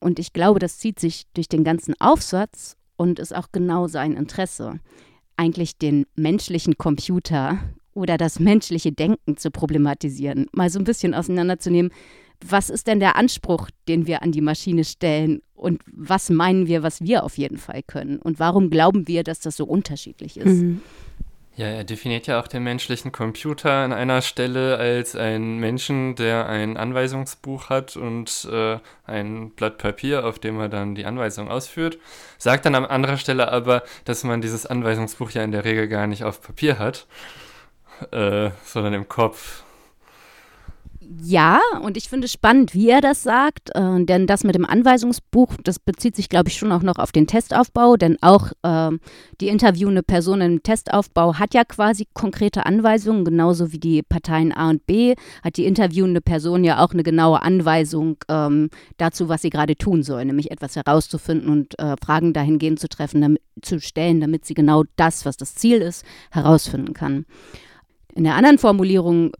Und 0.00 0.18
ich 0.18 0.32
glaube, 0.32 0.58
das 0.58 0.78
zieht 0.78 0.98
sich 0.98 1.26
durch 1.34 1.48
den 1.48 1.62
ganzen 1.62 1.94
Aufsatz 2.00 2.76
und 2.96 3.18
ist 3.18 3.34
auch 3.34 3.48
genau 3.52 3.86
sein 3.86 4.14
Interesse, 4.14 4.80
eigentlich 5.36 5.78
den 5.78 6.06
menschlichen 6.16 6.76
Computer 6.76 7.58
oder 7.94 8.16
das 8.16 8.40
menschliche 8.40 8.92
Denken 8.92 9.36
zu 9.36 9.50
problematisieren, 9.50 10.46
mal 10.52 10.70
so 10.70 10.78
ein 10.78 10.84
bisschen 10.84 11.14
auseinanderzunehmen. 11.14 11.92
Was 12.42 12.70
ist 12.70 12.86
denn 12.86 13.00
der 13.00 13.16
Anspruch, 13.16 13.68
den 13.88 14.06
wir 14.06 14.22
an 14.22 14.32
die 14.32 14.40
Maschine 14.40 14.84
stellen 14.84 15.42
und 15.54 15.82
was 15.92 16.30
meinen 16.30 16.66
wir, 16.66 16.82
was 16.82 17.02
wir 17.02 17.24
auf 17.24 17.36
jeden 17.36 17.58
Fall 17.58 17.82
können 17.82 18.18
und 18.18 18.38
warum 18.38 18.70
glauben 18.70 19.06
wir, 19.08 19.22
dass 19.22 19.40
das 19.40 19.56
so 19.56 19.66
unterschiedlich 19.66 20.38
ist? 20.38 20.62
Mhm. 20.62 20.80
Ja, 21.60 21.66
er 21.66 21.84
definiert 21.84 22.26
ja 22.26 22.40
auch 22.40 22.48
den 22.48 22.62
menschlichen 22.62 23.12
Computer 23.12 23.70
an 23.70 23.92
einer 23.92 24.22
Stelle 24.22 24.78
als 24.78 25.14
einen 25.14 25.58
Menschen, 25.58 26.14
der 26.16 26.48
ein 26.48 26.78
Anweisungsbuch 26.78 27.68
hat 27.68 27.98
und 27.98 28.48
äh, 28.50 28.78
ein 29.04 29.50
Blatt 29.50 29.76
Papier, 29.76 30.24
auf 30.24 30.38
dem 30.38 30.58
er 30.58 30.70
dann 30.70 30.94
die 30.94 31.04
Anweisung 31.04 31.50
ausführt. 31.50 31.98
Sagt 32.38 32.64
dann 32.64 32.74
an 32.74 32.86
anderer 32.86 33.18
Stelle 33.18 33.52
aber, 33.52 33.82
dass 34.06 34.24
man 34.24 34.40
dieses 34.40 34.64
Anweisungsbuch 34.64 35.32
ja 35.32 35.42
in 35.42 35.52
der 35.52 35.66
Regel 35.66 35.86
gar 35.86 36.06
nicht 36.06 36.24
auf 36.24 36.40
Papier 36.40 36.78
hat, 36.78 37.06
äh, 38.10 38.52
sondern 38.64 38.94
im 38.94 39.06
Kopf 39.06 39.62
ja, 41.18 41.60
und 41.82 41.96
ich 41.96 42.08
finde 42.08 42.26
es 42.26 42.32
spannend, 42.32 42.72
wie 42.72 42.88
er 42.88 43.00
das 43.00 43.24
sagt, 43.24 43.74
äh, 43.74 44.04
denn 44.04 44.28
das 44.28 44.44
mit 44.44 44.54
dem 44.54 44.64
Anweisungsbuch, 44.64 45.56
das 45.64 45.80
bezieht 45.80 46.14
sich, 46.14 46.28
glaube 46.28 46.50
ich, 46.50 46.56
schon 46.56 46.70
auch 46.70 46.82
noch 46.82 46.98
auf 46.98 47.10
den 47.10 47.26
Testaufbau, 47.26 47.96
denn 47.96 48.16
auch 48.20 48.52
äh, 48.62 48.90
die 49.40 49.48
interviewende 49.48 50.04
Person 50.04 50.40
im 50.40 50.62
Testaufbau 50.62 51.34
hat 51.34 51.52
ja 51.52 51.64
quasi 51.64 52.06
konkrete 52.14 52.64
Anweisungen, 52.64 53.24
genauso 53.24 53.72
wie 53.72 53.80
die 53.80 54.02
Parteien 54.04 54.52
A 54.52 54.70
und 54.70 54.86
B, 54.86 55.16
hat 55.42 55.56
die 55.56 55.64
interviewende 55.64 56.20
Person 56.20 56.62
ja 56.62 56.84
auch 56.84 56.92
eine 56.92 57.02
genaue 57.02 57.42
Anweisung 57.42 58.18
ähm, 58.28 58.70
dazu, 58.96 59.28
was 59.28 59.42
sie 59.42 59.50
gerade 59.50 59.74
tun 59.74 60.04
soll, 60.04 60.24
nämlich 60.24 60.52
etwas 60.52 60.76
herauszufinden 60.76 61.48
und 61.50 61.76
äh, 61.80 61.96
Fragen 62.00 62.32
dahingehend 62.32 62.78
zu 62.78 62.88
treffen, 62.88 63.20
damit, 63.20 63.42
zu 63.62 63.80
stellen, 63.80 64.20
damit 64.20 64.44
sie 64.44 64.54
genau 64.54 64.84
das, 64.94 65.24
was 65.24 65.36
das 65.36 65.56
Ziel 65.56 65.78
ist, 65.78 66.04
herausfinden 66.30 66.94
kann. 66.94 67.26
In 68.14 68.24
der 68.24 68.34
anderen 68.34 68.58
Formulierung 68.58 69.32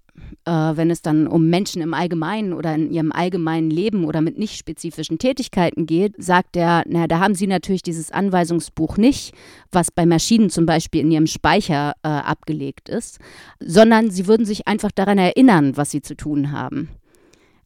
äh, 0.45 0.51
wenn 0.51 0.91
es 0.91 1.03
dann 1.03 1.27
um 1.27 1.49
Menschen 1.49 1.83
im 1.83 1.95
Allgemeinen 1.95 2.53
oder 2.53 2.75
in 2.75 2.91
ihrem 2.91 3.13
allgemeinen 3.13 3.71
Leben 3.71 4.05
oder 4.05 4.21
mit 4.21 4.39
nicht 4.39 4.57
spezifischen 4.57 5.19
Tätigkeiten 5.19 5.87
geht, 5.87 6.15
sagt 6.19 6.57
er, 6.57 6.85
na, 6.87 7.07
da 7.07 7.21
haben 7.21 7.35
sie 7.35 7.47
natürlich 7.47 7.83
dieses 7.83 8.11
Anweisungsbuch 8.11 8.97
nicht, 8.97 9.35
was 9.73 9.91
bei 9.91 10.07
Maschinen 10.07 10.51
zum 10.51 10.67
Beispiel 10.67 11.03
in 11.03 11.11
ihrem 11.11 11.27
Speicher 11.27 11.95
äh, 12.03 12.09
abgelegt 12.09 12.89
ist, 12.89 13.19
sondern 13.61 14.11
sie 14.11 14.27
würden 14.27 14.47
sich 14.47 14.67
einfach 14.67 14.91
daran 14.93 15.19
erinnern, 15.19 15.77
was 15.77 15.91
sie 15.91 16.03
zu 16.03 16.17
tun 16.17 16.53
haben. 16.53 16.89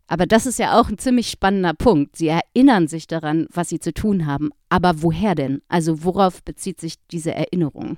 Aber 0.06 0.26
das 0.26 0.46
ist 0.46 0.58
ja 0.58 0.78
auch 0.78 0.88
ein 0.88 0.98
ziemlich 0.98 1.30
spannender 1.30 1.72
Punkt. 1.72 2.16
Sie 2.16 2.28
erinnern 2.28 2.88
sich 2.88 3.06
daran, 3.06 3.46
was 3.50 3.70
sie 3.70 3.80
zu 3.80 3.94
tun 3.94 4.26
haben. 4.26 4.50
Aber 4.68 5.02
woher 5.02 5.34
denn? 5.34 5.62
Also 5.68 6.04
worauf 6.04 6.42
bezieht 6.42 6.80
sich 6.80 6.96
diese 7.10 7.34
Erinnerung? 7.34 7.96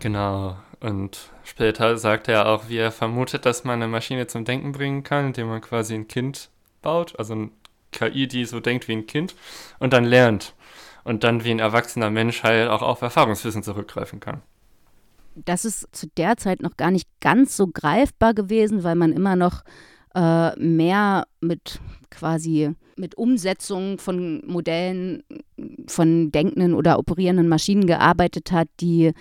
Genau. 0.00 0.56
Und 0.80 1.30
später 1.42 1.98
sagt 1.98 2.28
er 2.28 2.46
auch, 2.46 2.68
wie 2.68 2.76
er 2.76 2.92
vermutet, 2.92 3.46
dass 3.46 3.64
man 3.64 3.82
eine 3.82 3.88
Maschine 3.88 4.26
zum 4.26 4.44
Denken 4.44 4.72
bringen 4.72 5.02
kann, 5.02 5.26
indem 5.26 5.48
man 5.48 5.60
quasi 5.60 5.94
ein 5.94 6.08
Kind 6.08 6.50
baut, 6.82 7.18
also 7.18 7.34
ein 7.34 7.50
KI, 7.92 8.28
die 8.28 8.44
so 8.44 8.60
denkt 8.60 8.86
wie 8.86 8.92
ein 8.92 9.06
Kind 9.06 9.34
und 9.78 9.92
dann 9.92 10.04
lernt 10.04 10.54
und 11.04 11.24
dann 11.24 11.42
wie 11.42 11.50
ein 11.50 11.58
erwachsener 11.58 12.10
Mensch 12.10 12.42
halt 12.42 12.68
auch 12.68 12.82
auf 12.82 13.02
Erfahrungswissen 13.02 13.62
zurückgreifen 13.62 14.20
kann. 14.20 14.42
Das 15.34 15.64
ist 15.64 15.88
zu 15.92 16.06
der 16.16 16.36
Zeit 16.36 16.60
noch 16.60 16.76
gar 16.76 16.90
nicht 16.90 17.08
ganz 17.20 17.56
so 17.56 17.68
greifbar 17.68 18.34
gewesen, 18.34 18.84
weil 18.84 18.94
man 18.94 19.12
immer 19.12 19.36
noch 19.36 19.62
äh, 20.14 20.56
mehr 20.58 21.26
mit 21.40 21.80
quasi 22.10 22.74
mit 22.96 23.16
Umsetzung 23.16 23.98
von 23.98 24.42
Modellen 24.46 25.22
von 25.86 26.32
denkenden 26.32 26.74
oder 26.74 26.98
operierenden 26.98 27.48
Maschinen 27.48 27.86
gearbeitet 27.86 28.50
hat, 28.50 28.68
die 28.80 29.12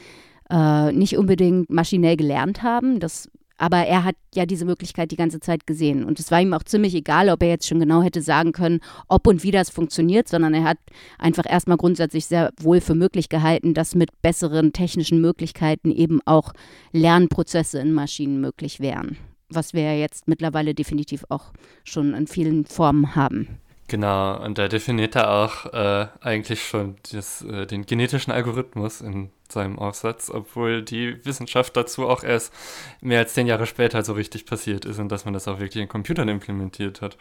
äh, 0.49 0.91
nicht 0.91 1.17
unbedingt 1.17 1.69
maschinell 1.69 2.17
gelernt 2.17 2.63
haben. 2.63 2.99
Das 2.99 3.29
aber 3.57 3.77
er 3.77 4.03
hat 4.03 4.15
ja 4.35 4.45
diese 4.45 4.65
Möglichkeit 4.65 5.11
die 5.11 5.15
ganze 5.15 5.39
Zeit 5.39 5.65
gesehen. 5.65 6.03
Und 6.03 6.19
es 6.19 6.31
war 6.31 6.39
ihm 6.39 6.53
auch 6.53 6.63
ziemlich 6.63 6.93
egal, 6.93 7.29
ob 7.29 7.41
er 7.41 7.49
jetzt 7.49 7.67
schon 7.67 7.79
genau 7.79 8.03
hätte 8.03 8.21
sagen 8.21 8.51
können, 8.51 8.79
ob 9.07 9.27
und 9.27 9.43
wie 9.43 9.51
das 9.51 9.69
funktioniert, 9.69 10.27
sondern 10.27 10.53
er 10.53 10.63
hat 10.63 10.77
einfach 11.17 11.45
erstmal 11.47 11.77
grundsätzlich 11.77 12.27
sehr 12.27 12.51
wohl 12.59 12.81
für 12.81 12.95
möglich 12.95 13.29
gehalten, 13.29 13.73
dass 13.73 13.95
mit 13.95 14.21
besseren 14.21 14.73
technischen 14.73 15.21
Möglichkeiten 15.21 15.91
eben 15.91 16.19
auch 16.25 16.53
Lernprozesse 16.91 17.79
in 17.79 17.93
Maschinen 17.93 18.39
möglich 18.39 18.79
wären. 18.79 19.17
Was 19.49 19.73
wir 19.73 19.97
jetzt 19.97 20.27
mittlerweile 20.27 20.75
definitiv 20.75 21.25
auch 21.29 21.53
schon 21.83 22.13
in 22.13 22.27
vielen 22.27 22.65
Formen 22.65 23.15
haben. 23.15 23.59
Genau, 23.87 24.43
und 24.43 24.57
da 24.57 24.67
definiert 24.67 25.15
er 25.15 25.31
auch 25.31 25.65
äh, 25.73 26.07
eigentlich 26.19 26.67
schon 26.67 26.97
das, 27.13 27.41
äh, 27.43 27.65
den 27.65 27.85
genetischen 27.85 28.33
Algorithmus 28.33 28.99
in 28.99 29.29
seinem 29.51 29.79
Aufsatz, 29.79 30.29
obwohl 30.29 30.81
die 30.83 31.23
Wissenschaft 31.25 31.75
dazu 31.77 32.07
auch 32.07 32.23
erst 32.23 32.53
mehr 33.01 33.19
als 33.19 33.33
zehn 33.33 33.47
Jahre 33.47 33.65
später 33.65 34.03
so 34.03 34.13
richtig 34.13 34.45
passiert 34.45 34.85
ist 34.85 34.99
und 34.99 35.09
dass 35.09 35.25
man 35.25 35.33
das 35.33 35.47
auch 35.47 35.59
wirklich 35.59 35.81
in 35.81 35.89
Computern 35.89 36.29
implementiert 36.29 37.01
hat. 37.01 37.17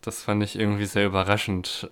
Das 0.00 0.22
fand 0.22 0.42
ich 0.42 0.58
irgendwie 0.58 0.86
sehr 0.86 1.06
überraschend, 1.06 1.90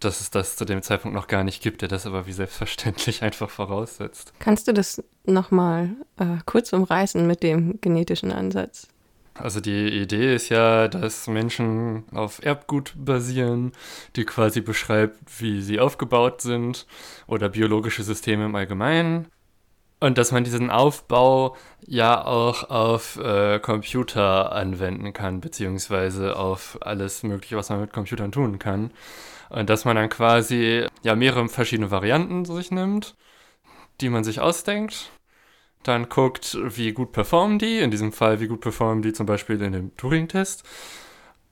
dass 0.00 0.20
es 0.20 0.30
das 0.30 0.56
zu 0.56 0.64
dem 0.64 0.82
Zeitpunkt 0.82 1.14
noch 1.14 1.26
gar 1.26 1.44
nicht 1.44 1.62
gibt, 1.62 1.82
der 1.82 1.88
das 1.88 2.06
aber 2.06 2.26
wie 2.26 2.32
selbstverständlich 2.32 3.22
einfach 3.22 3.50
voraussetzt. 3.50 4.32
Kannst 4.38 4.68
du 4.68 4.72
das 4.72 5.02
nochmal 5.24 5.90
äh, 6.18 6.38
kurz 6.44 6.72
umreißen 6.72 7.26
mit 7.26 7.42
dem 7.42 7.80
genetischen 7.80 8.32
Ansatz? 8.32 8.88
Also 9.38 9.60
die 9.60 9.88
Idee 9.88 10.34
ist 10.34 10.48
ja, 10.48 10.88
dass 10.88 11.26
Menschen 11.26 12.04
auf 12.14 12.42
Erbgut 12.42 12.94
basieren, 12.96 13.72
die 14.16 14.24
quasi 14.24 14.60
beschreibt, 14.60 15.18
wie 15.40 15.60
sie 15.60 15.78
aufgebaut 15.78 16.40
sind 16.40 16.86
oder 17.26 17.48
biologische 17.48 18.02
Systeme 18.02 18.46
im 18.46 18.54
Allgemeinen. 18.54 19.28
Und 19.98 20.18
dass 20.18 20.30
man 20.32 20.44
diesen 20.44 20.70
Aufbau 20.70 21.56
ja 21.86 22.24
auch 22.24 22.68
auf 22.68 23.16
äh, 23.16 23.58
Computer 23.60 24.52
anwenden 24.52 25.12
kann, 25.12 25.40
beziehungsweise 25.40 26.36
auf 26.36 26.78
alles 26.82 27.22
Mögliche, 27.22 27.56
was 27.56 27.70
man 27.70 27.80
mit 27.80 27.92
Computern 27.92 28.32
tun 28.32 28.58
kann. 28.58 28.90
Und 29.48 29.70
dass 29.70 29.84
man 29.84 29.96
dann 29.96 30.10
quasi 30.10 30.86
ja 31.02 31.14
mehrere 31.14 31.48
verschiedene 31.48 31.90
Varianten 31.90 32.44
sich 32.44 32.70
nimmt, 32.70 33.16
die 34.00 34.10
man 34.10 34.24
sich 34.24 34.40
ausdenkt 34.40 35.10
dann 35.88 36.08
guckt, 36.08 36.56
wie 36.60 36.92
gut 36.92 37.12
performen 37.12 37.58
die, 37.58 37.78
in 37.78 37.90
diesem 37.90 38.12
Fall, 38.12 38.40
wie 38.40 38.48
gut 38.48 38.60
performen 38.60 39.02
die 39.02 39.12
zum 39.12 39.26
Beispiel 39.26 39.60
in 39.62 39.72
dem 39.72 39.96
Turing-Test. 39.96 40.64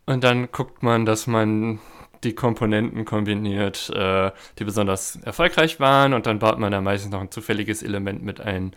Und 0.07 0.25
dann 0.25 0.51
guckt 0.53 0.83
man, 0.83 1.07
dass 1.07 1.27
man 1.27 1.81
die 2.25 2.35
Komponenten 2.35 3.05
kombiniert, 3.05 3.91
äh, 3.91 4.31
die 4.59 4.65
besonders 4.65 5.17
erfolgreich 5.17 5.79
waren 5.79 6.15
und 6.15 6.27
dann 6.27 6.39
baut 6.39 6.59
man 6.59 6.73
da 6.73 6.81
meistens 6.81 7.13
noch 7.13 7.21
ein 7.21 7.31
zufälliges 7.31 7.83
Element 7.83 8.23
mit 8.23 8.41
ein, 8.41 8.75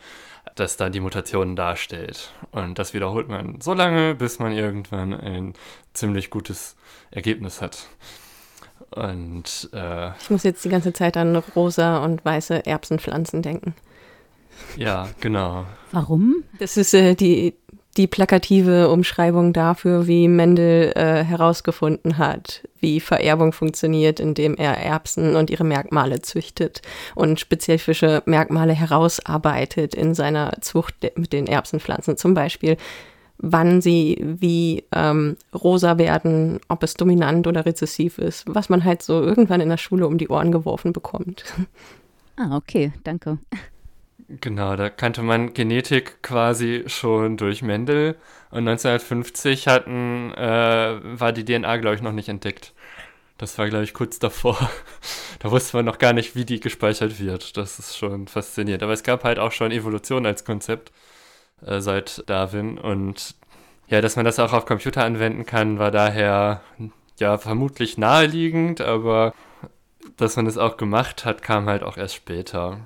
das 0.56 0.78
dann 0.78 0.91
die 0.91 1.00
Mutationen 1.00 1.56
darstellt. 1.56 2.34
Und 2.52 2.78
das 2.78 2.93
wiederholt 2.93 3.30
man 3.30 3.62
so 3.62 3.74
lange, 3.74 4.15
bis 4.15 4.39
man 4.39 4.52
irgendwann 4.52 5.13
ein 5.13 5.54
ziemlich 5.93 6.30
gutes 6.30 6.76
Ergebnis 7.12 7.62
hat. 7.62 7.88
Und 8.91 9.70
äh, 9.74 10.10
ich 10.17 10.30
muss 10.30 10.43
jetzt 10.43 10.63
die 10.63 10.70
ganze 10.70 10.93
Zeit 10.93 11.17
an 11.17 11.36
rosa 11.36 12.04
und 12.04 12.24
weiße 12.24 12.65
Erbsenpflanzen 12.65 13.41
denken. 13.41 13.76
Ja, 14.76 15.10
genau. 15.20 15.65
Warum? 15.91 16.43
Das 16.60 16.78
ist 16.78 16.93
äh, 16.93 17.15
die, 17.15 17.56
die 17.98 18.08
plakative 18.08 18.89
Umschreibung 18.89 19.54
dafür, 19.54 20.08
wie 20.08 20.28
Mendel 20.28 20.91
äh, 20.96 21.24
herausgefunden 21.24 22.17
hat, 22.17 22.67
wie 22.80 23.00
Vererbung 23.00 23.54
funktioniert, 23.54 24.20
indem 24.20 24.56
er 24.56 24.78
Erbsen 24.78 25.36
und 25.36 25.50
ihre 25.50 25.63
Merkmale 25.63 26.22
züchtet 26.22 26.82
und 27.15 27.39
spezifische 27.39 28.22
Merkmale 28.26 28.74
herausarbeitet 28.74 29.96
in 29.96 30.13
seiner 30.13 30.54
Zucht 30.62 30.96
mit 31.15 31.34
den 31.34 31.48
Erbsenpflanzen. 31.48 32.17
Zum 32.17 32.34
Beispiel, 32.34 32.78
wann 33.39 33.82
sie 33.82 34.17
wie 34.22 34.84
ähm, 34.93 35.38
rosa 35.54 35.98
werden, 35.98 36.60
ob 36.67 36.84
es 36.84 36.93
dominant 36.96 37.48
oder 37.48 37.65
rezessiv 37.65 38.17
ist, 38.17 38.46
was 38.48 38.70
man 38.70 38.84
halt 38.84 39.02
so 39.02 39.22
irgendwann 39.22 39.62
in 39.62 39.70
der 39.70 39.78
Schule 39.78 40.08
um 40.08 40.17
die 40.17 40.30
Ohren 40.30 40.52
geworfen 40.52 40.93
bekommt. 40.93 41.46
Ah, 42.39 42.56
okay, 42.56 42.93
danke. 43.04 43.39
Genau, 44.30 44.76
da 44.76 44.90
kannte 44.90 45.22
man 45.24 45.54
Genetik 45.54 46.22
quasi 46.22 46.84
schon 46.88 47.38
durch 47.38 47.62
Mendel. 47.62 48.18
Und 48.52 48.68
1950 48.68 49.68
hatten, 49.68 50.34
äh, 50.34 51.00
war 51.20 51.32
die 51.32 51.46
DNA, 51.46 51.78
glaube 51.78 51.96
ich, 51.96 52.02
noch 52.02 52.12
nicht 52.12 52.28
entdeckt. 52.28 52.74
Das 53.38 53.58
war, 53.58 53.70
glaube 53.70 53.86
ich, 53.86 53.94
kurz 53.94 54.20
davor. 54.20 54.58
da 55.40 55.52
wusste 55.52 55.78
man 55.78 55.86
noch 55.86 55.98
gar 55.98 56.12
nicht, 56.13 56.36
wie 56.36 56.44
die 56.44 56.60
gespeichert 56.60 57.20
wird. 57.22 57.56
Das 57.56 57.80
ist 57.80 57.98
schon 57.98 58.28
faszinierend. 58.28 58.84
Aber 58.84 58.94
es 58.94 59.04
gab 59.04 59.24
halt 59.24 59.40
auch 59.40 59.54
schon 59.54 59.72
Evolution 59.72 60.26
als 60.26 60.44
Konzept 60.44 60.92
äh, 61.66 61.80
seit 61.80 62.24
Darwin. 62.30 62.78
Und 62.78 63.36
ja, 63.88 64.02
dass 64.02 64.18
man 64.18 64.26
das 64.26 64.40
auch 64.40 64.54
auf 64.54 64.66
Computer 64.66 65.06
anwenden 65.06 65.46
kann, 65.46 65.80
war 65.80 65.92
daher 65.92 66.62
ja 67.20 67.38
vermutlich 67.38 67.98
naheliegend. 67.98 68.82
Aber 68.82 69.34
dass 70.18 70.36
man 70.36 70.48
es 70.48 70.58
auch 70.58 70.78
gemacht 70.78 71.26
hat, 71.26 71.42
kam 71.44 71.68
halt 71.68 71.84
auch 71.84 71.98
erst 71.98 72.16
später. 72.16 72.80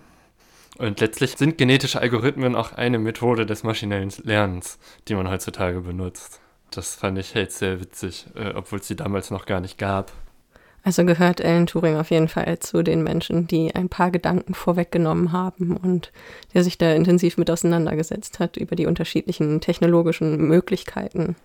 Und 0.78 1.00
letztlich 1.00 1.38
sind 1.38 1.58
genetische 1.58 2.00
Algorithmen 2.00 2.56
auch 2.56 2.72
eine 2.72 2.98
Methode 2.98 3.46
des 3.46 3.64
maschinellen 3.64 4.12
Lernens, 4.24 4.80
die 5.08 5.16
man 5.16 5.30
heutzutage 5.30 5.82
benutzt. 5.82 6.40
Das 6.72 6.96
fand 6.96 7.18
ich 7.18 7.34
jetzt 7.34 7.58
sehr 7.58 7.82
witzig, 7.82 8.26
äh, 8.36 8.54
obwohl 8.56 8.80
es 8.80 8.88
sie 8.88 8.96
damals 8.96 9.30
noch 9.30 9.46
gar 9.46 9.60
nicht 9.60 9.78
gab. 9.78 10.14
Also 10.84 11.06
gehört 11.06 11.44
Alan 11.44 11.68
Turing 11.68 11.98
auf 11.98 12.10
jeden 12.10 12.28
Fall 12.28 12.58
zu 12.60 12.82
den 12.82 13.04
Menschen, 13.04 13.46
die 13.46 13.76
ein 13.76 13.90
paar 13.90 14.10
Gedanken 14.10 14.56
vorweggenommen 14.56 15.32
haben 15.32 15.78
und 15.78 16.12
der 16.54 16.64
sich 16.64 16.78
da 16.78 16.94
intensiv 16.94 17.38
mit 17.38 17.52
auseinandergesetzt 17.52 18.40
hat 18.40 18.58
über 18.58 18.76
die 18.76 18.88
unterschiedlichen 18.88 19.62
technologischen 19.62 20.48
Möglichkeiten. 20.48 21.36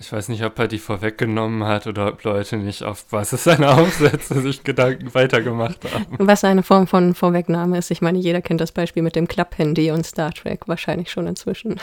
Ich 0.00 0.10
weiß 0.10 0.30
nicht, 0.30 0.42
ob 0.44 0.58
er 0.58 0.66
die 0.66 0.78
vorweggenommen 0.78 1.64
hat 1.64 1.86
oder 1.86 2.08
ob 2.08 2.24
Leute 2.24 2.56
nicht 2.56 2.82
auf 2.82 3.04
Basis 3.08 3.44
seiner 3.44 3.78
Aufsätze 3.78 4.40
sich 4.40 4.64
Gedanken 4.64 5.14
weitergemacht 5.14 5.84
haben. 5.92 6.16
Was 6.18 6.42
eine 6.42 6.62
Form 6.62 6.86
von 6.86 7.14
Vorwegnahme 7.14 7.76
ist. 7.76 7.90
Ich 7.90 8.00
meine, 8.00 8.18
jeder 8.18 8.40
kennt 8.40 8.62
das 8.62 8.72
Beispiel 8.72 9.02
mit 9.02 9.14
dem 9.14 9.28
Klapphandy 9.28 9.90
und 9.90 10.06
Star 10.06 10.32
Trek 10.32 10.66
wahrscheinlich 10.68 11.10
schon 11.10 11.26
inzwischen. 11.26 11.78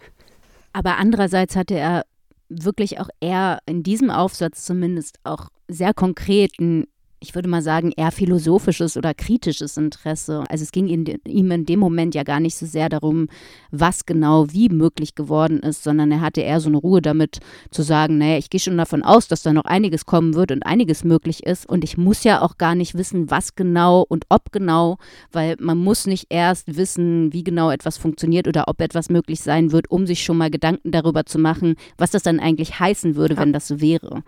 Aber 0.72 0.96
andererseits 0.96 1.54
hatte 1.54 1.74
er 1.74 2.04
wirklich 2.48 2.98
auch 2.98 3.10
eher 3.20 3.58
in 3.66 3.82
diesem 3.82 4.10
Aufsatz 4.10 4.64
zumindest 4.64 5.18
auch 5.22 5.50
sehr 5.68 5.92
konkreten 5.92 6.86
ich 7.22 7.36
würde 7.36 7.48
mal 7.48 7.62
sagen, 7.62 7.92
eher 7.96 8.10
philosophisches 8.10 8.96
oder 8.96 9.14
kritisches 9.14 9.76
Interesse. 9.76 10.44
Also 10.48 10.64
es 10.64 10.72
ging 10.72 10.88
ihm 10.88 11.50
in 11.50 11.64
dem 11.66 11.78
Moment 11.78 12.14
ja 12.14 12.24
gar 12.24 12.40
nicht 12.40 12.56
so 12.56 12.66
sehr 12.66 12.88
darum, 12.88 13.28
was 13.70 14.06
genau 14.06 14.52
wie 14.52 14.68
möglich 14.68 15.14
geworden 15.14 15.60
ist, 15.60 15.84
sondern 15.84 16.10
er 16.10 16.20
hatte 16.20 16.40
eher 16.40 16.60
so 16.60 16.68
eine 16.68 16.78
Ruhe 16.78 17.00
damit 17.00 17.38
zu 17.70 17.82
sagen, 17.82 18.18
naja, 18.18 18.38
ich 18.38 18.50
gehe 18.50 18.60
schon 18.60 18.76
davon 18.76 19.02
aus, 19.02 19.28
dass 19.28 19.42
da 19.42 19.52
noch 19.52 19.64
einiges 19.64 20.04
kommen 20.04 20.34
wird 20.34 20.50
und 20.50 20.66
einiges 20.66 21.04
möglich 21.04 21.44
ist 21.44 21.64
und 21.68 21.84
ich 21.84 21.96
muss 21.96 22.24
ja 22.24 22.42
auch 22.42 22.58
gar 22.58 22.74
nicht 22.74 22.96
wissen, 22.96 23.30
was 23.30 23.54
genau 23.54 24.04
und 24.08 24.24
ob 24.28 24.50
genau, 24.50 24.98
weil 25.30 25.56
man 25.60 25.78
muss 25.78 26.06
nicht 26.08 26.26
erst 26.30 26.76
wissen, 26.76 27.32
wie 27.32 27.44
genau 27.44 27.70
etwas 27.70 27.98
funktioniert 27.98 28.48
oder 28.48 28.64
ob 28.66 28.80
etwas 28.80 29.10
möglich 29.10 29.40
sein 29.40 29.70
wird, 29.70 29.90
um 29.90 30.06
sich 30.06 30.24
schon 30.24 30.38
mal 30.38 30.50
Gedanken 30.50 30.90
darüber 30.90 31.24
zu 31.24 31.38
machen, 31.38 31.76
was 31.96 32.10
das 32.10 32.24
dann 32.24 32.40
eigentlich 32.40 32.80
heißen 32.80 33.14
würde, 33.14 33.36
wenn 33.36 33.52
das 33.52 33.68
so 33.68 33.80
wäre. 33.80 34.24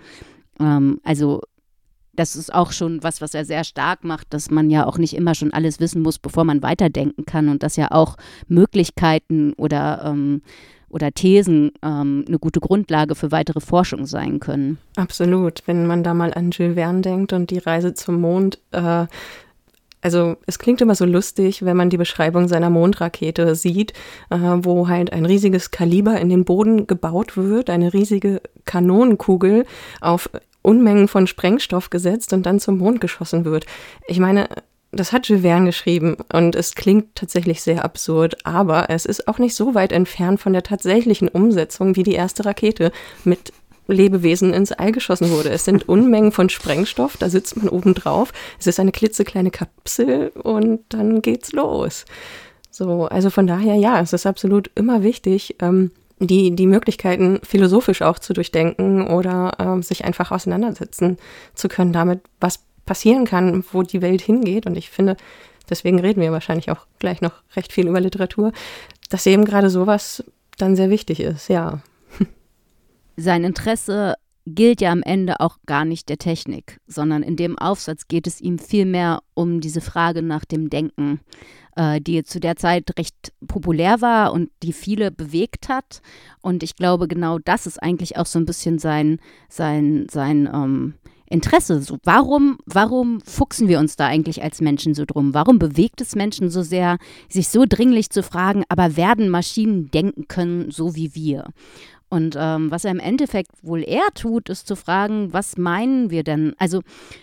Ähm, 0.61 1.01
also 1.03 1.43
das 2.17 2.37
ist 2.37 2.55
auch 2.55 2.73
schon 2.73 3.03
was, 3.03 3.21
was 3.21 3.35
er 3.35 3.45
sehr 3.45 3.65
stark 3.65 4.05
macht, 4.05 4.33
dass 4.33 4.51
man 4.51 4.71
ja 4.71 4.87
auch 4.87 4.99
nicht 4.99 5.15
immer 5.15 5.35
schon 5.35 5.53
alles 5.53 5.81
wissen 5.81 6.03
muss, 6.03 6.19
bevor 6.19 6.45
man 6.45 6.63
weiterdenken 6.63 7.25
kann 7.25 7.49
und 7.49 7.63
dass 7.63 7.77
ja 7.77 7.91
auch 7.91 8.17
Möglichkeiten 8.49 9.53
oder, 9.55 10.03
ähm, 10.05 10.43
oder 10.89 11.13
Thesen 11.13 11.73
ähm, 11.83 12.25
eine 12.27 12.39
gute 12.39 12.61
Grundlage 12.61 13.15
für 13.15 13.33
weitere 13.33 13.61
Forschung 13.61 14.07
sein 14.07 14.41
können. 14.41 14.79
Absolut. 14.97 15.63
Wenn 15.67 15.87
man 15.87 16.03
da 16.03 16.15
mal 16.15 16.33
an 16.35 16.51
Jules 16.51 16.75
Verne 16.75 17.01
denkt 17.01 17.33
und 17.33 17.51
die 17.51 17.59
Reise 17.59 17.95
zum 17.95 18.21
Mond, 18.21 18.59
äh, 18.73 19.07
also 20.05 20.37
es 20.47 20.59
klingt 20.59 20.83
immer 20.83 20.95
so 20.95 21.07
lustig, 21.07 21.65
wenn 21.65 21.79
man 21.79 21.89
die 21.89 21.97
Beschreibung 21.97 22.47
seiner 22.47 22.69
Mondrakete 22.69 23.55
sieht, 23.55 23.95
äh, 24.29 24.37
wo 24.39 24.87
halt 24.87 25.13
ein 25.15 25.25
riesiges 25.25 25.71
Kaliber 25.71 26.21
in 26.21 26.29
den 26.29 26.45
Boden 26.45 26.87
gebaut 26.87 27.39
wird, 27.39 27.71
eine 27.71 27.95
riesige 27.95 28.43
Kanonenkugel 28.67 29.65
auf 30.03 30.29
Unmengen 30.65 31.09
von 31.09 31.27
Sprengstoff 31.27 31.91
gesetzt 31.91 32.33
und 32.33 32.45
dann 32.45 32.61
zum 32.61 32.79
Mond 32.79 33.01
geschossen 33.01 33.45
wird. 33.45 33.67
Ich 34.09 34.19
meine, 34.19 34.49
das 34.93 35.13
hat 35.13 35.27
Jules 35.27 35.43
Verne 35.43 35.67
geschrieben 35.67 36.17
und 36.33 36.55
es 36.55 36.75
klingt 36.75 37.15
tatsächlich 37.15 37.63
sehr 37.63 37.85
absurd, 37.85 38.45
aber 38.45 38.91
es 38.91 39.07
ist 39.07 39.29
auch 39.29 39.39
nicht 39.39 39.55
so 39.55 39.75
weit 39.75 39.93
entfernt 39.93 40.41
von 40.41 40.53
der 40.53 40.63
tatsächlichen 40.63 41.29
Umsetzung, 41.29 41.97
wie 41.97 42.03
die 42.03 42.15
erste 42.15 42.45
Rakete 42.45 42.93
mit 43.25 43.53
Lebewesen 43.87 44.55
ins 44.55 44.73
All 44.73 44.93
geschossen 44.93 45.31
wurde. 45.31 45.51
Es 45.51 45.65
sind 45.65 45.89
Unmengen 45.89 46.33
von 46.33 46.49
Sprengstoff, 46.49 47.17
da 47.19 47.29
sitzt 47.29 47.57
man 47.57 47.69
oben 47.69 47.95
drauf. 47.95 48.33
Es 48.59 48.67
ist 48.67 48.81
eine 48.81 48.93
klitzekleine 48.93 49.51
Kapsel 49.51 50.29
und 50.43 50.81
dann 50.89 51.21
geht's 51.21 51.53
los. 51.53 52.07
So, 52.71 53.05
also 53.05 53.31
von 53.31 53.47
daher, 53.47 53.75
ja, 53.77 54.01
es 54.01 54.13
ist 54.13 54.27
absolut 54.27 54.71
immer 54.75 55.03
wichtig, 55.03 55.57
ähm, 55.61 55.91
die, 56.19 56.55
die 56.55 56.67
Möglichkeiten 56.67 57.41
philosophisch 57.43 58.03
auch 58.03 58.19
zu 58.19 58.33
durchdenken 58.33 59.07
oder 59.07 59.53
äh, 59.59 59.83
sich 59.83 60.05
einfach 60.05 60.31
auseinandersetzen 60.31 61.19
zu 61.55 61.69
können 61.69 61.93
damit, 61.93 62.21
was 62.41 62.61
passieren 62.87 63.25
kann, 63.25 63.65
wo 63.73 63.83
die 63.83 64.03
Welt 64.03 64.23
hingeht. 64.23 64.67
Und 64.67 64.77
ich 64.77 64.91
finde, 64.91 65.17
deswegen 65.69 65.99
reden 65.99 66.21
wir 66.21 66.33
wahrscheinlich 66.33 66.71
auch 66.71 66.87
gleich 66.99 67.21
noch 67.21 67.43
recht 67.57 67.73
viel 67.73 67.89
über 67.89 68.01
Literatur, 68.01 68.53
dass 69.11 69.27
eben 69.27 69.45
gerade 69.45 69.71
sowas 69.71 70.25
dann 70.59 70.77
sehr 70.77 70.91
wichtig 70.91 71.21
ist, 71.21 71.49
ja. 71.49 71.81
Sein 73.17 73.45
Interesse 73.45 74.15
gilt 74.47 74.81
ja 74.81 74.93
am 74.93 75.03
Ende 75.03 75.41
auch 75.41 75.59
gar 75.67 75.85
nicht 75.85 76.09
der 76.09 76.19
Technik, 76.19 76.79
sondern 76.87 77.23
in 77.23 77.37
dem 77.37 77.59
Aufsatz 77.59 78.09
geht 78.09 78.27
es 78.27 78.41
ihm 78.41 78.59
vielmehr 78.59 79.21
um 79.35 79.61
diese 79.61 79.81
Frage 79.81 80.23
nach 80.23 80.45
dem 80.45 80.71
Denken, 80.71 81.21
äh, 81.77 82.01
die 82.01 82.23
zu 82.25 82.41
der 82.41 82.57
Zeit 82.57 82.99
recht 82.99 83.33
populär 83.47 84.01
war 84.01 84.33
und 84.33 84.51
die 84.63 84.73
viele 84.73 85.11
bewegt 85.11 85.69
hat. 85.69 86.03
Und 86.41 86.63
ich 86.63 86.77
glaube, 86.77 87.09
genau 87.09 87.39
das 87.39 87.67
ist 87.67 87.83
eigentlich 87.83 88.17
auch 88.17 88.27
so 88.27 88.39
ein 88.39 88.47
bisschen 88.47 88.79
sein, 88.79 89.19
sein, 89.49 90.07
sein 90.11 90.49
ähm, 90.53 90.95
Interesse. 91.27 91.81
So, 91.81 91.99
warum, 92.05 92.59
warum 92.67 93.21
fuchsen 93.23 93.67
wir 93.67 93.79
uns 93.79 93.97
da 93.97 94.07
eigentlich 94.07 94.43
als 94.43 94.61
Menschen 94.61 94.95
so 94.95 95.05
drum? 95.05 95.33
Warum 95.35 95.59
bewegt 95.59 96.01
es 96.01 96.15
Menschen 96.15 96.51
so 96.51 96.63
sehr, 96.63 96.99
sich 97.29 97.49
so 97.49 97.65
dringlich 97.67 98.11
zu 98.11 98.23
fragen, 98.23 98.65
aber 98.69 98.97
werden 98.97 99.31
Maschinen 99.31 99.91
denken 99.91 100.29
können, 100.29 100.71
so 100.71 100.95
wie 100.95 101.15
wir? 101.15 101.49
Und 102.15 102.37
ähm, 102.39 102.71
was 102.71 102.85
er 102.85 102.93
im 102.93 103.01
Endeffekt 103.01 103.51
wohl 103.63 103.83
eher 103.83 104.07
tut, 104.15 104.49
ist 104.49 104.69
zu 104.69 104.77
fragen, 104.77 105.33
was 105.33 105.57
meinen 105.57 106.11
wir 106.11 106.23
denn? 106.23 106.55
Also, 106.59 106.83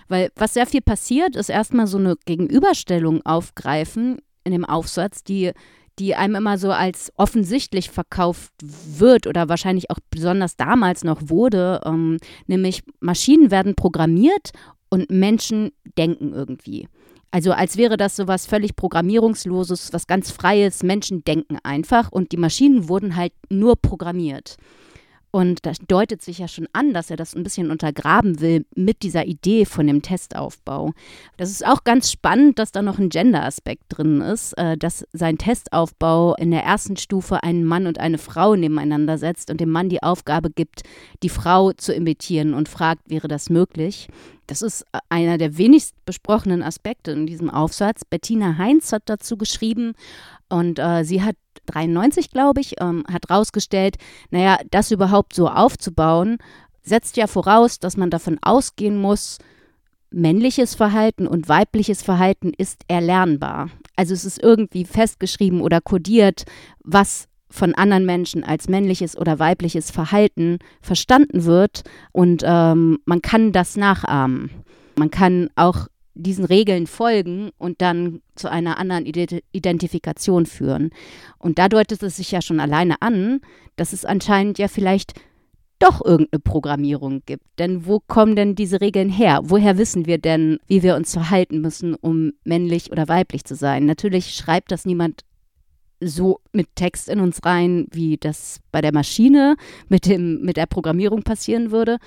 weil 0.10 0.32
was 0.36 0.54
sehr 0.54 0.65
viel 0.65 0.82
passiert, 0.82 1.38
ist 1.38 1.47
erstmal 1.47 1.88
so 1.88 1.97
eine 1.97 2.17
Gegenüberstellung 2.25 3.25
aufgreifen 3.25 4.17
in 4.43 4.51
dem 4.51 4.65
Aufsatz, 4.65 5.23
die, 5.23 5.51
die 5.97 6.13
einem 6.15 6.36
immer 6.36 6.58
so 6.58 6.71
als 6.71 7.13
offensichtlich 7.15 7.89
verkauft 7.89 8.51
wird 8.62 9.27
oder 9.27 9.47
wahrscheinlich 9.47 9.89
auch 9.91 9.99
besonders 10.10 10.58
damals 10.58 11.06
noch 11.06 11.21
wurde, 11.23 11.80
ähm, 11.86 12.17
nämlich 12.47 12.84
Maschinen 12.99 13.49
werden 13.49 13.75
programmiert 13.75 14.51
und 14.89 15.10
Menschen 15.10 15.71
denken 15.97 16.34
irgendwie. 16.34 16.89
Also 17.34 17.54
als 17.54 17.77
wäre 17.77 17.95
das 17.95 18.17
so 18.17 18.27
was 18.27 18.45
völlig 18.45 18.75
Programmierungsloses, 18.75 19.93
was 19.93 20.06
ganz 20.06 20.32
Freies, 20.32 20.84
Menschen 20.84 21.23
denken 21.23 21.60
einfach 21.63 22.12
und 22.12 22.34
die 22.34 22.38
Maschinen 22.38 22.89
wurden 22.89 23.15
halt 23.15 23.32
nur 23.49 23.77
programmiert. 23.77 24.58
Und 25.32 25.65
das 25.65 25.78
deutet 25.88 26.22
sich 26.22 26.39
ja 26.39 26.50
schon 26.50 26.67
an, 26.74 26.94
dass 26.94 27.10
er 27.10 27.15
das 27.15 27.36
ein 27.36 27.44
bisschen 27.44 27.72
untergraben 27.72 28.41
will 28.41 28.65
mit 28.76 29.02
dieser 29.02 29.26
Idee 29.26 29.65
von 29.65 29.88
dem 29.88 30.02
Testaufbau. 30.02 30.91
Das 31.38 31.50
ist 31.50 31.65
auch 31.65 31.86
ganz 31.86 32.12
spannend, 32.12 32.60
dass 32.60 32.74
da 32.74 32.82
noch 32.82 33.00
ein 33.00 33.10
Gender-Aspekt 33.10 33.84
drin 33.89 34.20
ist, 34.20 34.58
äh, 34.58 34.78
dass 34.78 35.06
sein 35.13 35.38
Testaufbau 35.38 36.36
in 36.36 36.52
der 36.52 36.63
ersten 36.63 36.98
Stufe 36.98 37.44
einen 37.44 37.63
Mann 37.63 37.88
und 37.88 37.98
eine 37.98 38.17
Frau 38.17 38.56
nebeneinander 38.56 39.17
setzt 39.17 39.50
und 39.50 39.62
dem 39.62 39.70
Mann 39.70 39.88
die 39.88 40.04
Aufgabe 40.04 40.50
gibt, 40.50 40.82
die 41.24 41.30
Frau 41.30 41.72
zu 41.72 41.94
imitieren 41.94 42.54
und 42.54 42.67
fragt, 42.67 43.10
wäre 43.10 43.30
das 43.30 43.50
möglich? 43.50 44.10
Das 44.52 44.62
ist 44.62 44.82
äh, 44.92 45.00
einer 45.08 45.38
der 45.38 45.58
wenigst 45.58 45.96
besprochenen 46.04 46.62
Aspekte 46.62 47.12
in 47.12 47.26
diesem 47.26 47.50
Aufsatz. 47.50 48.04
Bettina 48.04 48.58
Heinz 48.58 48.92
hat 48.92 49.04
dazu 49.06 49.38
geschrieben 49.38 49.94
und 50.50 50.78
äh, 50.78 51.06
sie 51.06 51.24
hat 51.24 51.38
93, 51.68 52.32
glaube 52.32 52.60
ich, 52.60 52.82
ähm, 52.82 53.06
hat 53.10 53.30
rausgestellt, 53.30 53.96
naja, 54.30 54.58
das 54.70 54.92
überhaupt 54.92 55.36
so 55.36 55.48
aufzubauen, 55.48 56.38
setzt 56.82 57.16
ja 57.16 57.28
voraus, 57.28 57.80
dass 57.80 57.96
man 57.96 58.10
davon 58.10 58.40
ausgehen 58.42 58.98
muss, 58.98 59.38
männliches 60.10 60.76
Verhalten 60.76 61.28
und 61.28 61.48
weibliches 61.48 62.02
Verhalten 62.02 62.52
ist 62.58 62.84
erlernbar. 62.90 63.70
Also 63.96 64.14
es 64.14 64.26
ist 64.26 64.44
irgendwie 64.44 64.84
festgeschrieben 64.84 65.62
oder 65.62 65.80
kodiert, 65.80 66.44
was 66.84 67.30
von 67.52 67.76
anderen 67.76 68.06
Menschen 68.06 68.44
als 68.44 68.68
männliches 68.68 69.18
oder 69.18 69.38
weibliches 69.40 69.92
Verhalten 69.92 70.60
verstanden 70.82 71.46
wird 71.46 71.84
und 72.12 72.44
ähm, 72.46 73.00
man 73.06 73.22
kann 73.22 73.52
das 73.52 73.76
nachahmen. 73.76 74.50
Man 74.96 75.12
kann 75.12 75.50
auch 75.56 75.88
diesen 76.14 76.46
Regeln 76.46 76.88
folgen 76.88 77.52
und 77.58 77.82
dann 77.82 78.22
zu 78.36 78.50
einer 78.50 78.78
anderen 78.78 79.06
Identifikation 79.06 80.46
führen. 80.46 80.92
Und 81.38 81.58
da 81.58 81.70
deutet 81.70 82.04
es 82.04 82.18
sich 82.18 82.32
ja 82.32 82.42
schon 82.42 82.60
alleine 82.60 83.02
an, 83.02 83.40
dass 83.76 83.94
es 83.94 84.06
anscheinend 84.06 84.60
ja 84.60 84.68
vielleicht 84.68 85.14
doch 85.80 86.04
irgendeine 86.04 86.40
Programmierung 86.40 87.24
gibt. 87.26 87.44
Denn 87.58 87.86
wo 87.86 88.00
kommen 88.00 88.36
denn 88.36 88.56
diese 88.56 88.82
Regeln 88.82 89.10
her? 89.10 89.40
Woher 89.44 89.78
wissen 89.78 90.06
wir 90.06 90.20
denn, 90.20 90.60
wie 90.68 90.84
wir 90.84 90.96
uns 90.96 91.14
verhalten 91.14 91.60
müssen, 91.62 91.96
um 91.96 92.34
männlich 92.44 92.92
oder 92.92 93.08
weiblich 93.08 93.46
zu 93.46 93.56
sein? 93.56 93.86
Natürlich 93.86 94.36
schreibt 94.36 94.72
das 94.72 94.86
niemand 94.86 95.22
so 96.02 96.40
mit 96.52 96.68
Text 96.76 97.10
in 97.10 97.20
uns 97.20 97.40
rein, 97.46 97.88
wie 97.92 98.18
das 98.18 98.60
bei 98.72 98.82
der 98.82 98.94
Maschine 98.94 99.56
mit, 99.90 100.06
dem, 100.06 100.42
mit 100.42 100.58
der 100.58 100.66
Programmierung 100.66 101.24
passieren 101.24 101.72
würde. 101.72 101.98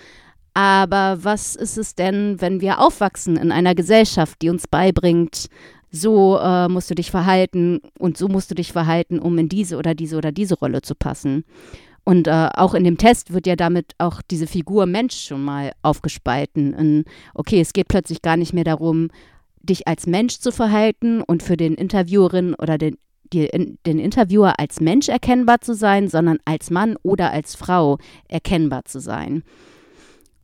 Aber 0.55 1.19
was 1.23 1.57
ist 1.57 1.79
es 1.79 1.95
denn, 1.95 2.41
wenn 2.41 2.61
wir 2.61 2.81
aufwachsen 2.81 3.37
in 3.37 3.51
einer 3.51 3.75
Gesellschaft, 3.75 4.41
die 4.43 4.51
uns 4.51 4.69
beibringt, 4.69 5.49
so 5.91 6.39
äh, 6.39 6.69
musst 6.69 6.91
du 6.91 6.95
dich 6.95 7.11
verhalten 7.11 7.81
und 7.99 8.17
so 8.17 8.29
musst 8.29 8.51
du 8.51 8.55
dich 8.55 8.73
verhalten, 8.73 9.19
um 9.19 9.39
in 9.39 9.49
diese 9.49 9.77
oder 9.77 9.95
diese 9.95 10.17
oder 10.17 10.33
diese 10.33 10.57
Rolle 10.57 10.83
zu 10.83 10.95
passen. 10.95 11.45
Und 12.05 12.29
äh, 12.29 12.49
auch 12.55 12.75
in 12.75 12.85
dem 12.85 12.99
Test 12.99 13.33
wird 13.33 13.47
ja 13.47 13.57
damit 13.57 13.95
auch 13.99 14.21
diese 14.23 14.47
Figur 14.47 14.87
Mensch 14.87 15.17
schon 15.27 15.43
mal 15.43 15.73
aufgespalten. 15.83 16.75
In, 16.75 17.05
okay, 17.33 17.61
es 17.61 17.73
geht 17.73 17.89
plötzlich 17.89 18.23
gar 18.23 18.37
nicht 18.37 18.53
mehr 18.53 18.65
darum, 18.65 19.09
dich 19.63 19.89
als 19.89 20.07
Mensch 20.07 20.39
zu 20.39 20.53
verhalten 20.53 21.23
und 21.23 21.43
für 21.43 21.57
den 21.57 21.75
Interviewerin 21.75 22.55
oder 22.55 22.77
den, 22.77 22.99
die, 23.33 23.77
den 23.87 23.99
Interviewer 23.99 24.59
als 24.59 24.81
Mensch 24.81 25.09
erkennbar 25.09 25.61
zu 25.61 25.75
sein, 25.75 26.09
sondern 26.09 26.39
als 26.45 26.71
Mann 26.71 26.97
oder 27.03 27.31
als 27.33 27.55
Frau 27.55 27.99
erkennbar 28.29 28.85
zu 28.85 29.01
sein. 29.01 29.43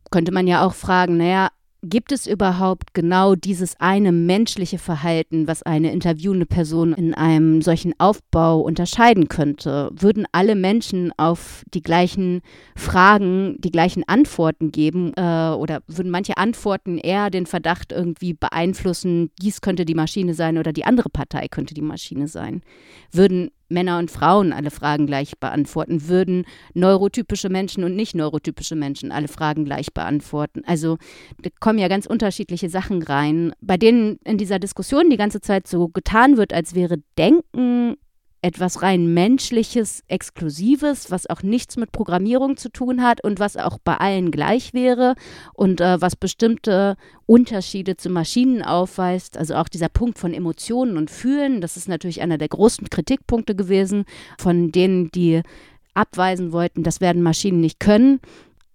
Könnte 0.09 0.31
man 0.31 0.47
ja 0.47 0.65
auch 0.65 0.73
fragen, 0.73 1.17
naja, 1.17 1.49
gibt 1.83 2.11
es 2.11 2.27
überhaupt 2.27 2.93
genau 2.93 3.35
dieses 3.35 3.79
eine 3.79 4.11
menschliche 4.11 4.77
Verhalten, 4.77 5.47
was 5.47 5.63
eine 5.63 5.91
interviewende 5.91 6.45
Person 6.45 6.93
in 6.93 7.13
einem 7.13 7.61
solchen 7.61 7.93
Aufbau 7.99 8.61
unterscheiden 8.61 9.29
könnte? 9.29 9.89
Würden 9.93 10.27
alle 10.31 10.55
Menschen 10.55 11.11
auf 11.17 11.63
die 11.73 11.81
gleichen 11.81 12.41
Fragen 12.75 13.55
die 13.59 13.71
gleichen 13.71 14.03
Antworten 14.07 14.71
geben 14.71 15.13
äh, 15.15 15.21
oder 15.21 15.81
würden 15.87 16.11
manche 16.11 16.37
Antworten 16.37 16.97
eher 16.97 17.29
den 17.29 17.47
Verdacht 17.47 17.91
irgendwie 17.91 18.33
beeinflussen, 18.33 19.31
dies 19.41 19.61
könnte 19.61 19.85
die 19.85 19.95
Maschine 19.95 20.33
sein 20.35 20.57
oder 20.57 20.73
die 20.73 20.85
andere 20.85 21.09
Partei 21.09 21.47
könnte 21.47 21.73
die 21.73 21.81
Maschine 21.81 22.27
sein? 22.27 22.61
Würden 23.11 23.49
Männer 23.71 23.97
und 23.97 24.11
Frauen 24.11 24.53
alle 24.53 24.69
Fragen 24.71 25.07
gleich 25.07 25.39
beantworten, 25.39 26.07
würden 26.07 26.45
neurotypische 26.73 27.49
Menschen 27.49 27.83
und 27.83 27.95
nicht 27.95 28.15
neurotypische 28.15 28.75
Menschen 28.75 29.11
alle 29.11 29.27
Fragen 29.27 29.65
gleich 29.65 29.93
beantworten. 29.93 30.61
Also 30.65 30.97
da 31.41 31.49
kommen 31.59 31.79
ja 31.79 31.87
ganz 31.87 32.05
unterschiedliche 32.05 32.69
Sachen 32.69 33.01
rein, 33.01 33.53
bei 33.61 33.77
denen 33.77 34.17
in 34.23 34.37
dieser 34.37 34.59
Diskussion 34.59 35.09
die 35.09 35.17
ganze 35.17 35.41
Zeit 35.41 35.67
so 35.67 35.87
getan 35.87 36.37
wird, 36.37 36.53
als 36.53 36.75
wäre 36.75 36.97
Denken 37.17 37.97
etwas 38.41 38.81
rein 38.81 39.13
menschliches, 39.13 40.03
exklusives, 40.07 41.11
was 41.11 41.29
auch 41.29 41.43
nichts 41.43 41.77
mit 41.77 41.91
Programmierung 41.91 42.57
zu 42.57 42.69
tun 42.69 43.03
hat 43.03 43.23
und 43.23 43.39
was 43.39 43.55
auch 43.55 43.77
bei 43.83 43.95
allen 43.97 44.31
gleich 44.31 44.73
wäre 44.73 45.15
und 45.53 45.79
äh, 45.79 46.01
was 46.01 46.15
bestimmte 46.15 46.95
Unterschiede 47.27 47.97
zu 47.97 48.09
Maschinen 48.09 48.63
aufweist. 48.63 49.37
Also 49.37 49.55
auch 49.55 49.69
dieser 49.69 49.89
Punkt 49.89 50.17
von 50.17 50.33
Emotionen 50.33 50.97
und 50.97 51.11
Fühlen, 51.11 51.61
das 51.61 51.77
ist 51.77 51.87
natürlich 51.87 52.21
einer 52.21 52.39
der 52.39 52.49
großen 52.49 52.89
Kritikpunkte 52.89 53.55
gewesen, 53.55 54.05
von 54.39 54.71
denen 54.71 55.11
die 55.11 55.41
abweisen 55.93 56.51
wollten, 56.51 56.83
das 56.83 56.99
werden 56.99 57.21
Maschinen 57.21 57.61
nicht 57.61 57.79
können. 57.79 58.19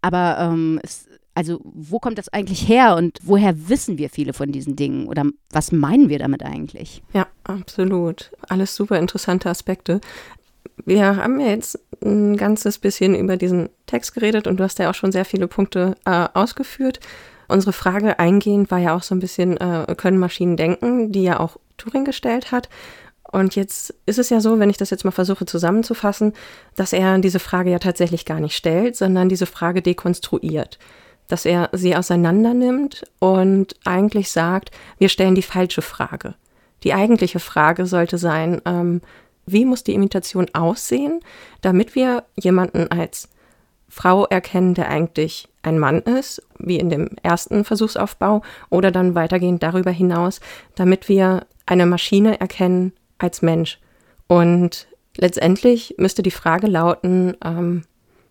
Aber 0.00 0.38
ähm, 0.38 0.78
es 0.84 1.08
also 1.36 1.60
wo 1.62 1.98
kommt 1.98 2.16
das 2.16 2.30
eigentlich 2.30 2.66
her 2.66 2.96
und 2.96 3.18
woher 3.22 3.68
wissen 3.68 3.98
wir 3.98 4.08
viele 4.08 4.32
von 4.32 4.52
diesen 4.52 4.74
Dingen 4.74 5.06
oder 5.06 5.22
was 5.50 5.70
meinen 5.70 6.08
wir 6.08 6.18
damit 6.18 6.42
eigentlich? 6.42 7.02
Ja, 7.12 7.26
absolut. 7.44 8.32
Alles 8.48 8.74
super 8.74 8.98
interessante 8.98 9.50
Aspekte. 9.50 10.00
Wir 10.86 11.16
haben 11.16 11.38
ja 11.38 11.48
jetzt 11.48 11.78
ein 12.02 12.38
ganzes 12.38 12.78
bisschen 12.78 13.14
über 13.14 13.36
diesen 13.36 13.68
Text 13.84 14.14
geredet 14.14 14.46
und 14.46 14.58
du 14.58 14.64
hast 14.64 14.78
ja 14.78 14.88
auch 14.88 14.94
schon 14.94 15.12
sehr 15.12 15.26
viele 15.26 15.46
Punkte 15.46 15.94
äh, 16.06 16.26
ausgeführt. 16.32 17.00
Unsere 17.48 17.74
Frage 17.74 18.18
eingehend 18.18 18.70
war 18.70 18.78
ja 18.78 18.96
auch 18.96 19.02
so 19.02 19.14
ein 19.14 19.20
bisschen, 19.20 19.58
äh, 19.58 19.94
können 19.94 20.18
Maschinen 20.18 20.56
denken, 20.56 21.12
die 21.12 21.22
ja 21.22 21.38
auch 21.38 21.58
Turing 21.76 22.06
gestellt 22.06 22.50
hat. 22.50 22.70
Und 23.30 23.56
jetzt 23.56 23.94
ist 24.06 24.18
es 24.18 24.30
ja 24.30 24.40
so, 24.40 24.58
wenn 24.58 24.70
ich 24.70 24.78
das 24.78 24.88
jetzt 24.88 25.04
mal 25.04 25.10
versuche 25.10 25.44
zusammenzufassen, 25.44 26.32
dass 26.76 26.94
er 26.94 27.18
diese 27.18 27.40
Frage 27.40 27.70
ja 27.70 27.78
tatsächlich 27.78 28.24
gar 28.24 28.40
nicht 28.40 28.56
stellt, 28.56 28.96
sondern 28.96 29.28
diese 29.28 29.46
Frage 29.46 29.82
dekonstruiert 29.82 30.78
dass 31.28 31.44
er 31.44 31.70
sie 31.72 31.96
auseinander 31.96 32.54
nimmt 32.54 33.04
und 33.18 33.74
eigentlich 33.84 34.30
sagt, 34.30 34.70
wir 34.98 35.08
stellen 35.08 35.34
die 35.34 35.42
falsche 35.42 35.82
Frage. 35.82 36.34
Die 36.84 36.94
eigentliche 36.94 37.40
Frage 37.40 37.86
sollte 37.86 38.18
sein, 38.18 38.60
ähm, 38.64 39.00
wie 39.46 39.64
muss 39.64 39.84
die 39.84 39.94
Imitation 39.94 40.46
aussehen, 40.52 41.20
damit 41.60 41.94
wir 41.94 42.24
jemanden 42.36 42.88
als 42.90 43.28
Frau 43.88 44.26
erkennen, 44.26 44.74
der 44.74 44.88
eigentlich 44.88 45.48
ein 45.62 45.78
Mann 45.78 46.00
ist, 46.00 46.42
wie 46.58 46.78
in 46.78 46.90
dem 46.90 47.10
ersten 47.22 47.64
Versuchsaufbau, 47.64 48.42
oder 48.70 48.90
dann 48.90 49.14
weitergehend 49.14 49.62
darüber 49.62 49.90
hinaus, 49.90 50.40
damit 50.74 51.08
wir 51.08 51.46
eine 51.64 51.86
Maschine 51.86 52.40
erkennen 52.40 52.92
als 53.18 53.42
Mensch. 53.42 53.78
Und 54.26 54.88
letztendlich 55.16 55.94
müsste 55.98 56.22
die 56.22 56.30
Frage 56.30 56.66
lauten, 56.66 57.36
ähm, 57.44 57.84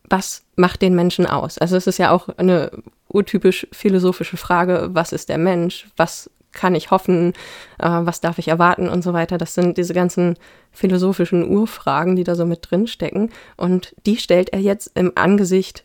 was 0.09 0.43
macht 0.55 0.81
den 0.81 0.95
Menschen 0.95 1.25
aus? 1.25 1.57
Also 1.57 1.75
es 1.75 1.87
ist 1.87 1.97
ja 1.97 2.11
auch 2.11 2.29
eine 2.37 2.71
urtypisch 3.09 3.67
philosophische 3.71 4.37
Frage, 4.37 4.89
was 4.91 5.11
ist 5.11 5.29
der 5.29 5.37
Mensch? 5.37 5.87
Was 5.97 6.29
kann 6.55 6.73
ich 6.73 6.89
hoffen, 6.89 7.33
äh, 7.77 7.89
was 7.89 8.21
darf 8.21 8.39
ich 8.39 8.47
erwarten 8.47 8.89
und 8.89 9.03
so 9.03 9.13
weiter. 9.13 9.37
Das 9.37 9.53
sind 9.53 9.77
diese 9.77 9.93
ganzen 9.93 10.35
philosophischen 10.71 11.47
Urfragen, 11.47 12.15
die 12.15 12.23
da 12.23 12.33
so 12.33 12.45
mit 12.45 12.71
drin 12.71 12.87
stecken. 12.87 13.29
Und 13.57 13.93
die 14.05 14.17
stellt 14.17 14.49
er 14.49 14.59
jetzt 14.59 14.91
im 14.95 15.11
Angesicht 15.15 15.83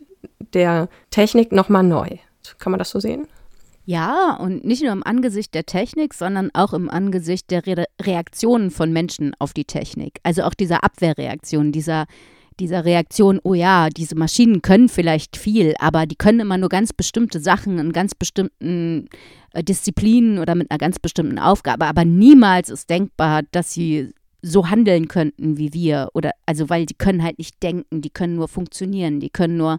der 0.54 0.88
Technik 1.10 1.52
nochmal 1.52 1.82
neu. 1.82 2.08
Kann 2.58 2.70
man 2.70 2.78
das 2.78 2.90
so 2.90 3.00
sehen? 3.00 3.26
Ja, 3.84 4.36
und 4.36 4.64
nicht 4.64 4.82
nur 4.82 4.92
im 4.92 5.02
Angesicht 5.02 5.54
der 5.54 5.66
Technik, 5.66 6.14
sondern 6.14 6.50
auch 6.52 6.72
im 6.72 6.88
Angesicht 6.88 7.50
der 7.50 7.66
Re 7.66 7.86
Reaktionen 8.00 8.70
von 8.70 8.92
Menschen 8.92 9.34
auf 9.38 9.52
die 9.52 9.64
Technik. 9.64 10.20
Also 10.22 10.42
auch 10.42 10.54
dieser 10.54 10.84
Abwehrreaktion, 10.84 11.72
dieser, 11.72 12.06
dieser 12.60 12.84
Reaktion, 12.84 13.40
oh 13.42 13.54
ja, 13.54 13.88
diese 13.88 14.14
Maschinen 14.14 14.62
können 14.62 14.88
vielleicht 14.88 15.36
viel, 15.36 15.74
aber 15.78 16.06
die 16.06 16.16
können 16.16 16.40
immer 16.40 16.58
nur 16.58 16.68
ganz 16.68 16.92
bestimmte 16.92 17.40
Sachen 17.40 17.78
in 17.78 17.92
ganz 17.92 18.14
bestimmten 18.14 19.08
äh, 19.52 19.64
Disziplinen 19.64 20.38
oder 20.38 20.54
mit 20.54 20.70
einer 20.70 20.78
ganz 20.78 20.98
bestimmten 20.98 21.38
Aufgabe. 21.38 21.86
Aber 21.86 22.04
niemals 22.04 22.68
ist 22.68 22.90
denkbar, 22.90 23.42
dass 23.50 23.72
sie 23.72 24.12
so 24.42 24.70
handeln 24.70 25.08
könnten 25.08 25.58
wie 25.58 25.74
wir 25.74 26.08
oder 26.14 26.30
also 26.46 26.70
weil 26.70 26.86
die 26.86 26.94
können 26.94 27.22
halt 27.22 27.38
nicht 27.38 27.62
denken, 27.62 28.00
die 28.00 28.10
können 28.10 28.36
nur 28.36 28.48
funktionieren, 28.48 29.20
die 29.20 29.30
können 29.30 29.56
nur 29.56 29.78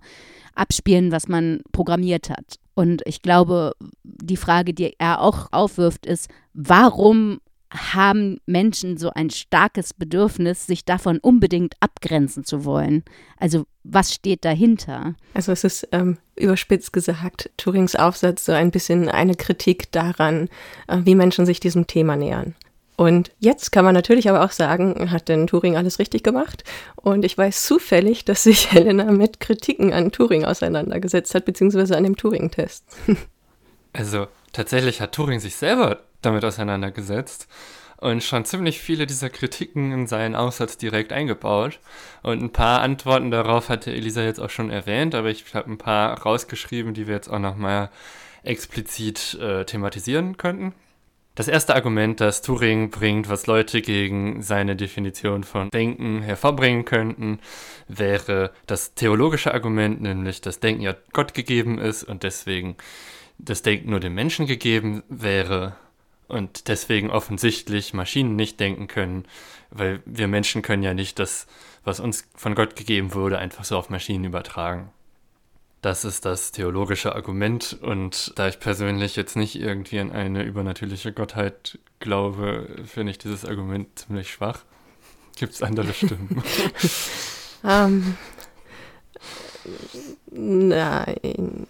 abspielen, 0.53 1.11
was 1.11 1.27
man 1.27 1.61
programmiert 1.71 2.29
hat. 2.29 2.57
Und 2.73 3.01
ich 3.05 3.21
glaube, 3.21 3.73
die 4.03 4.37
Frage, 4.37 4.73
die 4.73 4.93
er 4.97 5.21
auch 5.21 5.47
aufwirft, 5.51 6.05
ist, 6.05 6.29
warum 6.53 7.39
haben 7.71 8.39
Menschen 8.45 8.97
so 8.97 9.11
ein 9.11 9.29
starkes 9.29 9.93
Bedürfnis, 9.93 10.67
sich 10.67 10.85
davon 10.85 11.19
unbedingt 11.19 11.75
abgrenzen 11.79 12.43
zu 12.43 12.65
wollen? 12.65 13.03
Also 13.37 13.65
was 13.83 14.13
steht 14.13 14.45
dahinter? 14.45 15.15
Also 15.33 15.51
es 15.51 15.63
ist 15.63 15.87
ähm, 15.91 16.17
überspitzt 16.35 16.93
gesagt, 16.93 17.49
Turings 17.57 17.95
Aufsatz 17.95 18.45
so 18.45 18.51
ein 18.51 18.71
bisschen 18.71 19.09
eine 19.09 19.35
Kritik 19.35 19.91
daran, 19.91 20.49
äh, 20.87 20.99
wie 21.03 21.15
Menschen 21.15 21.45
sich 21.45 21.59
diesem 21.59 21.87
Thema 21.87 22.15
nähern. 22.15 22.55
Und 22.97 23.31
jetzt 23.39 23.71
kann 23.71 23.83
man 23.83 23.95
natürlich 23.95 24.29
aber 24.29 24.43
auch 24.45 24.51
sagen, 24.51 25.09
hat 25.09 25.27
denn 25.27 25.47
Turing 25.47 25.75
alles 25.75 25.97
richtig 25.97 26.23
gemacht? 26.23 26.63
Und 26.95 27.25
ich 27.25 27.35
weiß 27.35 27.65
zufällig, 27.65 28.25
dass 28.25 28.43
sich 28.43 28.71
Helena 28.71 29.05
mit 29.11 29.39
Kritiken 29.39 29.91
an 29.93 30.11
Turing 30.11 30.45
auseinandergesetzt 30.45 31.33
hat, 31.33 31.45
beziehungsweise 31.45 31.97
an 31.97 32.03
dem 32.03 32.17
Turing-Test. 32.17 32.85
Also 33.93 34.27
tatsächlich 34.53 35.01
hat 35.01 35.11
Turing 35.11 35.41
sich 35.41 35.57
selber 35.57 35.99
damit 36.21 36.45
auseinandergesetzt 36.45 37.47
und 38.01 38.23
schon 38.23 38.45
ziemlich 38.45 38.79
viele 38.81 39.05
dieser 39.05 39.29
Kritiken 39.29 39.91
in 39.91 40.07
seinen 40.07 40.35
Aussatz 40.35 40.75
direkt 40.75 41.13
eingebaut. 41.13 41.79
Und 42.23 42.41
ein 42.41 42.51
paar 42.51 42.81
Antworten 42.81 43.29
darauf 43.29 43.69
hatte 43.69 43.93
Elisa 43.93 44.23
jetzt 44.23 44.39
auch 44.39 44.49
schon 44.49 44.71
erwähnt, 44.71 45.13
aber 45.13 45.29
ich 45.29 45.45
habe 45.53 45.69
ein 45.69 45.77
paar 45.77 46.19
rausgeschrieben, 46.19 46.95
die 46.95 47.07
wir 47.07 47.13
jetzt 47.13 47.29
auch 47.29 47.39
nochmal 47.39 47.91
explizit 48.43 49.37
äh, 49.39 49.65
thematisieren 49.65 50.35
könnten. 50.37 50.73
Das 51.35 51.47
erste 51.47 51.75
Argument, 51.75 52.19
das 52.19 52.41
Turing 52.41 52.89
bringt, 52.89 53.29
was 53.29 53.45
Leute 53.45 53.81
gegen 53.81 54.41
seine 54.41 54.75
Definition 54.75 55.43
von 55.43 55.69
Denken 55.69 56.23
hervorbringen 56.23 56.85
könnten, 56.85 57.39
wäre 57.87 58.51
das 58.65 58.95
theologische 58.95 59.53
Argument, 59.53 60.01
nämlich 60.01 60.41
dass 60.41 60.59
Denken 60.59 60.81
ja 60.81 60.95
Gott 61.13 61.35
gegeben 61.35 61.77
ist 61.77 62.03
und 62.03 62.23
deswegen 62.23 62.75
das 63.37 63.61
Denken 63.61 63.91
nur 63.91 63.99
dem 63.99 64.15
Menschen 64.15 64.47
gegeben 64.47 65.03
wäre 65.07 65.75
und 66.31 66.67
deswegen 66.67 67.11
offensichtlich 67.11 67.93
Maschinen 67.93 68.35
nicht 68.35 68.59
denken 68.59 68.87
können, 68.87 69.25
weil 69.69 70.01
wir 70.05 70.27
Menschen 70.27 70.61
können 70.61 70.83
ja 70.83 70.93
nicht 70.93 71.19
das, 71.19 71.45
was 71.83 71.99
uns 71.99 72.27
von 72.35 72.55
Gott 72.55 72.75
gegeben 72.75 73.13
wurde, 73.13 73.37
einfach 73.37 73.65
so 73.65 73.77
auf 73.77 73.89
Maschinen 73.89 74.25
übertragen. 74.25 74.91
Das 75.81 76.05
ist 76.05 76.25
das 76.25 76.51
theologische 76.51 77.15
Argument 77.15 77.77
und 77.81 78.33
da 78.35 78.47
ich 78.47 78.59
persönlich 78.59 79.15
jetzt 79.15 79.35
nicht 79.35 79.55
irgendwie 79.55 79.99
an 79.99 80.11
eine 80.11 80.43
übernatürliche 80.43 81.11
Gottheit 81.11 81.79
glaube, 81.99 82.67
finde 82.85 83.11
ich 83.11 83.17
dieses 83.17 83.45
Argument 83.45 83.87
ziemlich 83.97 84.31
schwach. 84.31 84.59
Gibt 85.37 85.53
es 85.53 85.63
andere 85.63 85.93
Stimmen? 85.93 86.43
um, 87.63 87.63
ähm, 87.63 88.17
nein. 90.31 91.67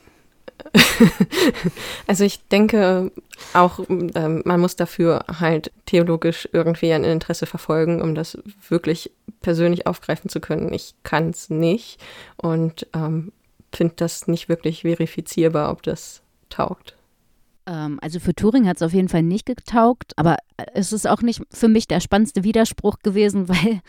also 2.07 2.23
ich 2.23 2.47
denke 2.47 3.11
auch, 3.53 3.79
ähm, 3.89 4.41
man 4.45 4.59
muss 4.59 4.75
dafür 4.75 5.25
halt 5.39 5.71
theologisch 5.85 6.47
irgendwie 6.51 6.93
ein 6.93 7.03
Interesse 7.03 7.45
verfolgen, 7.45 8.01
um 8.01 8.15
das 8.15 8.37
wirklich 8.69 9.11
persönlich 9.41 9.87
aufgreifen 9.87 10.29
zu 10.29 10.39
können. 10.39 10.73
Ich 10.73 10.93
kann 11.03 11.29
es 11.29 11.49
nicht 11.49 11.99
und 12.37 12.87
ähm, 12.93 13.31
finde 13.73 13.95
das 13.97 14.27
nicht 14.27 14.49
wirklich 14.49 14.81
verifizierbar, 14.81 15.71
ob 15.71 15.83
das 15.83 16.21
taugt. 16.49 16.95
Ähm, 17.65 17.99
also 18.01 18.19
für 18.19 18.33
Turing 18.33 18.67
hat 18.67 18.77
es 18.77 18.83
auf 18.83 18.93
jeden 18.93 19.09
Fall 19.09 19.23
nicht 19.23 19.45
getaugt, 19.45 20.13
aber 20.17 20.37
es 20.73 20.91
ist 20.91 21.07
auch 21.07 21.21
nicht 21.21 21.41
für 21.51 21.67
mich 21.67 21.87
der 21.87 21.99
spannendste 21.99 22.43
Widerspruch 22.43 22.99
gewesen, 23.03 23.49
weil 23.49 23.81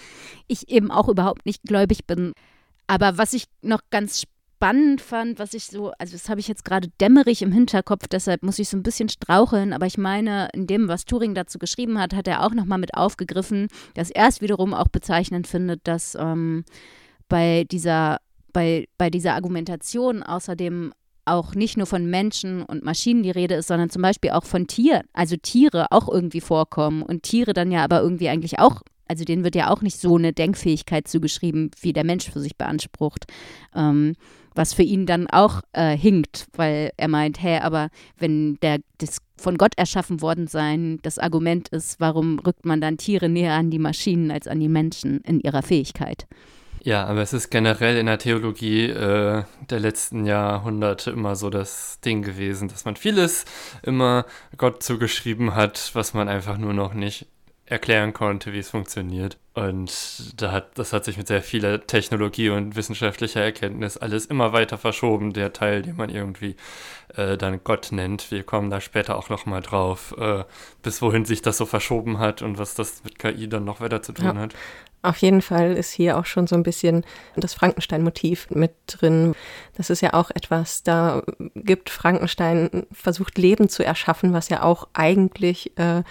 ich 0.47 0.69
eben 0.69 0.91
auch 0.91 1.09
überhaupt 1.09 1.47
nicht 1.47 1.63
gläubig 1.65 2.07
bin. 2.07 2.33
Aber 2.87 3.17
was 3.17 3.33
ich 3.33 3.47
noch 3.63 3.81
ganz 3.91 4.25
spannend 4.63 5.01
fand, 5.01 5.41
was 5.41 5.55
ich 5.55 5.65
so, 5.65 5.91
also 5.99 6.13
das 6.13 6.29
habe 6.29 6.39
ich 6.39 6.47
jetzt 6.47 6.65
gerade 6.65 6.87
dämmerig 7.01 7.43
im 7.43 7.51
Hinterkopf, 7.51 8.07
deshalb 8.07 8.45
muss 8.45 8.61
ich 8.61 8.69
so 8.69 8.77
ein 8.77 8.85
bisschen 8.85 9.09
straucheln, 9.09 9.73
aber 9.73 9.87
ich 9.87 9.99
meine, 9.99 10.51
in 10.55 10.69
dem, 10.69 10.87
was 10.87 11.05
Turing 11.05 11.35
dazu 11.35 11.59
geschrieben 11.59 11.99
hat, 11.99 12.15
hat 12.15 12.29
er 12.29 12.47
auch 12.47 12.55
nochmal 12.55 12.79
mit 12.79 12.95
aufgegriffen, 12.95 13.67
dass 13.95 14.13
er 14.13 14.29
es 14.29 14.41
wiederum 14.41 14.73
auch 14.73 14.87
bezeichnend 14.87 15.49
findet, 15.49 15.81
dass 15.89 16.15
ähm, 16.15 16.65
bei 17.29 17.65
dieser 17.73 18.19
bei, 18.53 18.87
bei 18.99 19.11
dieser 19.11 19.35
Argumentation 19.35 20.23
außerdem 20.23 20.93
auch 21.25 21.57
nicht 21.57 21.77
nur 21.77 21.87
von 21.87 22.09
Menschen 22.09 22.63
und 22.63 22.85
Maschinen 22.85 23.25
die 23.25 23.33
Rede 23.33 23.57
ist, 23.57 23.67
sondern 23.67 23.91
zum 23.91 24.03
Beispiel 24.03 24.31
auch 24.31 24.45
von 24.45 24.69
Tieren, 24.69 25.03
also 25.13 25.35
Tiere 25.37 25.87
auch 25.91 26.09
irgendwie 26.09 26.41
vorkommen 26.41 27.03
und 27.03 27.25
Tiere 27.25 27.53
dann 27.53 27.73
ja 27.73 27.83
aber 27.83 28.01
irgendwie 28.01 28.29
eigentlich 28.29 28.61
auch, 28.61 28.83
also 29.09 29.25
denen 29.25 29.43
wird 29.43 29.57
ja 29.57 29.71
auch 29.71 29.83
nicht 29.83 29.99
so 29.99 30.17
eine 30.17 30.33
Denkfähigkeit 30.33 31.09
zugeschrieben, 31.09 31.73
wie 31.81 31.93
der 31.93 32.05
Mensch 32.05 32.31
für 32.31 32.41
sich 32.41 32.57
beansprucht, 32.57 33.25
ähm, 33.75 34.15
was 34.55 34.75
für 34.75 34.83
ihn 34.83 35.07
dann 35.07 35.29
auch 35.29 35.63
äh, 35.73 35.97
hinkt, 35.97 36.47
weil 36.55 36.93
er 36.97 37.09
meint, 37.09 37.43
hä, 37.43 37.59
aber 37.59 37.89
wenn 38.19 38.59
der 38.61 38.79
das 38.99 39.19
von 39.37 39.59
Gott 39.59 39.73
erschaffen 39.77 40.21
worden 40.21 40.47
sein 40.47 40.99
das 41.03 41.19
Argument 41.19 41.69
ist, 41.69 42.01
warum 42.01 42.39
rückt 42.39 42.65
man 42.65 42.81
dann 42.81 42.99
Tiere 42.99 43.29
näher 43.29 43.55
an 43.55 43.71
die 43.71 43.79
Maschinen 43.79 44.31
als 44.31 44.47
an 44.47 44.61
die 44.61 44.69
Menschen 44.69 45.21
in 45.23 45.41
ihrer 45.41 45.63
Fähigkeit? 45.63 46.27
Ja, 46.85 47.05
aber 47.05 47.23
es 47.23 47.33
ist 47.33 47.51
generell 47.51 47.97
in 47.97 48.07
der 48.07 48.19
Theologie 48.19 48.87
äh, 48.87 49.45
der 49.71 49.81
letzten 49.81 50.27
Jahrhunderte 50.27 51.13
immer 51.13 51.37
so 51.37 51.49
das 51.49 52.01
Ding 52.01 52.23
gewesen, 52.23 52.67
dass 52.67 52.85
man 52.85 52.97
vieles 52.97 53.45
immer 53.85 54.27
Gott 54.57 54.83
zugeschrieben 54.83 55.55
hat, 55.55 55.91
was 55.95 56.13
man 56.13 56.29
einfach 56.29 56.59
nur 56.59 56.73
noch 56.73 56.93
nicht 56.93 57.29
erklären 57.73 58.13
konnte, 58.13 58.53
wie 58.53 58.59
es 58.59 58.71
funktioniert. 58.71 59.39
Und 59.55 60.41
da 60.41 60.53
hat, 60.53 60.79
das 60.79 60.93
hat 60.93 61.05
sich 61.05 61.17
mit 61.17 61.27
sehr 61.27 61.43
vieler 61.43 61.87
Technologie 61.87 62.51
und 62.51 62.77
wissenschaftlicher 62.77 63.43
Erkenntnis 63.43 63.97
alles 63.97 64.27
immer 64.27 64.53
weiter 64.53 64.79
verschoben, 64.79 65.33
der 65.33 65.53
Teil, 65.53 65.83
den 65.83 65.97
man 65.97 66.09
irgendwie 66.09 66.57
äh, 67.17 67.37
dann 67.37 67.61
Gott 67.65 67.89
nennt. 67.91 68.31
Wir 68.31 68.45
kommen 68.45 68.71
da 68.71 68.81
später 68.81 69.19
auch 69.19 69.29
nochmal 69.29 69.63
drauf, 69.63 70.15
äh, 70.19 70.45
bis 70.83 71.03
wohin 71.03 71.25
sich 71.25 71.43
das 71.43 71.57
so 71.57 71.67
verschoben 71.67 72.19
hat 72.19 72.43
und 72.43 72.59
was 72.59 72.75
das 72.75 73.03
mit 73.05 73.19
KI 73.19 73.49
dann 73.49 73.65
noch 73.65 73.81
weiter 73.81 74.03
zu 74.03 74.13
tun 74.13 74.25
ja. 74.27 74.35
hat. 74.37 74.55
Auf 75.03 75.17
jeden 75.17 75.43
Fall 75.43 75.73
ist 75.73 75.91
hier 75.91 76.17
auch 76.17 76.27
schon 76.27 76.47
so 76.47 76.55
ein 76.55 76.63
bisschen 76.63 77.05
das 77.35 77.55
Frankenstein-Motiv 77.55 78.51
mit 78.51 78.73
drin. 78.87 79.35
Das 79.77 79.91
ist 79.91 80.01
ja 80.01 80.15
auch 80.15 80.31
etwas, 80.31 80.85
da 80.85 81.23
gibt 81.57 81.91
Frankenstein 81.91 82.87
versucht 82.93 83.37
Leben 83.37 83.69
zu 83.69 83.85
erschaffen, 83.85 84.33
was 84.33 84.49
ja 84.49 84.63
auch 84.63 84.89
eigentlich 84.93 85.77
äh, 85.77 86.05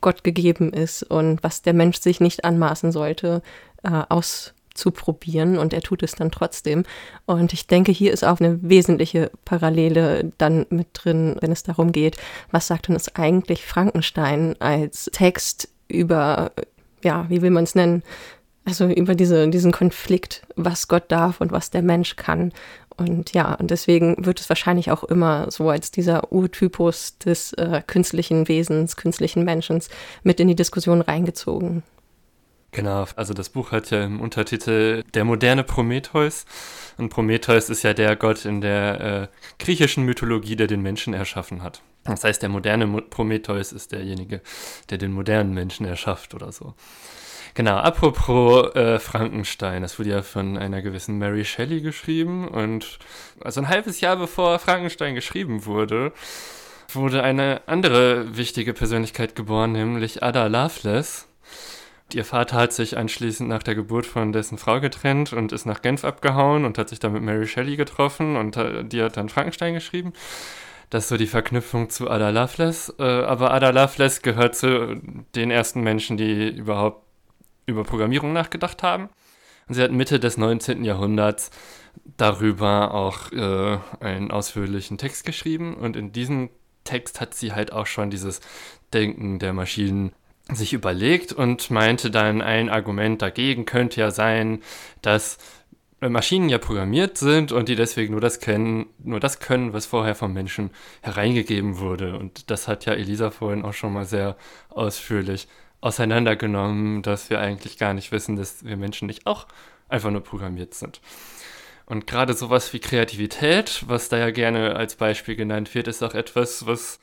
Gott 0.00 0.24
gegeben 0.24 0.72
ist 0.72 1.02
und 1.02 1.42
was 1.42 1.62
der 1.62 1.74
Mensch 1.74 2.00
sich 2.00 2.20
nicht 2.20 2.44
anmaßen 2.44 2.92
sollte, 2.92 3.42
äh, 3.82 4.02
auszuprobieren 4.08 5.58
und 5.58 5.72
er 5.72 5.80
tut 5.80 6.02
es 6.02 6.12
dann 6.12 6.30
trotzdem. 6.30 6.84
Und 7.26 7.52
ich 7.52 7.66
denke, 7.66 7.92
hier 7.92 8.12
ist 8.12 8.24
auch 8.24 8.40
eine 8.40 8.58
wesentliche 8.62 9.30
Parallele 9.44 10.32
dann 10.38 10.66
mit 10.70 10.88
drin, 10.92 11.36
wenn 11.40 11.52
es 11.52 11.62
darum 11.62 11.92
geht, 11.92 12.16
was 12.50 12.66
sagt 12.66 12.88
uns 12.88 13.14
eigentlich 13.16 13.64
Frankenstein 13.64 14.54
als 14.60 15.10
Text 15.12 15.68
über 15.88 16.52
ja, 17.02 17.26
wie 17.28 17.42
will 17.42 17.50
man 17.50 17.64
es 17.64 17.74
nennen? 17.74 18.02
Also 18.64 18.86
über 18.86 19.14
diese, 19.14 19.48
diesen 19.48 19.72
Konflikt, 19.72 20.42
was 20.56 20.88
Gott 20.88 21.04
darf 21.08 21.40
und 21.40 21.50
was 21.50 21.70
der 21.70 21.82
Mensch 21.82 22.16
kann. 22.16 22.52
Und 23.00 23.32
ja, 23.32 23.54
und 23.54 23.70
deswegen 23.70 24.26
wird 24.26 24.40
es 24.40 24.50
wahrscheinlich 24.50 24.90
auch 24.90 25.04
immer 25.04 25.50
so 25.50 25.70
als 25.70 25.90
dieser 25.90 26.30
Urtypus 26.32 27.16
des 27.16 27.54
äh, 27.54 27.80
künstlichen 27.86 28.46
Wesens, 28.46 28.94
künstlichen 28.96 29.42
Menschen 29.42 29.80
mit 30.22 30.38
in 30.38 30.48
die 30.48 30.54
Diskussion 30.54 31.00
reingezogen. 31.00 31.82
Genau, 32.72 33.06
also 33.16 33.32
das 33.32 33.48
Buch 33.48 33.72
hat 33.72 33.90
ja 33.90 34.04
im 34.04 34.20
Untertitel 34.20 35.02
Der 35.14 35.24
moderne 35.24 35.64
Prometheus. 35.64 36.44
Und 36.98 37.08
Prometheus 37.08 37.70
ist 37.70 37.82
ja 37.84 37.94
der 37.94 38.16
Gott 38.16 38.44
in 38.44 38.60
der 38.60 39.00
äh, 39.00 39.28
griechischen 39.58 40.04
Mythologie, 40.04 40.56
der 40.56 40.66
den 40.66 40.82
Menschen 40.82 41.14
erschaffen 41.14 41.62
hat. 41.62 41.80
Das 42.04 42.22
heißt, 42.22 42.42
der 42.42 42.50
moderne 42.50 42.86
Prometheus 43.00 43.72
ist 43.72 43.92
derjenige, 43.92 44.42
der 44.90 44.98
den 44.98 45.12
modernen 45.12 45.54
Menschen 45.54 45.86
erschafft 45.86 46.34
oder 46.34 46.52
so. 46.52 46.74
Genau, 47.54 47.76
apropos 47.76 48.74
äh, 48.74 48.98
Frankenstein, 48.98 49.82
das 49.82 49.98
wurde 49.98 50.10
ja 50.10 50.22
von 50.22 50.56
einer 50.56 50.82
gewissen 50.82 51.18
Mary 51.18 51.44
Shelley 51.44 51.80
geschrieben 51.80 52.46
und 52.46 52.98
also 53.40 53.60
ein 53.60 53.68
halbes 53.68 54.00
Jahr 54.00 54.16
bevor 54.16 54.58
Frankenstein 54.58 55.14
geschrieben 55.14 55.64
wurde, 55.66 56.12
wurde 56.94 57.22
eine 57.22 57.62
andere 57.66 58.36
wichtige 58.36 58.72
Persönlichkeit 58.72 59.34
geboren, 59.34 59.72
nämlich 59.72 60.22
Ada 60.22 60.46
Lovelace. 60.46 61.26
Ihr 62.12 62.24
Vater 62.24 62.56
hat 62.56 62.72
sich 62.72 62.96
anschließend 62.96 63.48
nach 63.48 63.62
der 63.62 63.74
Geburt 63.74 64.06
von 64.06 64.32
dessen 64.32 64.58
Frau 64.58 64.80
getrennt 64.80 65.32
und 65.32 65.52
ist 65.52 65.66
nach 65.66 65.82
Genf 65.82 66.04
abgehauen 66.04 66.64
und 66.64 66.78
hat 66.78 66.88
sich 66.88 66.98
dann 66.98 67.12
mit 67.12 67.22
Mary 67.22 67.46
Shelley 67.46 67.76
getroffen 67.76 68.36
und 68.36 68.56
äh, 68.56 68.84
die 68.84 69.02
hat 69.02 69.16
dann 69.16 69.28
Frankenstein 69.28 69.74
geschrieben. 69.74 70.12
Das 70.88 71.04
ist 71.04 71.08
so 71.10 71.16
die 71.16 71.28
Verknüpfung 71.28 71.88
zu 71.88 72.10
Ada 72.10 72.30
Lovelace. 72.30 72.94
Äh, 72.98 73.04
aber 73.04 73.52
Ada 73.52 73.70
Lovelace 73.70 74.22
gehört 74.22 74.56
zu 74.56 75.00
den 75.36 75.52
ersten 75.52 75.82
Menschen, 75.82 76.16
die 76.16 76.48
überhaupt 76.48 77.09
über 77.70 77.84
Programmierung 77.84 78.32
nachgedacht 78.32 78.82
haben. 78.82 79.08
Und 79.68 79.74
sie 79.74 79.82
hat 79.82 79.92
Mitte 79.92 80.18
des 80.18 80.36
19. 80.36 80.84
Jahrhunderts 80.84 81.50
darüber 82.16 82.92
auch 82.92 83.32
äh, 83.32 83.78
einen 84.00 84.30
ausführlichen 84.30 84.98
Text 84.98 85.24
geschrieben. 85.24 85.74
Und 85.74 85.96
in 85.96 86.12
diesem 86.12 86.50
Text 86.84 87.20
hat 87.20 87.34
sie 87.34 87.52
halt 87.52 87.72
auch 87.72 87.86
schon 87.86 88.10
dieses 88.10 88.40
Denken 88.92 89.38
der 89.38 89.52
Maschinen 89.52 90.12
sich 90.52 90.72
überlegt 90.72 91.32
und 91.32 91.70
meinte 91.70 92.10
dann, 92.10 92.42
ein 92.42 92.68
Argument 92.68 93.22
dagegen 93.22 93.64
könnte 93.64 94.00
ja 94.00 94.10
sein, 94.10 94.60
dass 95.02 95.38
Maschinen 96.00 96.48
ja 96.48 96.58
programmiert 96.58 97.18
sind 97.18 97.52
und 97.52 97.68
die 97.68 97.76
deswegen 97.76 98.12
nur 98.12 98.22
das 98.22 98.40
kennen, 98.40 98.86
nur 99.04 99.20
das 99.20 99.38
können, 99.38 99.74
was 99.74 99.84
vorher 99.84 100.14
vom 100.14 100.32
Menschen 100.32 100.70
hereingegeben 101.02 101.78
wurde. 101.78 102.18
Und 102.18 102.50
das 102.50 102.68
hat 102.68 102.86
ja 102.86 102.94
Elisa 102.94 103.30
vorhin 103.30 103.64
auch 103.64 103.74
schon 103.74 103.92
mal 103.92 104.06
sehr 104.06 104.36
ausführlich 104.70 105.46
auseinandergenommen, 105.80 107.02
dass 107.02 107.30
wir 107.30 107.40
eigentlich 107.40 107.78
gar 107.78 107.94
nicht 107.94 108.12
wissen, 108.12 108.36
dass 108.36 108.64
wir 108.64 108.76
Menschen 108.76 109.06
nicht 109.06 109.26
auch 109.26 109.46
einfach 109.88 110.10
nur 110.10 110.22
programmiert 110.22 110.74
sind. 110.74 111.00
Und 111.86 112.06
gerade 112.06 112.34
sowas 112.34 112.72
wie 112.72 112.78
Kreativität, 112.78 113.82
was 113.86 114.08
da 114.08 114.16
ja 114.16 114.30
gerne 114.30 114.76
als 114.76 114.94
Beispiel 114.94 115.34
genannt 115.34 115.74
wird, 115.74 115.88
ist 115.88 116.02
auch 116.02 116.14
etwas, 116.14 116.66
was 116.66 117.00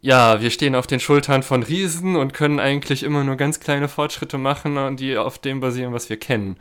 ja, 0.00 0.42
wir 0.42 0.50
stehen 0.50 0.74
auf 0.74 0.86
den 0.86 1.00
Schultern 1.00 1.42
von 1.42 1.62
Riesen 1.62 2.16
und 2.16 2.34
können 2.34 2.60
eigentlich 2.60 3.04
immer 3.04 3.24
nur 3.24 3.36
ganz 3.36 3.60
kleine 3.60 3.88
Fortschritte 3.88 4.36
machen, 4.36 4.98
die 4.98 5.16
auf 5.16 5.38
dem 5.38 5.60
basieren, 5.60 5.94
was 5.94 6.10
wir 6.10 6.18
kennen. 6.18 6.58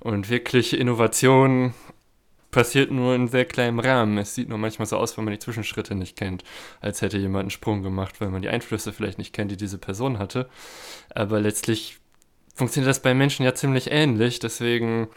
Und 0.00 0.28
wirkliche 0.28 0.76
Innovation 0.76 1.74
passiert 2.50 2.90
nur 2.90 3.14
in 3.14 3.28
sehr 3.28 3.44
kleinem 3.44 3.78
Rahmen. 3.78 4.18
Es 4.18 4.34
sieht 4.34 4.48
nur 4.48 4.58
manchmal 4.58 4.86
so 4.86 4.96
aus, 4.96 5.16
wenn 5.16 5.24
man 5.24 5.32
die 5.32 5.38
Zwischenschritte 5.38 5.94
nicht 5.94 6.16
kennt, 6.16 6.44
als 6.80 7.02
hätte 7.02 7.18
jemand 7.18 7.42
einen 7.42 7.50
Sprung 7.50 7.82
gemacht, 7.82 8.20
weil 8.20 8.28
man 8.28 8.42
die 8.42 8.48
Einflüsse 8.48 8.92
vielleicht 8.92 9.18
nicht 9.18 9.32
kennt, 9.32 9.50
die 9.50 9.56
diese 9.56 9.78
Person 9.78 10.18
hatte. 10.18 10.48
Aber 11.14 11.40
letztlich 11.40 11.98
funktioniert 12.54 12.90
das 12.90 13.02
bei 13.02 13.14
Menschen 13.14 13.44
ja 13.44 13.54
ziemlich 13.54 13.90
ähnlich. 13.90 14.38
Deswegen 14.38 15.08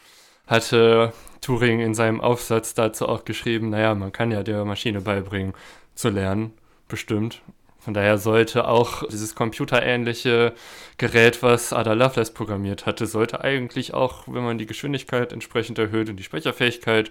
hatte 0.48 1.14
Turing 1.42 1.80
in 1.80 1.94
seinem 1.94 2.22
Aufsatz 2.22 2.74
dazu 2.74 3.08
auch 3.08 3.26
geschrieben, 3.26 3.70
naja, 3.70 3.96
man 3.96 4.12
kann 4.12 4.32
ja 4.32 4.44
der 4.44 4.66
Maschine 4.66 5.02
beibringen 5.02 5.54
zu 5.96 6.10
lernen, 6.10 6.54
bestimmt. 6.88 7.42
Von 7.84 7.94
daher 7.94 8.18
sollte 8.18 8.68
auch 8.68 9.04
dieses 9.10 9.36
computerähnliche 9.36 10.54
Gerät, 10.98 11.44
was 11.44 11.74
Ada 11.74 11.94
Lovelace 11.94 12.32
programmiert 12.32 12.86
hatte, 12.86 13.08
sollte 13.08 13.42
eigentlich 13.42 13.94
auch, 13.94 14.24
wenn 14.28 14.44
man 14.44 14.58
die 14.58 14.66
Geschwindigkeit 14.66 15.34
entsprechend 15.34 15.78
erhöht 15.80 16.10
und 16.10 16.16
die 16.16 16.24
Speicherfähigkeit, 16.24 17.10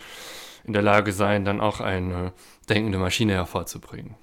in 0.65 0.73
der 0.73 0.83
Lage 0.83 1.13
sein, 1.13 1.45
dann 1.45 1.61
auch 1.61 1.81
eine 1.81 2.33
denkende 2.69 2.99
Maschine 2.99 3.33
hervorzubringen. 3.35 4.15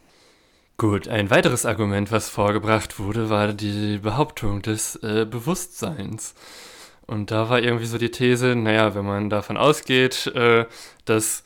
Gut, 0.78 1.08
ein 1.10 1.30
weiteres 1.30 1.66
Argument, 1.66 2.12
was 2.12 2.30
vorgebracht 2.30 2.98
wurde, 3.00 3.30
war 3.30 3.52
die 3.52 3.98
Behauptung 3.98 4.62
des 4.62 4.96
äh, 5.04 5.26
Bewusstseins. 5.30 6.34
Und 7.06 7.32
da 7.32 7.50
war 7.50 7.60
irgendwie 7.60 7.86
so 7.86 7.98
die 7.98 8.12
These, 8.12 8.56
naja, 8.56 8.96
wenn 8.96 9.06
man 9.06 9.30
davon 9.30 9.58
ausgeht, 9.58 10.28
äh, 10.28 10.66
dass 11.04 11.44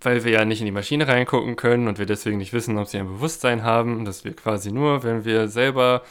weil 0.00 0.24
wir 0.24 0.32
ja 0.32 0.44
nicht 0.44 0.60
in 0.60 0.66
die 0.66 0.72
Maschine 0.72 1.08
reingucken 1.08 1.56
können 1.56 1.88
und 1.88 1.98
wir 1.98 2.06
deswegen 2.06 2.38
nicht 2.38 2.52
wissen, 2.52 2.78
ob 2.78 2.88
sie 2.88 2.98
ein 2.98 3.08
Bewusstsein 3.08 3.62
haben, 3.62 4.04
dass 4.04 4.24
wir 4.24 4.34
quasi 4.34 4.72
nur, 4.72 5.02
wenn 5.02 5.24
wir 5.24 5.48
selber 5.48 6.02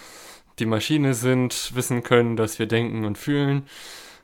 die 0.59 0.65
Maschine 0.65 1.13
sind, 1.13 1.71
wissen 1.75 2.03
können, 2.03 2.35
dass 2.35 2.59
wir 2.59 2.67
denken 2.67 3.05
und 3.05 3.17
fühlen. 3.17 3.67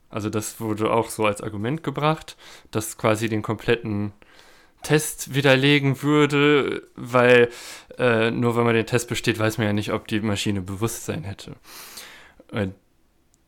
Also 0.09 0.29
das 0.29 0.59
wurde 0.59 0.91
auch 0.91 1.09
so 1.09 1.25
als 1.25 1.41
Argument 1.41 1.83
gebracht, 1.83 2.35
dass 2.71 2.97
quasi 2.97 3.29
den 3.29 3.41
kompletten 3.41 4.11
Test 4.81 5.35
widerlegen 5.35 6.01
würde, 6.01 6.83
weil 6.95 7.49
äh, 7.97 8.31
nur 8.31 8.55
wenn 8.55 8.63
man 8.63 8.75
den 8.75 8.85
Test 8.85 9.09
besteht, 9.09 9.37
weiß 9.37 9.57
man 9.57 9.67
ja 9.67 9.73
nicht, 9.73 9.91
ob 9.91 10.07
die 10.07 10.21
Maschine 10.21 10.61
Bewusstsein 10.61 11.23
hätte. 11.23 11.55
Und 12.51 12.73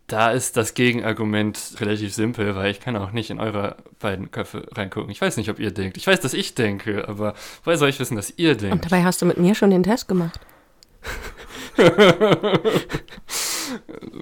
da 0.08 0.32
ist 0.32 0.58
das 0.58 0.74
Gegenargument 0.74 1.76
relativ 1.80 2.14
simpel, 2.14 2.56
weil 2.56 2.72
ich 2.72 2.80
kann 2.80 2.96
auch 2.98 3.12
nicht 3.12 3.30
in 3.30 3.40
eure 3.40 3.78
beiden 4.00 4.32
Köpfe 4.32 4.68
reingucken. 4.74 5.10
Ich 5.10 5.22
weiß 5.22 5.38
nicht, 5.38 5.50
ob 5.50 5.60
ihr 5.60 5.72
denkt. 5.72 5.98
Ich 5.98 6.06
weiß, 6.06 6.20
dass 6.20 6.34
ich 6.34 6.54
denke, 6.54 7.08
aber 7.08 7.34
woher 7.64 7.78
soll 7.78 7.90
ich 7.90 8.00
wissen, 8.00 8.16
dass 8.16 8.34
ihr 8.38 8.56
denkt? 8.56 8.74
Und 8.74 8.86
dabei 8.86 9.04
hast 9.04 9.22
du 9.22 9.26
mit 9.26 9.38
mir 9.38 9.56
schon 9.56 9.70
den 9.70 9.84
Test 9.84 10.08
gemacht. 10.08 10.40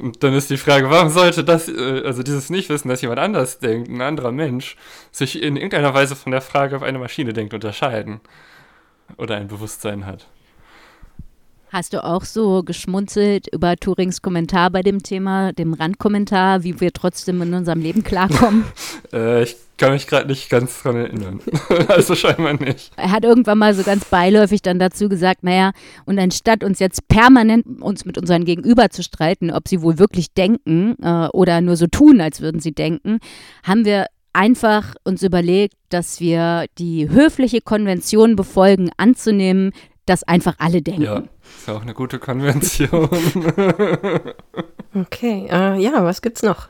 Und 0.02 0.24
dann 0.24 0.34
ist 0.34 0.50
die 0.50 0.58
Frage, 0.58 0.90
warum 0.90 1.10
sollte 1.10 1.44
das, 1.44 1.68
äh, 1.68 2.04
also 2.06 2.24
dieses 2.24 2.50
Nichtwissen, 2.50 2.90
dass 2.90 3.02
jemand 3.02 3.20
anders 3.20 3.60
denkt, 3.60 3.90
ein 3.90 4.02
anderer 4.02 4.32
Mensch, 4.32 4.78
sich 5.12 5.42
in 5.42 5.56
irgendeiner 5.56 5.94
Weise 5.94 6.16
von 6.16 6.32
der 6.32 6.42
Frage, 6.42 6.76
ob 6.76 6.84
eine 6.84 7.00
Maschine 7.00 7.34
denkt, 7.34 7.54
unterscheiden? 7.54 8.22
Oder 9.18 9.38
ein 9.38 9.48
Bewusstsein 9.48 10.06
hat? 10.06 10.28
Hast 11.72 11.94
du 11.94 12.04
auch 12.04 12.24
so 12.24 12.64
geschmunzelt 12.64 13.48
über 13.54 13.76
Turings 13.76 14.24
Kommentar 14.24 14.72
bei 14.72 14.82
dem 14.82 15.04
Thema, 15.04 15.54
dem 15.54 15.74
Randkommentar, 15.74 16.64
wie 16.64 16.82
wir 16.82 16.92
trotzdem 16.92 17.44
in 17.44 17.54
unserem 17.54 17.80
Leben 17.82 18.04
klarkommen? 18.04 18.66
äh, 19.14 19.44
ich 19.44 19.56
kann 19.78 19.94
mich 19.94 20.08
gerade 20.08 20.28
nicht 20.28 20.50
ganz 20.50 20.82
dran 20.82 20.96
erinnern. 20.96 21.42
also 21.88 22.16
scheinbar 22.16 22.54
nicht. 22.54 22.92
Er 22.98 23.12
hat 23.12 23.24
irgendwann 23.24 23.60
mal 23.60 23.76
so 23.76 23.84
ganz 23.84 24.06
beiläufig 24.06 24.64
dann 24.64 24.80
dazu 24.80 25.10
gesagt, 25.10 25.44
naja, 25.44 25.72
und 26.06 26.18
anstatt 26.18 26.64
uns 26.64 26.80
jetzt 26.80 27.08
permanent 27.08 27.82
uns 27.82 28.04
mit 28.04 28.18
unseren 28.18 28.46
Gegenüber 28.46 28.90
zu 28.90 29.04
streiten, 29.04 29.52
ob 29.52 29.68
sie 29.68 29.84
wohl 29.84 30.00
wirklich 30.00 30.34
denken 30.34 30.96
äh, 31.04 31.28
oder 31.28 31.62
nur 31.62 31.76
so 31.76 31.86
tun, 31.86 32.20
als 32.20 32.42
würden 32.42 32.60
sie 32.60 32.72
denken, 32.72 33.20
haben 33.64 33.86
wir 33.86 34.08
einfach 34.34 34.96
uns 35.04 35.22
überlegt, 35.22 35.76
dass 35.90 36.20
wir 36.20 36.66
die 36.80 37.10
höfliche 37.10 37.62
Konvention 37.62 38.36
befolgen, 38.36 38.90
anzunehmen, 38.98 39.72
dass 40.10 40.24
einfach 40.24 40.56
alle 40.58 40.82
denken. 40.82 41.04
Ja, 41.04 41.24
ist 41.58 41.70
auch 41.70 41.82
eine 41.82 41.94
gute 41.94 42.18
Konvention. 42.18 43.10
okay, 44.96 45.48
äh, 45.50 45.80
ja, 45.80 46.04
was 46.04 46.22
gibt's 46.22 46.42
noch? 46.42 46.70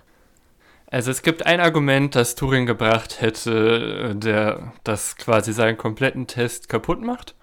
Also 0.92 1.12
es 1.12 1.22
gibt 1.22 1.46
ein 1.46 1.60
Argument, 1.60 2.16
das 2.16 2.36
Turing 2.36 2.66
gebracht 2.66 3.22
hätte, 3.22 4.16
der 4.16 4.74
das 4.84 5.16
quasi 5.16 5.54
seinen 5.54 5.78
kompletten 5.78 6.28
Test 6.28 6.68
kaputt 6.68 7.02
macht. 7.02 7.36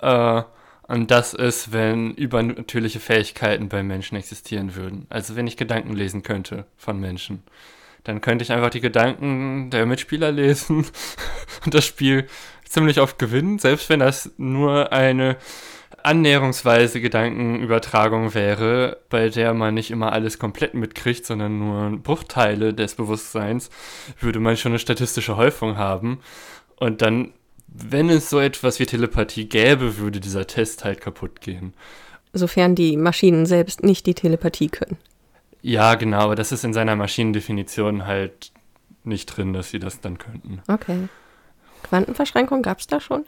Äh, 0.00 0.42
und 0.88 1.10
das 1.10 1.34
ist, 1.34 1.72
wenn 1.72 2.12
übernatürliche 2.14 2.98
Fähigkeiten 2.98 3.68
bei 3.68 3.82
Menschen 3.82 4.16
existieren 4.16 4.74
würden. 4.74 5.06
Also 5.08 5.36
wenn 5.36 5.46
ich 5.46 5.56
Gedanken 5.56 5.94
lesen 5.94 6.22
könnte 6.22 6.66
von 6.76 6.98
Menschen. 6.98 7.42
Dann 8.04 8.20
könnte 8.20 8.42
ich 8.42 8.52
einfach 8.52 8.70
die 8.70 8.80
Gedanken 8.80 9.70
der 9.70 9.84
Mitspieler 9.84 10.32
lesen 10.32 10.86
und 11.64 11.74
das 11.74 11.84
Spiel 11.84 12.26
ziemlich 12.70 13.00
oft 13.00 13.18
gewinnen, 13.18 13.58
selbst 13.58 13.88
wenn 13.88 14.00
das 14.00 14.30
nur 14.36 14.92
eine 14.92 15.36
annäherungsweise 16.02 17.00
Gedankenübertragung 17.00 18.34
wäre, 18.34 18.98
bei 19.08 19.28
der 19.28 19.52
man 19.54 19.74
nicht 19.74 19.90
immer 19.90 20.12
alles 20.12 20.38
komplett 20.38 20.74
mitkriegt, 20.74 21.26
sondern 21.26 21.58
nur 21.58 21.98
Bruchteile 21.98 22.72
des 22.72 22.94
Bewusstseins, 22.94 23.70
würde 24.20 24.40
man 24.40 24.56
schon 24.56 24.72
eine 24.72 24.78
statistische 24.78 25.36
Häufung 25.36 25.76
haben. 25.76 26.20
Und 26.76 27.02
dann, 27.02 27.32
wenn 27.66 28.08
es 28.10 28.30
so 28.30 28.38
etwas 28.38 28.78
wie 28.78 28.86
Telepathie 28.86 29.48
gäbe, 29.48 29.98
würde 29.98 30.20
dieser 30.20 30.46
Test 30.46 30.84
halt 30.84 31.00
kaputt 31.00 31.40
gehen. 31.40 31.74
Sofern 32.32 32.74
die 32.74 32.96
Maschinen 32.96 33.46
selbst 33.46 33.82
nicht 33.82 34.06
die 34.06 34.14
Telepathie 34.14 34.68
können. 34.68 34.98
Ja, 35.60 35.96
genau, 35.96 36.20
aber 36.20 36.36
das 36.36 36.52
ist 36.52 36.64
in 36.64 36.72
seiner 36.72 36.94
Maschinendefinition 36.94 38.06
halt 38.06 38.52
nicht 39.02 39.26
drin, 39.26 39.52
dass 39.52 39.70
sie 39.70 39.78
das 39.78 40.00
dann 40.00 40.18
könnten. 40.18 40.62
Okay. 40.68 41.08
Quantenverschränkung 41.82 42.62
gab 42.62 42.80
es 42.80 42.86
da 42.86 43.00
schon? 43.00 43.24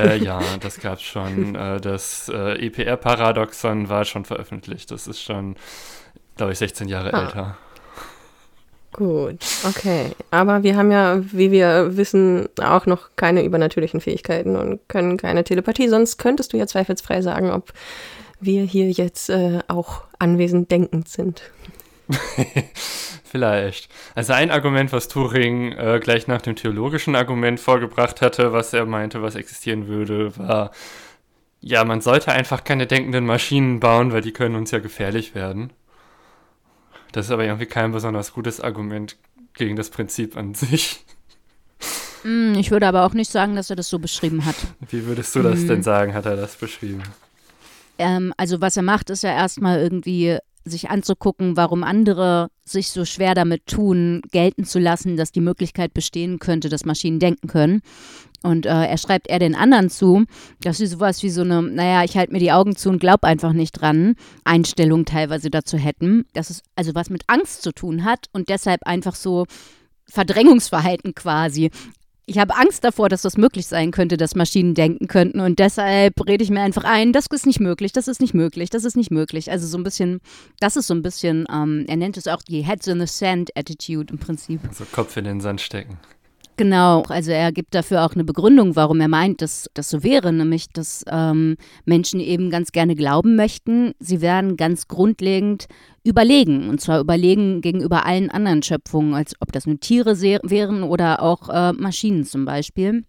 äh, 0.00 0.16
ja, 0.22 0.40
das 0.60 0.80
gab 0.80 0.98
es 0.98 1.02
schon. 1.02 1.54
Äh, 1.54 1.80
das 1.80 2.30
äh, 2.32 2.66
EPR-Paradoxon 2.66 3.88
war 3.88 4.04
schon 4.04 4.24
veröffentlicht. 4.24 4.90
Das 4.90 5.06
ist 5.06 5.20
schon, 5.22 5.56
glaube 6.36 6.52
ich, 6.52 6.58
16 6.58 6.88
Jahre 6.88 7.14
ah. 7.14 7.22
älter. 7.22 7.58
Gut, 8.94 9.44
okay. 9.64 10.12
Aber 10.30 10.62
wir 10.62 10.76
haben 10.76 10.92
ja, 10.92 11.20
wie 11.32 11.50
wir 11.50 11.96
wissen, 11.96 12.48
auch 12.62 12.86
noch 12.86 13.10
keine 13.16 13.42
übernatürlichen 13.42 14.00
Fähigkeiten 14.00 14.54
und 14.54 14.88
können 14.88 15.16
keine 15.16 15.42
Telepathie. 15.42 15.88
Sonst 15.88 16.16
könntest 16.18 16.52
du 16.52 16.58
ja 16.58 16.68
zweifelsfrei 16.68 17.20
sagen, 17.20 17.50
ob 17.50 17.72
wir 18.38 18.62
hier 18.62 18.90
jetzt 18.90 19.30
äh, 19.30 19.60
auch 19.66 20.02
anwesend 20.20 20.70
denkend 20.70 21.08
sind. 21.08 21.42
Vielleicht. 23.24 23.88
Also 24.14 24.32
ein 24.32 24.50
Argument, 24.50 24.92
was 24.92 25.08
Turing 25.08 25.72
äh, 25.72 26.00
gleich 26.02 26.26
nach 26.26 26.42
dem 26.42 26.54
theologischen 26.56 27.16
Argument 27.16 27.58
vorgebracht 27.58 28.20
hatte, 28.20 28.52
was 28.52 28.72
er 28.72 28.86
meinte, 28.86 29.22
was 29.22 29.34
existieren 29.34 29.88
würde, 29.88 30.36
war, 30.38 30.70
ja, 31.60 31.84
man 31.84 32.00
sollte 32.00 32.30
einfach 32.32 32.62
keine 32.64 32.86
denkenden 32.86 33.26
Maschinen 33.26 33.80
bauen, 33.80 34.12
weil 34.12 34.20
die 34.20 34.32
können 34.32 34.54
uns 34.54 34.70
ja 34.70 34.78
gefährlich 34.78 35.34
werden. 35.34 35.72
Das 37.12 37.26
ist 37.26 37.32
aber 37.32 37.44
irgendwie 37.44 37.66
kein 37.66 37.92
besonders 37.92 38.32
gutes 38.32 38.60
Argument 38.60 39.16
gegen 39.54 39.76
das 39.76 39.90
Prinzip 39.90 40.36
an 40.36 40.54
sich. 40.54 41.04
Mm, 42.26 42.54
ich 42.54 42.70
würde 42.70 42.86
aber 42.86 43.04
auch 43.04 43.12
nicht 43.12 43.30
sagen, 43.30 43.54
dass 43.54 43.68
er 43.68 43.76
das 43.76 43.90
so 43.90 43.98
beschrieben 43.98 44.46
hat. 44.46 44.54
Wie 44.88 45.04
würdest 45.04 45.34
du 45.36 45.42
das 45.42 45.60
Mhm. 45.60 45.68
denn 45.68 45.82
sagen, 45.82 46.14
hat 46.14 46.24
er 46.24 46.36
das 46.36 46.56
beschrieben? 46.56 47.02
Ähm, 47.98 48.32
also 48.38 48.62
was 48.62 48.78
er 48.78 48.82
macht, 48.82 49.10
ist 49.10 49.24
ja 49.24 49.30
erstmal 49.34 49.78
irgendwie 49.78 50.38
sich 50.64 50.90
anzugucken, 50.90 51.56
warum 51.56 51.84
andere 51.84 52.48
sich 52.64 52.90
so 52.90 53.04
schwer 53.04 53.34
damit 53.34 53.66
tun, 53.66 54.22
gelten 54.32 54.64
zu 54.64 54.78
lassen, 54.78 55.16
dass 55.16 55.32
die 55.32 55.40
Möglichkeit 55.40 55.92
bestehen 55.92 56.38
könnte, 56.38 56.68
dass 56.68 56.84
Maschinen 56.84 57.18
denken 57.18 57.48
können. 57.48 57.82
Und 58.42 58.66
äh, 58.66 58.86
er 58.86 58.98
schreibt 58.98 59.28
eher 59.28 59.38
den 59.38 59.54
anderen 59.54 59.88
zu, 59.88 60.24
dass 60.60 60.76
sie 60.76 60.86
sowas 60.86 61.22
wie 61.22 61.30
so 61.30 61.40
eine, 61.42 61.62
naja, 61.62 62.04
ich 62.04 62.16
halte 62.16 62.32
mir 62.32 62.40
die 62.40 62.52
Augen 62.52 62.76
zu 62.76 62.90
und 62.90 62.98
glaub 62.98 63.24
einfach 63.24 63.54
nicht 63.54 63.72
dran, 63.72 64.16
Einstellung 64.44 65.06
teilweise 65.06 65.50
dazu 65.50 65.78
hätten. 65.78 66.26
Dass 66.34 66.50
es 66.50 66.62
also 66.76 66.94
was 66.94 67.08
mit 67.08 67.24
Angst 67.26 67.62
zu 67.62 67.72
tun 67.72 68.04
hat 68.04 68.26
und 68.32 68.50
deshalb 68.50 68.86
einfach 68.86 69.14
so 69.14 69.46
Verdrängungsverhalten 70.08 71.14
quasi. 71.14 71.70
Ich 72.26 72.38
habe 72.38 72.56
Angst 72.56 72.84
davor, 72.84 73.10
dass 73.10 73.22
das 73.22 73.36
möglich 73.36 73.66
sein 73.66 73.90
könnte, 73.90 74.16
dass 74.16 74.34
Maschinen 74.34 74.74
denken 74.74 75.08
könnten 75.08 75.40
und 75.40 75.58
deshalb 75.58 76.26
rede 76.26 76.42
ich 76.42 76.48
mir 76.48 76.62
einfach 76.62 76.84
ein, 76.84 77.12
das 77.12 77.26
ist 77.26 77.44
nicht 77.44 77.60
möglich, 77.60 77.92
das 77.92 78.08
ist 78.08 78.20
nicht 78.20 78.32
möglich, 78.32 78.70
das 78.70 78.84
ist 78.84 78.96
nicht 78.96 79.10
möglich. 79.10 79.50
Also 79.50 79.66
so 79.66 79.76
ein 79.76 79.84
bisschen, 79.84 80.20
das 80.58 80.76
ist 80.76 80.86
so 80.86 80.94
ein 80.94 81.02
bisschen, 81.02 81.46
ähm, 81.52 81.84
er 81.86 81.96
nennt 81.96 82.16
es 82.16 82.26
auch 82.26 82.42
die 82.42 82.62
Heads 82.62 82.86
in 82.86 82.98
the 82.98 83.06
Sand 83.06 83.50
Attitude 83.56 84.10
im 84.10 84.18
Prinzip. 84.18 84.60
Also 84.66 84.86
Kopf 84.90 85.16
in 85.18 85.24
den 85.24 85.40
Sand 85.42 85.60
stecken. 85.60 85.98
Genau, 86.56 87.02
also 87.08 87.32
er 87.32 87.50
gibt 87.50 87.74
dafür 87.74 88.04
auch 88.04 88.14
eine 88.14 88.22
Begründung, 88.22 88.76
warum 88.76 89.00
er 89.00 89.08
meint, 89.08 89.42
dass 89.42 89.68
das 89.74 89.90
so 89.90 90.04
wäre, 90.04 90.32
nämlich 90.32 90.68
dass 90.68 91.04
ähm, 91.08 91.56
Menschen 91.84 92.20
eben 92.20 92.48
ganz 92.48 92.70
gerne 92.70 92.94
glauben 92.94 93.34
möchten, 93.34 93.92
sie 93.98 94.20
werden 94.20 94.56
ganz 94.56 94.86
grundlegend 94.86 95.66
überlegen, 96.04 96.68
und 96.68 96.80
zwar 96.80 97.00
überlegen 97.00 97.60
gegenüber 97.60 98.06
allen 98.06 98.30
anderen 98.30 98.62
Schöpfungen, 98.62 99.14
als 99.14 99.34
ob 99.40 99.50
das 99.50 99.66
nur 99.66 99.80
Tiere 99.80 100.20
wären 100.20 100.84
oder 100.84 101.22
auch 101.22 101.48
äh, 101.48 101.72
Maschinen 101.72 102.24
zum 102.24 102.44
Beispiel. 102.44 103.04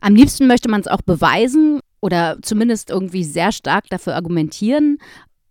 Am 0.00 0.14
liebsten 0.14 0.46
möchte 0.46 0.68
man 0.68 0.80
es 0.80 0.86
auch 0.86 1.02
beweisen 1.02 1.80
oder 2.00 2.38
zumindest 2.42 2.90
irgendwie 2.90 3.24
sehr 3.24 3.50
stark 3.50 3.88
dafür 3.88 4.14
argumentieren. 4.14 4.98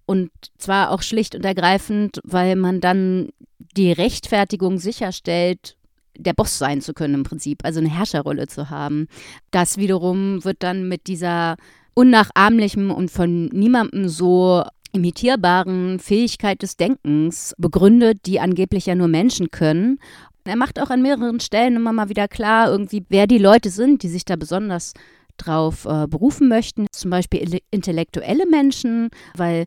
Und 0.05 0.29
zwar 0.57 0.91
auch 0.91 1.01
schlicht 1.01 1.35
und 1.35 1.43
ergreifend, 1.43 2.19
weil 2.23 2.55
man 2.55 2.79
dann 2.79 3.29
die 3.75 3.91
Rechtfertigung 3.91 4.77
sicherstellt, 4.77 5.75
der 6.17 6.33
Boss 6.33 6.57
sein 6.57 6.81
zu 6.81 6.93
können 6.93 7.13
im 7.15 7.23
Prinzip, 7.23 7.59
also 7.63 7.79
eine 7.79 7.89
Herrscherrolle 7.89 8.47
zu 8.47 8.69
haben. 8.69 9.07
Das 9.51 9.77
wiederum 9.77 10.43
wird 10.43 10.57
dann 10.63 10.87
mit 10.87 11.07
dieser 11.07 11.57
unnachahmlichen 11.93 12.91
und 12.91 13.09
von 13.11 13.45
niemandem 13.47 14.07
so 14.07 14.63
imitierbaren 14.91 15.99
Fähigkeit 15.99 16.61
des 16.61 16.77
Denkens 16.77 17.53
begründet, 17.57 18.19
die 18.25 18.39
angeblich 18.39 18.85
ja 18.85 18.95
nur 18.95 19.07
Menschen 19.07 19.51
können. 19.51 19.99
Er 20.45 20.55
macht 20.55 20.79
auch 20.79 20.89
an 20.89 21.01
mehreren 21.01 21.39
Stellen 21.39 21.75
immer 21.75 21.91
mal 21.91 22.09
wieder 22.09 22.27
klar, 22.27 22.69
irgendwie, 22.69 23.03
wer 23.09 23.27
die 23.27 23.39
Leute 23.39 23.69
sind, 23.69 24.03
die 24.03 24.09
sich 24.09 24.25
da 24.25 24.35
besonders 24.35 24.93
drauf 25.37 25.85
äh, 25.85 26.07
berufen 26.07 26.47
möchten. 26.47 26.87
Zum 26.91 27.11
Beispiel 27.11 27.59
intellektuelle 27.71 28.45
Menschen, 28.45 29.09
weil 29.35 29.65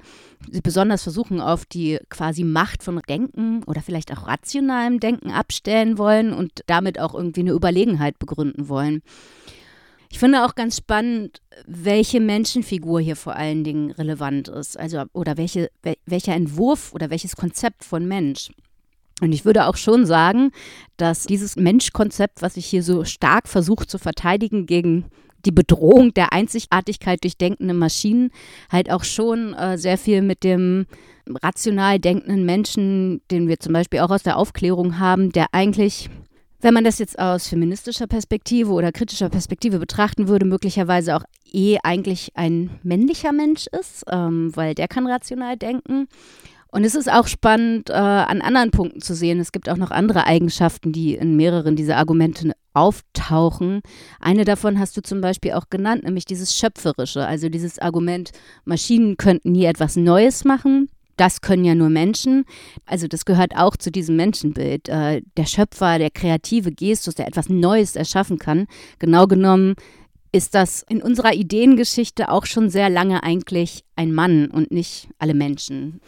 sie 0.51 0.61
besonders 0.61 1.03
versuchen, 1.03 1.41
auf 1.41 1.67
die 1.67 1.99
quasi 2.09 2.45
Macht 2.45 2.83
von 2.83 3.01
Denken 3.09 3.63
oder 3.65 3.83
vielleicht 3.83 4.13
auch 4.13 4.27
rationalem 4.27 5.01
Denken 5.01 5.31
abstellen 5.31 5.99
wollen 5.99 6.33
und 6.33 6.63
damit 6.67 6.99
auch 6.99 7.15
irgendwie 7.15 7.41
eine 7.41 7.53
Überlegenheit 7.53 8.19
begründen 8.19 8.69
wollen. 8.69 9.03
Ich 10.11 10.19
finde 10.19 10.47
auch 10.47 10.55
ganz 10.55 10.79
spannend, 10.79 11.43
welche 11.67 12.21
Menschenfigur 12.21 13.01
hier 13.01 13.17
vor 13.17 13.37
allen 13.37 13.63
Dingen 13.63 13.91
relevant 13.91 14.49
ist, 14.49 14.79
also 14.79 15.05
oder 15.13 15.37
welche, 15.37 15.71
wel, 15.83 15.97
welcher 16.07 16.35
Entwurf 16.35 16.95
oder 16.95 17.11
welches 17.11 17.37
Konzept 17.37 17.85
von 17.85 18.09
Mensch. 18.09 18.51
Und 19.21 19.33
ich 19.33 19.45
würde 19.45 19.67
auch 19.67 19.77
schon 19.77 20.07
sagen, 20.07 20.53
dass 20.97 21.25
dieses 21.25 21.57
Menschkonzept, 21.57 22.41
was 22.41 22.55
sich 22.55 22.67
hier 22.67 22.83
so 22.83 23.05
stark 23.05 23.49
versucht 23.49 23.91
zu 23.91 23.99
verteidigen 23.99 24.67
gegen 24.67 25.07
die 25.45 25.53
Bedrohung 25.53 26.13
der 26.15 26.33
Einzigartigkeit 26.33 27.23
durch 27.23 27.37
denkende 27.37 27.75
Maschinen, 27.75 28.31
halt 28.71 28.91
auch 28.91 29.05
schon 29.05 29.55
äh, 29.55 29.79
sehr 29.79 29.99
viel 29.99 30.23
mit 30.23 30.45
dem 30.45 30.87
rational 31.43 31.99
denkenden 31.99 32.45
Menschen, 32.45 33.21
den 33.31 33.49
wir 33.49 33.61
zum 33.61 33.73
Beispiel 33.73 34.01
auch 34.01 34.11
aus 34.11 34.23
der 34.23 34.37
Aufklärung 34.37 34.99
haben, 34.99 35.31
der 35.31 35.47
eigentlich 35.53 36.09
wenn 36.61 36.75
man 36.75 36.85
das 36.85 36.99
jetzt 36.99 37.19
aus 37.19 37.49
feministischer 37.49 38.07
Perspektive 38.07 38.73
oder 38.73 38.91
kritischer 38.91 39.29
Perspektive 39.29 39.79
betrachten 39.79 40.27
würde, 40.27 40.45
möglicherweise 40.45 41.15
auch 41.15 41.23
eh 41.53 41.79
eigentlich 41.85 42.33
ein 42.35 42.71
männlicher 42.83 43.33
Mensch 43.33 43.67
ist, 43.79 44.05
ähm, 44.11 44.55
weil 44.57 44.75
der 44.75 44.89
kann 44.89 45.07
rational 45.07 45.57
denken. 45.57 46.09
Und 46.71 46.85
es 46.85 46.95
ist 46.95 47.11
auch 47.11 47.29
spannend, 47.29 47.91
äh, 47.91 47.95
an 47.95 48.43
anderen 48.43 48.71
Punkten 48.71 49.01
zu 49.01 49.15
sehen. 49.15 49.41
Es 49.41 49.53
gibt 49.53 49.69
auch 49.69 49.77
noch 49.77 49.91
andere 49.91 50.27
Eigenschaften, 50.27 50.93
die 50.93 51.15
in 51.15 51.37
mehreren 51.37 51.77
dieser 51.77 51.97
Argumente 51.97 52.53
auftauchen. 52.79 53.81
Eine 54.21 54.45
davon 54.45 54.79
hast 54.79 54.97
du 54.97 55.03
zum 55.03 55.21
Beispiel 55.21 55.53
auch 55.53 55.69
genannt, 55.69 56.05
nämlich 56.05 56.25
dieses 56.25 56.57
Schöpferische, 56.57 57.27
also 57.27 57.49
dieses 57.49 57.79
Argument, 57.79 58.31
Maschinen 58.65 59.17
könnten 59.17 59.53
nie 59.53 59.65
etwas 59.65 59.97
Neues 59.97 60.45
machen. 60.45 60.89
Das 61.17 61.41
können 61.41 61.65
ja 61.65 61.75
nur 61.75 61.89
Menschen. 61.89 62.45
Also 62.87 63.09
das 63.09 63.25
gehört 63.25 63.57
auch 63.57 63.77
zu 63.77 63.91
diesem 63.91 64.15
Menschenbild. 64.15 64.89
Äh, 64.89 65.23
der 65.37 65.47
Schöpfer, 65.47 65.99
der 65.99 66.11
kreative 66.11 66.71
Gestus, 66.71 67.17
der 67.17 67.27
etwas 67.27 67.49
Neues 67.49 67.97
erschaffen 67.97 68.39
kann. 68.39 68.67
Genau 69.01 69.27
genommen 69.27 69.75
ist 70.31 70.55
das 70.55 70.85
in 70.89 71.03
unserer 71.03 71.35
Ideengeschichte 71.35 72.31
auch 72.31 72.47
schon 72.47 72.71
sehr 72.71 72.91
lange 72.91 73.25
eigentlich 73.25 73.83
ein 73.97 74.13
Mann 74.13 74.49
und 74.49 74.71
nicht 74.71 75.09
alle 75.19 75.35
Menschen. 75.35 76.01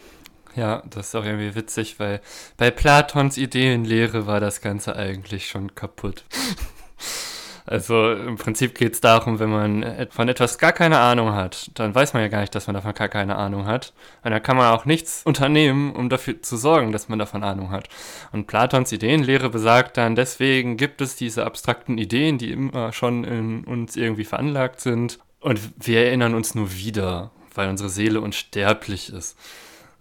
Ja, 0.56 0.82
das 0.90 1.08
ist 1.08 1.14
auch 1.14 1.24
irgendwie 1.24 1.54
witzig, 1.54 1.98
weil 1.98 2.20
bei 2.56 2.70
Platons 2.70 3.36
Ideenlehre 3.36 4.26
war 4.26 4.40
das 4.40 4.60
Ganze 4.60 4.96
eigentlich 4.96 5.48
schon 5.48 5.74
kaputt. 5.74 6.24
Also 7.66 8.10
im 8.12 8.36
Prinzip 8.36 8.76
geht 8.76 8.94
es 8.94 9.00
darum, 9.00 9.38
wenn 9.38 9.50
man 9.50 10.08
von 10.10 10.28
etwas 10.28 10.58
gar 10.58 10.72
keine 10.72 10.98
Ahnung 10.98 11.34
hat, 11.34 11.70
dann 11.74 11.94
weiß 11.94 12.14
man 12.14 12.22
ja 12.22 12.28
gar 12.28 12.40
nicht, 12.40 12.52
dass 12.52 12.66
man 12.66 12.74
davon 12.74 12.94
gar 12.94 13.08
keine 13.08 13.36
Ahnung 13.36 13.66
hat. 13.66 13.92
Und 14.24 14.32
dann 14.32 14.42
kann 14.42 14.56
man 14.56 14.72
auch 14.72 14.86
nichts 14.86 15.22
unternehmen, 15.24 15.94
um 15.94 16.08
dafür 16.08 16.42
zu 16.42 16.56
sorgen, 16.56 16.90
dass 16.90 17.08
man 17.08 17.20
davon 17.20 17.44
Ahnung 17.44 17.70
hat. 17.70 17.88
Und 18.32 18.48
Platons 18.48 18.90
Ideenlehre 18.90 19.50
besagt 19.50 19.98
dann, 19.98 20.16
deswegen 20.16 20.78
gibt 20.78 21.00
es 21.00 21.14
diese 21.14 21.44
abstrakten 21.44 21.96
Ideen, 21.96 22.38
die 22.38 22.50
immer 22.50 22.92
schon 22.92 23.22
in 23.22 23.62
uns 23.62 23.94
irgendwie 23.94 24.24
veranlagt 24.24 24.80
sind. 24.80 25.20
Und 25.38 25.60
wir 25.78 26.06
erinnern 26.06 26.34
uns 26.34 26.56
nur 26.56 26.74
wieder, 26.74 27.30
weil 27.54 27.68
unsere 27.68 27.88
Seele 27.88 28.20
unsterblich 28.20 29.12
ist. 29.12 29.36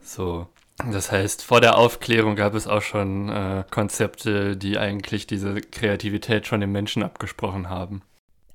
So. 0.01 0.47
Das 0.91 1.11
heißt, 1.11 1.43
vor 1.43 1.59
der 1.59 1.77
Aufklärung 1.77 2.37
gab 2.37 2.53
es 2.55 2.65
auch 2.65 2.81
schon 2.81 3.27
äh, 3.27 3.65
Konzepte, 3.69 4.55
die 4.55 4.77
eigentlich 4.77 5.27
diese 5.27 5.55
Kreativität 5.55 6.47
schon 6.47 6.61
dem 6.61 6.71
Menschen 6.71 7.03
abgesprochen 7.03 7.69
haben. 7.69 8.01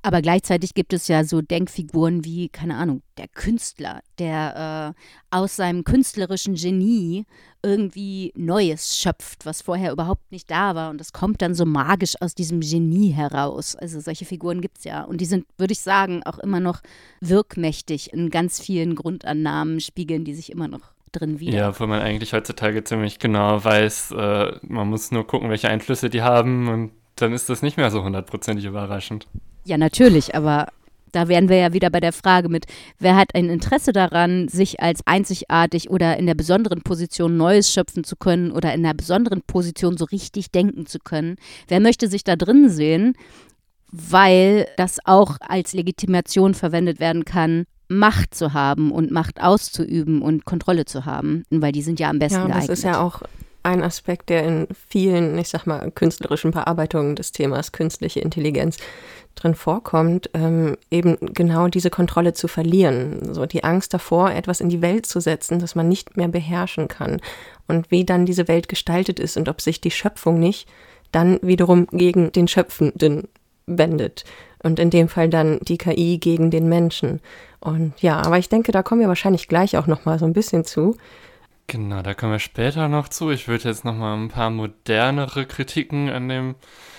Aber 0.00 0.20
gleichzeitig 0.20 0.74
gibt 0.74 0.92
es 0.92 1.08
ja 1.08 1.24
so 1.24 1.40
Denkfiguren 1.40 2.26
wie, 2.26 2.50
keine 2.50 2.76
Ahnung, 2.76 3.00
der 3.16 3.26
Künstler, 3.26 4.02
der 4.18 4.94
äh, 4.94 5.34
aus 5.34 5.56
seinem 5.56 5.82
künstlerischen 5.82 6.56
Genie 6.56 7.24
irgendwie 7.62 8.30
Neues 8.36 8.98
schöpft, 8.98 9.46
was 9.46 9.62
vorher 9.62 9.92
überhaupt 9.92 10.30
nicht 10.30 10.50
da 10.50 10.74
war. 10.74 10.90
Und 10.90 11.00
das 11.00 11.14
kommt 11.14 11.40
dann 11.40 11.54
so 11.54 11.64
magisch 11.64 12.20
aus 12.20 12.34
diesem 12.34 12.60
Genie 12.60 13.12
heraus. 13.12 13.76
Also 13.76 13.98
solche 13.98 14.26
Figuren 14.26 14.60
gibt 14.60 14.76
es 14.76 14.84
ja. 14.84 15.04
Und 15.04 15.22
die 15.22 15.26
sind, 15.26 15.46
würde 15.56 15.72
ich 15.72 15.80
sagen, 15.80 16.22
auch 16.24 16.38
immer 16.38 16.60
noch 16.60 16.82
wirkmächtig 17.20 18.12
in 18.12 18.28
ganz 18.28 18.60
vielen 18.60 18.96
Grundannahmen, 18.96 19.80
spiegeln 19.80 20.26
die 20.26 20.34
sich 20.34 20.52
immer 20.52 20.68
noch 20.68 20.93
drin 21.14 21.40
wieder. 21.40 21.56
Ja, 21.56 21.80
wo 21.80 21.86
man 21.86 22.00
eigentlich 22.00 22.32
heutzutage 22.32 22.84
ziemlich 22.84 23.18
genau 23.18 23.62
weiß, 23.62 24.12
äh, 24.12 24.52
man 24.62 24.88
muss 24.88 25.10
nur 25.10 25.26
gucken, 25.26 25.50
welche 25.50 25.68
Einflüsse 25.68 26.10
die 26.10 26.22
haben 26.22 26.68
und 26.68 26.92
dann 27.16 27.32
ist 27.32 27.48
das 27.48 27.62
nicht 27.62 27.76
mehr 27.76 27.90
so 27.90 28.02
hundertprozentig 28.02 28.64
überraschend. 28.64 29.26
Ja, 29.64 29.78
natürlich, 29.78 30.34
aber 30.34 30.66
da 31.14 31.28
wären 31.28 31.48
wir 31.48 31.56
ja 31.56 31.72
wieder 31.72 31.90
bei 31.90 32.00
der 32.00 32.12
Frage 32.12 32.48
mit, 32.48 32.66
wer 32.98 33.16
hat 33.16 33.34
ein 33.34 33.48
Interesse 33.48 33.92
daran, 33.92 34.48
sich 34.48 34.80
als 34.80 35.00
einzigartig 35.06 35.90
oder 35.90 36.16
in 36.16 36.26
der 36.26 36.34
besonderen 36.34 36.82
Position 36.82 37.36
Neues 37.36 37.72
schöpfen 37.72 38.04
zu 38.04 38.16
können 38.16 38.50
oder 38.50 38.74
in 38.74 38.82
der 38.82 38.94
besonderen 38.94 39.42
Position 39.42 39.96
so 39.96 40.06
richtig 40.06 40.50
denken 40.50 40.86
zu 40.86 40.98
können? 40.98 41.36
Wer 41.68 41.80
möchte 41.80 42.08
sich 42.08 42.24
da 42.24 42.34
drin 42.36 42.68
sehen, 42.68 43.14
weil 43.92 44.66
das 44.76 44.98
auch 45.04 45.36
als 45.40 45.72
Legitimation 45.72 46.52
verwendet 46.54 46.98
werden 46.98 47.24
kann, 47.24 47.64
Macht 47.98 48.34
zu 48.34 48.52
haben 48.52 48.92
und 48.92 49.10
Macht 49.10 49.42
auszuüben 49.42 50.22
und 50.22 50.44
Kontrolle 50.44 50.84
zu 50.84 51.04
haben, 51.04 51.44
weil 51.50 51.72
die 51.72 51.82
sind 51.82 52.00
ja 52.00 52.10
am 52.10 52.18
besten 52.18 52.40
Ja, 52.40 52.46
das 52.48 52.54
geeignet. 52.56 52.70
ist 52.70 52.84
ja 52.84 53.00
auch 53.00 53.22
ein 53.62 53.82
Aspekt, 53.82 54.28
der 54.28 54.44
in 54.44 54.68
vielen, 54.88 55.38
ich 55.38 55.48
sag 55.48 55.66
mal, 55.66 55.90
künstlerischen 55.90 56.50
Bearbeitungen 56.50 57.16
des 57.16 57.32
Themas 57.32 57.72
künstliche 57.72 58.20
Intelligenz 58.20 58.76
drin 59.34 59.54
vorkommt, 59.54 60.30
ähm, 60.34 60.76
eben 60.90 61.16
genau 61.32 61.68
diese 61.68 61.90
Kontrolle 61.90 62.34
zu 62.34 62.46
verlieren. 62.46 63.34
So 63.34 63.46
die 63.46 63.64
Angst 63.64 63.94
davor, 63.94 64.30
etwas 64.30 64.60
in 64.60 64.68
die 64.68 64.82
Welt 64.82 65.06
zu 65.06 65.18
setzen, 65.20 65.58
das 65.58 65.74
man 65.74 65.88
nicht 65.88 66.16
mehr 66.16 66.28
beherrschen 66.28 66.88
kann. 66.88 67.20
Und 67.66 67.90
wie 67.90 68.04
dann 68.04 68.26
diese 68.26 68.48
Welt 68.48 68.68
gestaltet 68.68 69.18
ist 69.18 69.36
und 69.36 69.48
ob 69.48 69.60
sich 69.60 69.80
die 69.80 69.90
Schöpfung 69.90 70.38
nicht 70.38 70.68
dann 71.10 71.38
wiederum 71.42 71.86
gegen 71.86 72.32
den 72.32 72.48
Schöpfenden 72.48 73.28
wendet. 73.66 74.24
Und 74.64 74.80
in 74.80 74.90
dem 74.90 75.08
Fall 75.08 75.28
dann 75.28 75.60
die 75.60 75.78
KI 75.78 76.18
gegen 76.18 76.50
den 76.50 76.68
Menschen. 76.68 77.20
Und 77.60 77.92
ja, 78.02 78.20
aber 78.20 78.38
ich 78.38 78.48
denke, 78.48 78.72
da 78.72 78.82
kommen 78.82 79.00
wir 79.00 79.08
wahrscheinlich 79.08 79.46
gleich 79.46 79.76
auch 79.76 79.86
noch 79.86 80.04
mal 80.04 80.18
so 80.18 80.24
ein 80.24 80.32
bisschen 80.32 80.64
zu. 80.64 80.96
Genau, 81.66 82.02
da 82.02 82.12
kommen 82.12 82.32
wir 82.32 82.38
später 82.40 82.88
noch 82.88 83.08
zu. 83.08 83.30
Ich 83.30 83.48
würde 83.48 83.68
jetzt 83.68 83.84
noch 83.84 83.94
mal 83.94 84.16
ein 84.16 84.28
paar 84.28 84.50
modernere 84.50 85.46
Kritiken 85.46 86.10
an 86.10 86.28
dem 86.28 86.56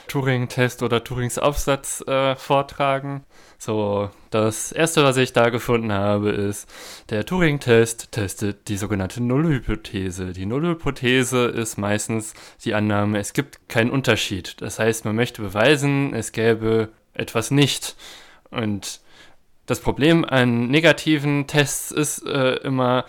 Turing-Test 0.08 0.84
oder 0.84 1.04
Turings 1.04 1.38
Aufsatz 1.38 2.02
äh, 2.08 2.36
vortragen. 2.36 3.24
So, 3.58 4.10
das 4.32 4.72
erste, 4.72 5.04
was 5.04 5.18
ich 5.18 5.34
da 5.34 5.50
gefunden 5.50 5.92
habe, 5.92 6.30
ist, 6.30 6.68
der 7.10 7.26
Turing-Test 7.26 8.12
testet 8.12 8.68
die 8.68 8.78
sogenannte 8.78 9.22
Nullhypothese. 9.22 10.34
Die 10.34 10.46
Nullhypothese 10.46 11.46
ist 11.46 11.78
meistens 11.78 12.34
die 12.64 12.74
Annahme, 12.74 13.20
es 13.20 13.34
gibt 13.34 13.70
keinen 13.70 13.92
Unterschied. 13.92 14.62
Das 14.62 14.80
heißt, 14.80 15.06
man 15.06 15.16
möchte 15.16 15.42
beweisen, 15.42 16.14
es 16.14 16.32
gäbe 16.32 16.90
etwas 17.16 17.52
nicht. 17.52 17.96
Und 18.52 19.00
das 19.66 19.80
Problem 19.80 20.26
an 20.26 20.68
negativen 20.68 21.48
Tests 21.48 21.92
ist 21.92 22.26
äh, 22.26 22.56
immer, 22.58 23.06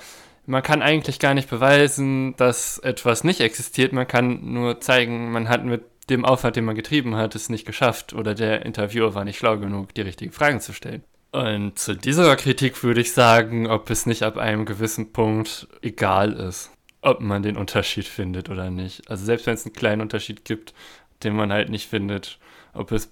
man 0.46 0.62
kann 0.62 0.82
eigentlich 0.82 1.18
gar 1.18 1.34
nicht 1.34 1.50
beweisen, 1.50 2.34
dass 2.36 2.78
etwas 2.78 3.24
nicht 3.24 3.40
existiert. 3.40 3.92
Man 3.92 4.08
kann 4.08 4.52
nur 4.52 4.80
zeigen, 4.80 5.32
man 5.32 5.48
hat 5.48 5.64
mit 5.64 5.84
dem 6.08 6.24
Aufwand, 6.24 6.56
den 6.56 6.64
man 6.64 6.76
getrieben 6.76 7.16
hat, 7.16 7.34
es 7.34 7.48
nicht 7.48 7.66
geschafft 7.66 8.12
oder 8.12 8.34
der 8.34 8.64
Interviewer 8.64 9.14
war 9.14 9.24
nicht 9.24 9.38
schlau 9.38 9.58
genug, 9.58 9.92
die 9.94 10.02
richtigen 10.02 10.32
Fragen 10.32 10.60
zu 10.60 10.72
stellen. 10.72 11.02
Und 11.32 11.78
zu 11.78 11.94
dieser 11.94 12.34
Kritik 12.36 12.82
würde 12.82 13.00
ich 13.00 13.12
sagen, 13.12 13.66
ob 13.66 13.90
es 13.90 14.06
nicht 14.06 14.22
ab 14.22 14.38
einem 14.38 14.64
gewissen 14.64 15.12
Punkt 15.12 15.66
egal 15.82 16.32
ist, 16.32 16.70
ob 17.02 17.20
man 17.20 17.42
den 17.42 17.56
Unterschied 17.56 18.06
findet 18.06 18.48
oder 18.48 18.70
nicht. 18.70 19.10
Also 19.10 19.24
selbst 19.24 19.46
wenn 19.46 19.54
es 19.54 19.66
einen 19.66 19.74
kleinen 19.74 20.00
Unterschied 20.00 20.44
gibt, 20.44 20.72
den 21.24 21.34
man 21.34 21.52
halt 21.52 21.68
nicht 21.68 21.90
findet, 21.90 22.38
ob 22.72 22.92
es 22.92 23.10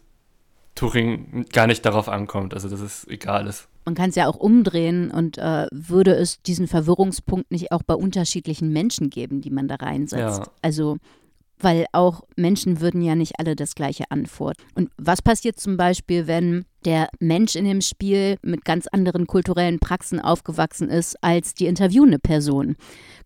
Turing 0.74 1.46
gar 1.52 1.66
nicht 1.66 1.84
darauf 1.84 2.08
ankommt, 2.08 2.54
also 2.54 2.68
dass 2.68 2.80
es 2.80 3.06
egal 3.08 3.46
ist. 3.46 3.68
Man 3.84 3.94
kann 3.94 4.10
es 4.10 4.16
ja 4.16 4.28
auch 4.28 4.36
umdrehen 4.36 5.10
und 5.10 5.38
äh, 5.38 5.66
würde 5.70 6.14
es 6.14 6.42
diesen 6.42 6.66
Verwirrungspunkt 6.66 7.50
nicht 7.50 7.70
auch 7.70 7.82
bei 7.82 7.94
unterschiedlichen 7.94 8.72
Menschen 8.72 9.10
geben, 9.10 9.40
die 9.40 9.50
man 9.50 9.68
da 9.68 9.76
reinsetzt. 9.76 10.40
Ja. 10.40 10.50
Also 10.62 10.98
weil 11.58 11.86
auch 11.92 12.22
Menschen 12.36 12.80
würden 12.80 13.00
ja 13.02 13.14
nicht 13.14 13.38
alle 13.38 13.56
das 13.56 13.74
gleiche 13.74 14.10
antworten. 14.10 14.62
Und 14.74 14.90
was 14.96 15.22
passiert 15.22 15.58
zum 15.58 15.76
Beispiel, 15.76 16.26
wenn 16.26 16.64
der 16.84 17.08
Mensch 17.18 17.56
in 17.56 17.64
dem 17.64 17.80
Spiel 17.80 18.36
mit 18.42 18.64
ganz 18.64 18.86
anderen 18.86 19.26
kulturellen 19.26 19.78
Praxen 19.78 20.20
aufgewachsen 20.20 20.88
ist 20.88 21.16
als 21.22 21.54
die 21.54 21.66
interviewende 21.66 22.18
Person? 22.18 22.76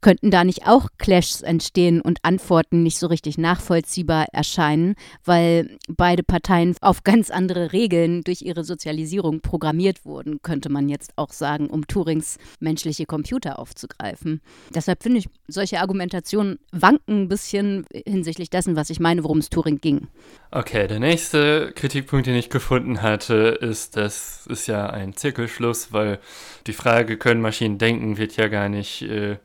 Könnten 0.00 0.30
da 0.30 0.44
nicht 0.44 0.66
auch 0.66 0.88
Clashs 0.98 1.42
entstehen 1.42 2.00
und 2.00 2.18
Antworten 2.22 2.82
nicht 2.82 2.98
so 2.98 3.08
richtig 3.08 3.38
nachvollziehbar 3.38 4.26
erscheinen, 4.32 4.94
weil 5.24 5.78
beide 5.88 6.22
Parteien 6.22 6.76
auf 6.80 7.02
ganz 7.02 7.30
andere 7.30 7.72
Regeln 7.72 8.22
durch 8.22 8.42
ihre 8.42 8.64
Sozialisierung 8.64 9.40
programmiert 9.40 10.04
wurden, 10.04 10.40
könnte 10.42 10.68
man 10.68 10.88
jetzt 10.88 11.12
auch 11.16 11.32
sagen, 11.32 11.68
um 11.68 11.86
Turings 11.86 12.38
menschliche 12.60 13.06
Computer 13.06 13.58
aufzugreifen. 13.58 14.40
Deshalb 14.74 15.02
finde 15.02 15.20
ich, 15.20 15.28
solche 15.48 15.80
Argumentationen 15.80 16.58
wanken 16.72 17.22
ein 17.22 17.28
bisschen 17.28 17.86
hinsichtlich 18.06 18.50
dessen, 18.50 18.76
was 18.76 18.90
ich 18.90 19.00
meine, 19.00 19.24
worum 19.24 19.38
es 19.38 19.50
Turing 19.50 19.80
ging. 19.80 20.08
Okay, 20.50 20.86
der 20.86 21.00
nächste 21.00 21.72
Kritikpunkt, 21.74 22.26
den 22.26 22.34
ich 22.34 22.50
gefunden 22.50 23.02
hatte, 23.02 23.47
ist, 23.50 23.96
das 23.96 24.46
ist 24.46 24.66
ja 24.66 24.88
ein 24.88 25.14
Zirkelschluss, 25.16 25.92
weil 25.92 26.18
die 26.66 26.72
Frage, 26.72 27.16
können 27.16 27.40
Maschinen 27.40 27.78
denken, 27.78 28.16
wird 28.18 28.36
ja 28.36 28.48
gar 28.48 28.68
nicht 28.68 29.02
äh, 29.02 29.38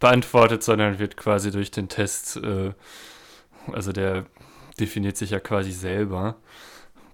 beantwortet, 0.00 0.62
sondern 0.62 0.98
wird 0.98 1.16
quasi 1.16 1.50
durch 1.50 1.70
den 1.70 1.88
Test, 1.88 2.36
äh, 2.36 2.72
also 3.72 3.92
der 3.92 4.26
definiert 4.78 5.16
sich 5.16 5.30
ja 5.30 5.40
quasi 5.40 5.72
selber. 5.72 6.36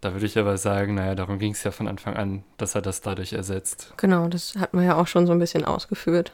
Da 0.00 0.14
würde 0.14 0.26
ich 0.26 0.38
aber 0.38 0.56
sagen, 0.56 0.94
naja, 0.94 1.14
darum 1.14 1.38
ging 1.38 1.52
es 1.52 1.62
ja 1.62 1.72
von 1.72 1.86
Anfang 1.86 2.16
an, 2.16 2.42
dass 2.56 2.74
er 2.74 2.80
das 2.80 3.02
dadurch 3.02 3.34
ersetzt. 3.34 3.92
Genau, 3.98 4.28
das 4.28 4.54
hat 4.56 4.72
man 4.72 4.84
ja 4.84 4.96
auch 4.96 5.06
schon 5.06 5.26
so 5.26 5.32
ein 5.32 5.38
bisschen 5.38 5.64
ausgeführt. 5.64 6.32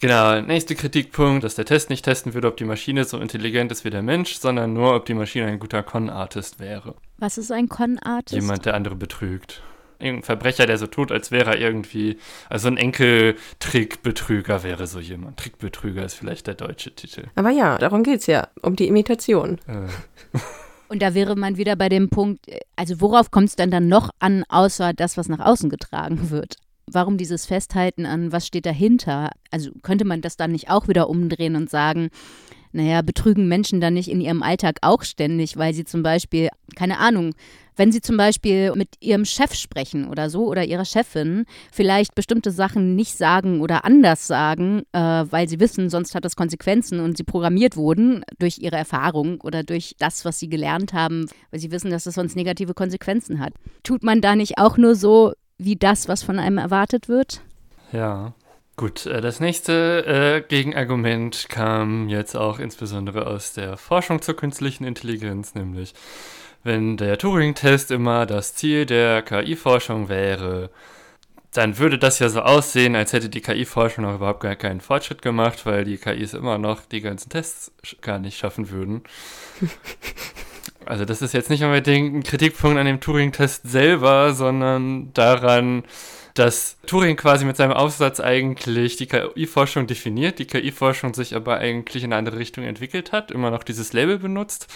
Genau, 0.00 0.40
nächster 0.40 0.74
Kritikpunkt, 0.74 1.42
dass 1.42 1.54
der 1.54 1.64
Test 1.64 1.88
nicht 1.90 2.04
testen 2.04 2.34
würde, 2.34 2.48
ob 2.48 2.56
die 2.56 2.64
Maschine 2.64 3.04
so 3.04 3.18
intelligent 3.18 3.72
ist 3.72 3.84
wie 3.84 3.90
der 3.90 4.02
Mensch, 4.02 4.34
sondern 4.34 4.72
nur, 4.72 4.94
ob 4.94 5.06
die 5.06 5.14
Maschine 5.14 5.46
ein 5.46 5.58
guter 5.58 5.82
Con-Artist 5.82 6.60
wäre. 6.60 6.94
Was 7.18 7.38
ist 7.38 7.50
ein 7.50 7.68
Con-Artist? 7.68 8.34
Jemand, 8.34 8.66
der 8.66 8.74
andere 8.74 8.94
betrügt 8.94 9.62
irgendein 9.98 10.24
Verbrecher, 10.24 10.66
der 10.66 10.78
so 10.78 10.86
tut, 10.86 11.12
als 11.12 11.30
wäre 11.30 11.50
er 11.50 11.60
irgendwie, 11.60 12.18
also 12.48 12.68
ein 12.68 12.76
Enkeltrickbetrüger 12.76 14.62
wäre 14.62 14.86
so 14.86 15.00
jemand. 15.00 15.38
Trickbetrüger 15.38 16.04
ist 16.04 16.14
vielleicht 16.14 16.46
der 16.46 16.54
deutsche 16.54 16.94
Titel. 16.94 17.24
Aber 17.34 17.50
ja, 17.50 17.78
darum 17.78 18.02
geht 18.02 18.20
es 18.20 18.26
ja, 18.26 18.48
um 18.62 18.76
die 18.76 18.88
Imitation. 18.88 19.58
Äh. 19.66 19.88
Und 20.88 21.02
da 21.02 21.14
wäre 21.14 21.34
man 21.34 21.56
wieder 21.56 21.74
bei 21.74 21.88
dem 21.88 22.10
Punkt, 22.10 22.46
also 22.76 23.00
worauf 23.00 23.32
kommt 23.32 23.48
es 23.48 23.56
denn 23.56 23.72
dann 23.72 23.88
noch 23.88 24.10
an, 24.20 24.44
außer 24.48 24.92
das, 24.92 25.16
was 25.16 25.28
nach 25.28 25.40
außen 25.40 25.68
getragen 25.68 26.30
wird? 26.30 26.56
Warum 26.90 27.16
dieses 27.16 27.46
Festhalten 27.46 28.06
an, 28.06 28.32
was 28.32 28.46
steht 28.46 28.66
dahinter? 28.66 29.30
Also 29.50 29.70
könnte 29.82 30.04
man 30.04 30.20
das 30.20 30.36
dann 30.36 30.52
nicht 30.52 30.70
auch 30.70 30.88
wieder 30.88 31.08
umdrehen 31.08 31.56
und 31.56 31.68
sagen, 31.68 32.10
naja, 32.72 33.02
betrügen 33.02 33.48
Menschen 33.48 33.80
dann 33.80 33.94
nicht 33.94 34.08
in 34.08 34.20
ihrem 34.20 34.42
Alltag 34.42 34.78
auch 34.82 35.02
ständig, 35.02 35.56
weil 35.56 35.74
sie 35.74 35.84
zum 35.84 36.02
Beispiel, 36.02 36.48
keine 36.74 36.98
Ahnung, 36.98 37.34
wenn 37.76 37.92
Sie 37.92 38.00
zum 38.00 38.16
Beispiel 38.16 38.72
mit 38.74 38.96
Ihrem 39.00 39.24
Chef 39.24 39.54
sprechen 39.54 40.08
oder 40.08 40.30
so 40.30 40.46
oder 40.46 40.64
Ihrer 40.64 40.84
Chefin, 40.84 41.44
vielleicht 41.70 42.14
bestimmte 42.14 42.50
Sachen 42.50 42.96
nicht 42.96 43.16
sagen 43.16 43.60
oder 43.60 43.84
anders 43.84 44.26
sagen, 44.26 44.82
äh, 44.92 44.98
weil 44.98 45.48
Sie 45.48 45.60
wissen, 45.60 45.90
sonst 45.90 46.14
hat 46.14 46.24
das 46.24 46.36
Konsequenzen 46.36 47.00
und 47.00 47.18
Sie 47.18 47.24
programmiert 47.24 47.76
wurden 47.76 48.24
durch 48.38 48.58
Ihre 48.58 48.76
Erfahrung 48.76 49.40
oder 49.42 49.62
durch 49.62 49.94
das, 49.98 50.24
was 50.24 50.38
Sie 50.38 50.48
gelernt 50.48 50.94
haben, 50.94 51.26
weil 51.50 51.60
Sie 51.60 51.70
wissen, 51.70 51.90
dass 51.90 52.04
das 52.04 52.14
sonst 52.14 52.34
negative 52.34 52.72
Konsequenzen 52.72 53.40
hat. 53.40 53.52
Tut 53.82 54.02
man 54.02 54.22
da 54.22 54.36
nicht 54.36 54.58
auch 54.58 54.78
nur 54.78 54.94
so 54.94 55.34
wie 55.58 55.76
das, 55.76 56.08
was 56.08 56.22
von 56.22 56.38
einem 56.38 56.58
erwartet 56.58 57.08
wird? 57.08 57.40
Ja. 57.92 58.32
Gut, 58.76 59.06
äh, 59.06 59.22
das 59.22 59.40
nächste 59.40 60.04
äh, 60.06 60.40
Gegenargument 60.46 61.48
kam 61.48 62.08
jetzt 62.10 62.36
auch 62.36 62.58
insbesondere 62.58 63.26
aus 63.26 63.54
der 63.54 63.78
Forschung 63.78 64.20
zur 64.20 64.36
künstlichen 64.36 64.84
Intelligenz, 64.84 65.54
nämlich 65.54 65.94
wenn 66.62 66.96
der 66.98 67.16
Turing-Test 67.16 67.90
immer 67.90 68.26
das 68.26 68.54
Ziel 68.54 68.84
der 68.84 69.22
KI-Forschung 69.22 70.08
wäre, 70.08 70.70
dann 71.52 71.78
würde 71.78 71.98
das 71.98 72.18
ja 72.18 72.28
so 72.28 72.42
aussehen, 72.42 72.94
als 72.96 73.12
hätte 73.12 73.30
die 73.30 73.40
KI-Forschung 73.40 74.04
noch 74.04 74.16
überhaupt 74.16 74.40
gar 74.40 74.56
keinen 74.56 74.80
Fortschritt 74.80 75.22
gemacht, 75.22 75.64
weil 75.64 75.84
die 75.84 75.96
KIs 75.96 76.34
immer 76.34 76.58
noch 76.58 76.84
die 76.84 77.00
ganzen 77.00 77.30
Tests 77.30 77.72
gar 78.02 78.18
nicht 78.18 78.36
schaffen 78.36 78.68
würden. 78.68 79.04
Also 80.86 81.04
das 81.04 81.22
ist 81.22 81.34
jetzt 81.34 81.50
nicht 81.50 81.62
unbedingt 81.62 82.14
ein 82.14 82.22
Kritikpunkt 82.22 82.78
an 82.78 82.86
dem 82.86 83.00
Turing-Test 83.00 83.68
selber, 83.68 84.32
sondern 84.32 85.12
daran, 85.14 85.84
dass 86.34 86.76
Turing 86.86 87.16
quasi 87.16 87.44
mit 87.44 87.56
seinem 87.56 87.72
Aufsatz 87.72 88.20
eigentlich 88.20 88.96
die 88.96 89.06
KI-Forschung 89.06 89.86
definiert, 89.86 90.38
die 90.38 90.46
KI-Forschung 90.46 91.14
sich 91.14 91.34
aber 91.34 91.58
eigentlich 91.58 92.04
in 92.04 92.12
eine 92.12 92.18
andere 92.18 92.38
Richtung 92.38 92.64
entwickelt 92.64 93.12
hat, 93.12 93.30
immer 93.30 93.50
noch 93.50 93.62
dieses 93.62 93.92
Label 93.92 94.18
benutzt 94.18 94.68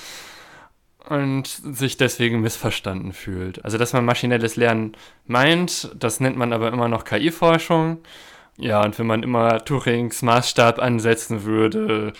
und 1.08 1.46
sich 1.46 1.96
deswegen 1.96 2.40
missverstanden 2.40 3.12
fühlt. 3.12 3.64
Also, 3.64 3.78
dass 3.78 3.92
man 3.92 4.04
maschinelles 4.04 4.56
Lernen 4.56 4.96
meint, 5.26 5.90
das 5.98 6.20
nennt 6.20 6.36
man 6.36 6.52
aber 6.52 6.72
immer 6.72 6.88
noch 6.88 7.04
KI-Forschung. 7.04 7.98
Ja, 8.56 8.82
und 8.84 8.98
wenn 8.98 9.06
man 9.06 9.22
immer 9.22 9.64
Turings 9.64 10.22
Maßstab 10.22 10.78
ansetzen 10.80 11.44
würde, 11.44 12.12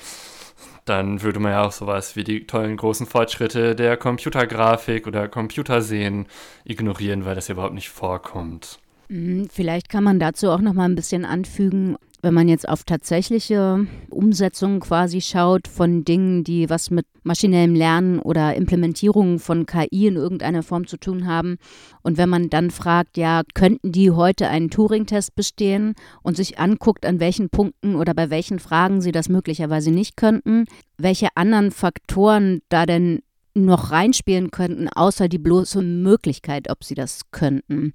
dann 0.84 1.22
würde 1.22 1.40
man 1.40 1.52
ja 1.52 1.64
auch 1.64 1.72
sowas 1.72 2.16
wie 2.16 2.24
die 2.24 2.46
tollen 2.46 2.76
großen 2.76 3.06
Fortschritte 3.06 3.74
der 3.74 3.96
Computergrafik 3.96 5.06
oder 5.06 5.28
Computersehen 5.28 6.26
ignorieren, 6.64 7.24
weil 7.24 7.34
das 7.34 7.48
überhaupt 7.48 7.74
nicht 7.74 7.90
vorkommt. 7.90 8.78
Mhm, 9.08 9.48
vielleicht 9.50 9.88
kann 9.88 10.04
man 10.04 10.20
dazu 10.20 10.50
auch 10.50 10.60
noch 10.60 10.72
mal 10.72 10.84
ein 10.84 10.94
bisschen 10.94 11.24
anfügen, 11.24 11.96
wenn 12.22 12.34
man 12.34 12.48
jetzt 12.48 12.68
auf 12.68 12.84
tatsächliche 12.84 13.86
Umsetzungen 14.10 14.80
quasi 14.80 15.20
schaut 15.20 15.68
von 15.68 16.04
Dingen, 16.04 16.44
die 16.44 16.68
was 16.68 16.90
mit 16.90 17.06
maschinellem 17.22 17.74
Lernen 17.74 18.18
oder 18.18 18.54
Implementierungen 18.54 19.38
von 19.38 19.66
KI 19.66 20.06
in 20.06 20.16
irgendeiner 20.16 20.62
Form 20.62 20.86
zu 20.86 20.96
tun 20.96 21.26
haben, 21.26 21.56
und 22.02 22.16
wenn 22.16 22.28
man 22.28 22.50
dann 22.50 22.70
fragt, 22.70 23.16
ja, 23.16 23.42
könnten 23.54 23.92
die 23.92 24.10
heute 24.10 24.48
einen 24.48 24.70
Turing-Test 24.70 25.34
bestehen 25.34 25.94
und 26.22 26.36
sich 26.36 26.58
anguckt, 26.58 27.06
an 27.06 27.20
welchen 27.20 27.50
Punkten 27.50 27.94
oder 27.94 28.14
bei 28.14 28.30
welchen 28.30 28.58
Fragen 28.58 29.00
sie 29.00 29.12
das 29.12 29.28
möglicherweise 29.28 29.90
nicht 29.90 30.16
könnten, 30.16 30.64
welche 30.98 31.28
anderen 31.34 31.70
Faktoren 31.70 32.60
da 32.68 32.86
denn 32.86 33.22
noch 33.54 33.90
reinspielen 33.90 34.50
könnten, 34.50 34.88
außer 34.88 35.28
die 35.28 35.38
bloße 35.38 35.82
Möglichkeit, 35.82 36.70
ob 36.70 36.84
sie 36.84 36.94
das 36.94 37.22
könnten. 37.32 37.92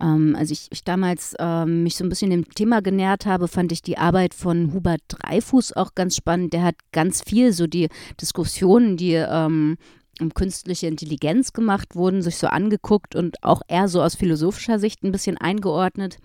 Ähm, 0.00 0.36
als 0.36 0.50
ich, 0.50 0.68
ich 0.70 0.84
damals 0.84 1.34
ähm, 1.38 1.82
mich 1.82 1.96
so 1.96 2.04
ein 2.04 2.08
bisschen 2.08 2.30
dem 2.30 2.48
Thema 2.48 2.80
genähert 2.82 3.26
habe, 3.26 3.48
fand 3.48 3.72
ich 3.72 3.82
die 3.82 3.98
Arbeit 3.98 4.34
von 4.34 4.72
Hubert 4.72 5.02
Dreifuß 5.08 5.74
auch 5.74 5.94
ganz 5.94 6.16
spannend. 6.16 6.52
Der 6.52 6.62
hat 6.62 6.76
ganz 6.92 7.22
viel 7.22 7.52
so 7.52 7.66
die 7.66 7.88
Diskussionen, 8.20 8.96
die 8.96 9.14
ähm, 9.14 9.76
um 10.20 10.32
künstliche 10.34 10.86
Intelligenz 10.86 11.52
gemacht 11.52 11.94
wurden, 11.94 12.22
sich 12.22 12.36
so 12.36 12.46
angeguckt 12.46 13.16
und 13.16 13.42
auch 13.42 13.62
eher 13.68 13.88
so 13.88 14.02
aus 14.02 14.14
philosophischer 14.14 14.78
Sicht 14.78 15.02
ein 15.02 15.12
bisschen 15.12 15.38
eingeordnet. 15.38 16.18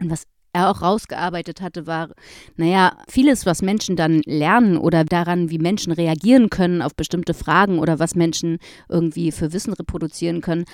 Und 0.00 0.10
was 0.10 0.24
er 0.52 0.70
auch 0.70 0.82
rausgearbeitet 0.82 1.60
hatte, 1.60 1.86
war, 1.86 2.10
naja, 2.56 2.96
vieles, 3.08 3.46
was 3.46 3.62
Menschen 3.62 3.96
dann 3.96 4.20
lernen 4.24 4.76
oder 4.76 5.04
daran, 5.04 5.50
wie 5.50 5.58
Menschen 5.58 5.92
reagieren 5.92 6.50
können 6.50 6.82
auf 6.82 6.94
bestimmte 6.94 7.34
Fragen 7.34 7.78
oder 7.78 7.98
was 7.98 8.14
Menschen 8.14 8.58
irgendwie 8.88 9.32
für 9.32 9.52
Wissen 9.52 9.72
reproduzieren 9.72 10.40
können, 10.40 10.64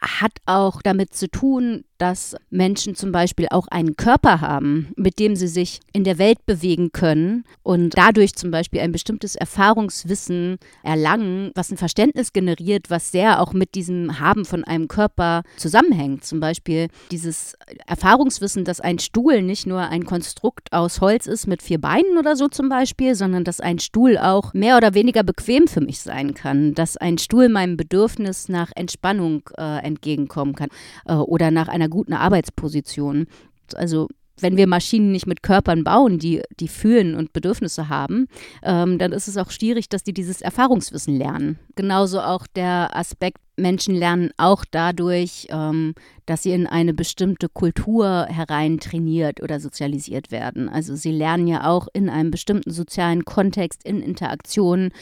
hat 0.00 0.32
auch 0.46 0.82
damit 0.82 1.14
zu 1.14 1.28
tun, 1.28 1.84
dass 1.98 2.36
Menschen 2.48 2.94
zum 2.94 3.12
Beispiel 3.12 3.48
auch 3.50 3.66
einen 3.68 3.96
Körper 3.96 4.40
haben, 4.40 4.92
mit 4.96 5.18
dem 5.18 5.34
sie 5.34 5.48
sich 5.48 5.80
in 5.92 6.04
der 6.04 6.18
Welt 6.18 6.46
bewegen 6.46 6.92
können 6.92 7.44
und 7.64 7.98
dadurch 7.98 8.34
zum 8.36 8.52
Beispiel 8.52 8.80
ein 8.80 8.92
bestimmtes 8.92 9.34
Erfahrungswissen 9.34 10.58
erlangen, 10.84 11.50
was 11.54 11.70
ein 11.70 11.76
Verständnis 11.76 12.32
generiert, 12.32 12.88
was 12.88 13.10
sehr 13.10 13.42
auch 13.42 13.52
mit 13.52 13.74
diesem 13.74 14.20
Haben 14.20 14.44
von 14.44 14.62
einem 14.64 14.86
Körper 14.86 15.42
zusammenhängt. 15.56 16.24
Zum 16.24 16.38
Beispiel 16.38 16.88
dieses 17.10 17.54
Erfahrungswissen, 17.86 18.64
dass 18.64 18.80
ein 18.80 19.00
Stuhl 19.00 19.42
nicht 19.42 19.66
nur 19.66 19.80
ein 19.80 20.04
Konstrukt 20.04 20.72
aus 20.72 21.00
Holz 21.00 21.26
ist 21.26 21.48
mit 21.48 21.62
vier 21.62 21.80
Beinen 21.80 22.16
oder 22.16 22.36
so 22.36 22.46
zum 22.46 22.68
Beispiel, 22.68 23.16
sondern 23.16 23.42
dass 23.42 23.60
ein 23.60 23.80
Stuhl 23.80 24.18
auch 24.18 24.54
mehr 24.54 24.76
oder 24.76 24.94
weniger 24.94 25.24
bequem 25.24 25.66
für 25.66 25.80
mich 25.80 25.98
sein 26.00 26.34
kann, 26.34 26.74
dass 26.74 26.96
ein 26.96 27.18
Stuhl 27.18 27.48
meinem 27.48 27.76
Bedürfnis 27.76 28.48
nach 28.48 28.70
Entspannung 28.76 29.42
äh, 29.56 29.87
entgegenkommen 29.88 30.54
kann 30.54 30.68
äh, 31.06 31.14
oder 31.14 31.50
nach 31.50 31.68
einer 31.68 31.88
guten 31.88 32.12
Arbeitsposition. 32.12 33.26
Also 33.74 34.08
wenn 34.42 34.56
wir 34.56 34.66
Maschinen 34.66 35.12
nicht 35.12 35.26
mit 35.26 35.42
Körpern 35.42 35.84
bauen, 35.84 36.18
die, 36.18 36.42
die 36.60 36.68
fühlen 36.68 37.14
und 37.14 37.32
Bedürfnisse 37.32 37.88
haben, 37.88 38.28
ähm, 38.62 38.98
dann 38.98 39.12
ist 39.12 39.28
es 39.28 39.36
auch 39.36 39.50
schwierig, 39.50 39.88
dass 39.88 40.04
die 40.04 40.12
dieses 40.12 40.40
Erfahrungswissen 40.40 41.16
lernen. 41.16 41.58
Genauso 41.74 42.20
auch 42.20 42.46
der 42.46 42.96
Aspekt, 42.96 43.38
Menschen 43.56 43.94
lernen 43.94 44.30
auch 44.36 44.64
dadurch, 44.70 45.48
ähm, 45.50 45.94
dass 46.26 46.44
sie 46.44 46.52
in 46.52 46.66
eine 46.66 46.94
bestimmte 46.94 47.48
Kultur 47.48 48.26
hereintrainiert 48.28 49.42
oder 49.42 49.58
sozialisiert 49.58 50.30
werden. 50.30 50.68
Also 50.68 50.94
sie 50.94 51.10
lernen 51.10 51.48
ja 51.48 51.68
auch 51.68 51.88
in 51.92 52.08
einem 52.08 52.30
bestimmten 52.30 52.70
sozialen 52.70 53.24
Kontext, 53.24 53.84
in 53.84 54.00
Interaktionen, 54.00 54.92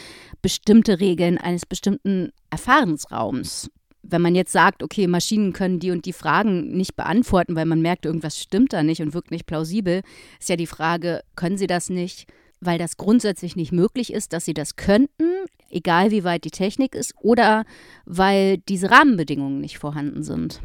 bestimmte 0.41 1.01
Regeln 1.01 1.37
eines 1.37 1.66
bestimmten 1.66 2.30
Erfahrensraums 2.51 3.68
wenn 4.11 4.22
man 4.22 4.34
jetzt 4.34 4.52
sagt, 4.52 4.82
okay, 4.82 5.07
Maschinen 5.07 5.52
können 5.52 5.80
die 5.80 5.90
und 5.90 6.04
die 6.04 6.12
Fragen 6.12 6.76
nicht 6.76 6.96
beantworten, 6.96 7.57
weil 7.57 7.66
man 7.66 7.82
merkt, 7.82 8.07
irgendwas 8.07 8.40
stimmt 8.40 8.72
da 8.72 8.82
nicht 8.82 9.00
und 9.02 9.14
wirkt 9.14 9.30
nicht 9.30 9.46
plausibel, 9.46 10.02
ist 10.38 10.48
ja 10.48 10.57
die 10.57 10.66
Frage, 10.66 11.22
können 11.34 11.59
sie 11.59 11.66
das 11.66 11.90
nicht, 11.90 12.26
weil 12.61 12.78
das 12.78 12.96
grundsätzlich 12.96 13.57
nicht 13.57 13.72
möglich 13.72 14.12
ist, 14.12 14.32
dass 14.32 14.44
sie 14.44 14.54
das 14.54 14.76
könnten, 14.76 15.30
egal 15.70 16.11
wie 16.11 16.24
weit 16.24 16.44
die 16.44 16.50
Technik 16.50 16.94
ist, 16.94 17.14
oder 17.20 17.64
weil 18.04 18.59
diese 18.68 18.90
Rahmenbedingungen 18.90 19.61
nicht 19.61 19.78
vorhanden 19.78 20.22
sind? 20.22 20.61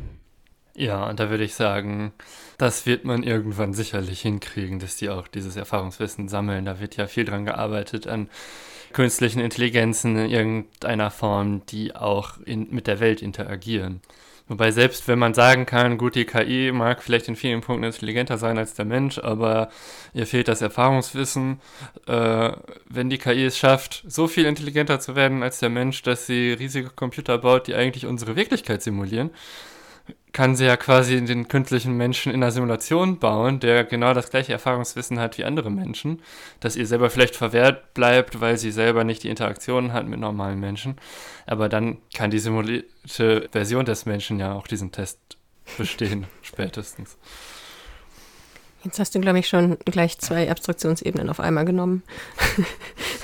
Ja, 0.75 1.09
und 1.09 1.19
da 1.19 1.29
würde 1.29 1.43
ich 1.43 1.53
sagen, 1.53 2.13
das 2.57 2.85
wird 2.85 3.03
man 3.03 3.23
irgendwann 3.23 3.73
sicherlich 3.73 4.21
hinkriegen, 4.21 4.79
dass 4.79 4.95
die 4.95 5.09
auch 5.09 5.27
dieses 5.27 5.57
Erfahrungswissen 5.57 6.29
sammeln. 6.29 6.63
Da 6.63 6.79
wird 6.79 6.95
ja 6.95 7.07
viel 7.07 7.25
dran 7.25 7.45
gearbeitet 7.45 8.07
an 8.07 8.29
künstlichen 8.93 9.39
Intelligenzen 9.39 10.17
in 10.17 10.29
irgendeiner 10.29 11.11
Form, 11.11 11.65
die 11.67 11.95
auch 11.95 12.37
in, 12.45 12.67
mit 12.71 12.87
der 12.87 12.99
Welt 12.99 13.21
interagieren. 13.21 14.01
Wobei 14.51 14.71
selbst 14.71 15.07
wenn 15.07 15.17
man 15.17 15.33
sagen 15.33 15.65
kann, 15.65 15.97
gut, 15.97 16.15
die 16.15 16.25
KI 16.25 16.73
mag 16.73 17.01
vielleicht 17.01 17.29
in 17.29 17.37
vielen 17.37 17.61
Punkten 17.61 17.85
intelligenter 17.85 18.37
sein 18.37 18.57
als 18.57 18.73
der 18.73 18.83
Mensch, 18.83 19.17
aber 19.17 19.69
ihr 20.13 20.27
fehlt 20.27 20.49
das 20.49 20.61
Erfahrungswissen. 20.61 21.61
Äh, 22.05 22.51
wenn 22.89 23.09
die 23.09 23.17
KI 23.17 23.45
es 23.45 23.57
schafft, 23.57 24.03
so 24.05 24.27
viel 24.27 24.45
intelligenter 24.45 24.99
zu 24.99 25.15
werden 25.15 25.41
als 25.41 25.59
der 25.59 25.69
Mensch, 25.69 26.01
dass 26.01 26.25
sie 26.25 26.51
riesige 26.51 26.89
Computer 26.89 27.37
baut, 27.37 27.67
die 27.67 27.75
eigentlich 27.75 28.05
unsere 28.05 28.35
Wirklichkeit 28.35 28.81
simulieren, 28.81 29.29
kann 30.31 30.55
sie 30.55 30.65
ja 30.65 30.77
quasi 30.77 31.23
den 31.23 31.47
künstlichen 31.47 31.97
Menschen 31.97 32.31
in 32.31 32.41
einer 32.41 32.51
Simulation 32.51 33.19
bauen, 33.19 33.59
der 33.59 33.83
genau 33.83 34.13
das 34.13 34.29
gleiche 34.29 34.53
Erfahrungswissen 34.53 35.19
hat 35.19 35.37
wie 35.37 35.43
andere 35.43 35.69
Menschen, 35.69 36.21
dass 36.59 36.75
ihr 36.75 36.87
selber 36.87 37.09
vielleicht 37.09 37.35
verwehrt 37.35 37.93
bleibt, 37.93 38.39
weil 38.39 38.57
sie 38.57 38.71
selber 38.71 39.03
nicht 39.03 39.23
die 39.23 39.29
Interaktion 39.29 39.93
hat 39.93 40.07
mit 40.07 40.19
normalen 40.19 40.59
Menschen. 40.59 40.95
Aber 41.45 41.69
dann 41.69 41.97
kann 42.13 42.31
die 42.31 42.39
simulierte 42.39 43.49
Version 43.51 43.85
des 43.85 44.05
Menschen 44.05 44.39
ja 44.39 44.53
auch 44.53 44.67
diesen 44.67 44.91
Test 44.91 45.19
bestehen, 45.77 46.27
spätestens. 46.41 47.17
Jetzt 48.83 48.99
hast 48.99 49.13
du, 49.13 49.19
glaube 49.19 49.39
ich, 49.39 49.47
schon 49.47 49.77
gleich 49.85 50.17
zwei 50.17 50.49
Abstraktionsebenen 50.49 51.29
auf 51.29 51.39
einmal 51.39 51.65
genommen. 51.65 52.03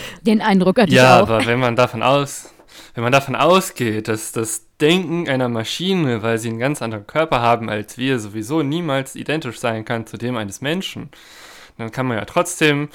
Den 0.22 0.40
Eindruck 0.40 0.78
hatte 0.78 0.92
ja, 0.92 1.18
ich 1.18 1.22
auch. 1.22 1.28
Ja, 1.28 1.36
aber 1.36 1.46
wenn 1.46 1.58
man 1.58 1.76
davon 1.76 2.02
aus, 2.02 2.50
wenn 2.96 3.02
man 3.02 3.12
davon 3.12 3.36
ausgeht, 3.36 4.08
dass 4.08 4.32
das 4.32 4.64
Denken 4.80 5.28
einer 5.28 5.50
Maschine, 5.50 6.22
weil 6.22 6.38
sie 6.38 6.48
einen 6.48 6.58
ganz 6.58 6.80
anderen 6.80 7.06
Körper 7.06 7.42
haben 7.42 7.68
als 7.68 7.98
wir, 7.98 8.18
sowieso 8.18 8.62
niemals 8.62 9.16
identisch 9.16 9.58
sein 9.58 9.84
kann 9.84 10.06
zu 10.06 10.16
dem 10.16 10.34
eines 10.38 10.62
Menschen, 10.62 11.10
dann 11.76 11.92
kann 11.92 12.06
man 12.06 12.16
ja 12.16 12.24
trotzdem 12.24 12.88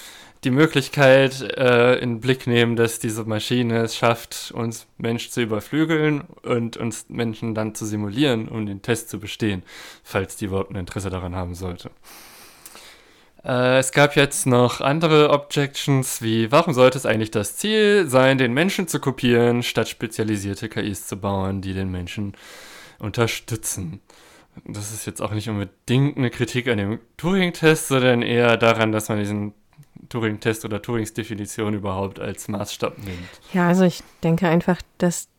die 0.43 0.49
Möglichkeit 0.49 1.41
äh, 1.55 1.99
in 1.99 2.15
den 2.15 2.19
Blick 2.19 2.47
nehmen, 2.47 2.75
dass 2.75 2.97
diese 2.97 3.25
Maschine 3.25 3.81
es 3.81 3.95
schafft, 3.95 4.51
uns 4.55 4.87
Mensch 4.97 5.29
zu 5.29 5.39
überflügeln 5.39 6.21
und 6.41 6.77
uns 6.77 7.05
Menschen 7.09 7.53
dann 7.53 7.75
zu 7.75 7.85
simulieren, 7.85 8.47
um 8.47 8.65
den 8.65 8.81
Test 8.81 9.07
zu 9.07 9.19
bestehen, 9.19 9.61
falls 10.03 10.35
die 10.35 10.45
überhaupt 10.45 10.71
ein 10.71 10.77
Interesse 10.77 11.11
daran 11.11 11.35
haben 11.35 11.53
sollte. 11.53 11.91
Äh, 13.43 13.79
es 13.79 13.91
gab 13.91 14.15
jetzt 14.15 14.45
noch 14.45 14.81
andere 14.81 15.29
Objections, 15.29 16.21
wie 16.21 16.51
warum 16.51 16.73
sollte 16.73 16.97
es 16.97 17.05
eigentlich 17.05 17.31
das 17.31 17.57
Ziel 17.57 18.07
sein, 18.07 18.37
den 18.37 18.53
Menschen 18.53 18.87
zu 18.87 18.99
kopieren, 18.99 19.63
statt 19.63 19.89
spezialisierte 19.89 20.69
KIs 20.69 21.07
zu 21.07 21.17
bauen, 21.17 21.61
die 21.61 21.73
den 21.73 21.89
Menschen 21.89 22.33
unterstützen. 22.99 24.01
Das 24.65 24.91
ist 24.91 25.05
jetzt 25.05 25.21
auch 25.21 25.31
nicht 25.31 25.49
unbedingt 25.49 26.17
eine 26.17 26.29
Kritik 26.29 26.67
an 26.67 26.77
dem 26.77 26.99
Turing-Test, 27.17 27.87
sondern 27.87 28.21
eher 28.21 28.57
daran, 28.57 28.91
dass 28.91 29.09
man 29.09 29.17
diesen 29.17 29.53
Turing-Test 30.09 30.65
oder 30.65 30.81
Turings 30.81 31.13
Definition 31.13 31.73
überhaupt 31.73 32.19
als 32.19 32.47
Maßstab 32.47 32.97
nimmt. 32.97 33.29
Ja, 33.53 33.67
also 33.67 33.85
ich 33.85 34.03
denke 34.23 34.47
einfach, 34.47 34.81
dass 34.97 35.29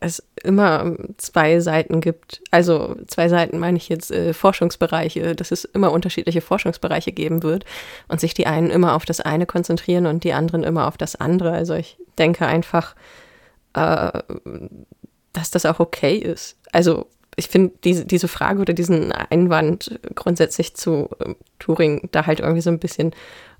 es 0.00 0.22
immer 0.42 0.96
zwei 1.16 1.60
Seiten 1.60 2.00
gibt. 2.00 2.42
Also 2.50 2.96
zwei 3.06 3.28
Seiten 3.28 3.58
meine 3.58 3.76
ich 3.76 3.88
jetzt 3.88 4.10
äh, 4.10 4.32
Forschungsbereiche, 4.32 5.34
dass 5.34 5.50
es 5.50 5.64
immer 5.64 5.92
unterschiedliche 5.92 6.40
Forschungsbereiche 6.40 7.12
geben 7.12 7.42
wird 7.42 7.64
und 8.08 8.20
sich 8.20 8.34
die 8.34 8.46
einen 8.46 8.70
immer 8.70 8.94
auf 8.94 9.04
das 9.04 9.20
eine 9.20 9.46
konzentrieren 9.46 10.06
und 10.06 10.24
die 10.24 10.32
anderen 10.32 10.64
immer 10.64 10.88
auf 10.88 10.96
das 10.96 11.16
andere. 11.16 11.52
Also 11.52 11.74
ich 11.74 11.98
denke 12.18 12.46
einfach, 12.46 12.94
äh, 13.74 14.10
dass 15.32 15.50
das 15.50 15.66
auch 15.66 15.80
okay 15.80 16.16
ist. 16.16 16.56
Also 16.72 17.06
ich 17.36 17.48
finde 17.48 17.72
diese, 17.84 18.04
diese 18.04 18.28
Frage 18.28 18.60
oder 18.60 18.74
diesen 18.74 19.12
Einwand 19.12 20.00
grundsätzlich 20.14 20.74
zu 20.74 21.08
äh, 21.20 21.34
Turing 21.58 22.08
da 22.10 22.26
halt 22.26 22.40
irgendwie 22.40 22.62
so 22.62 22.70
ein 22.70 22.80
bisschen 22.80 23.14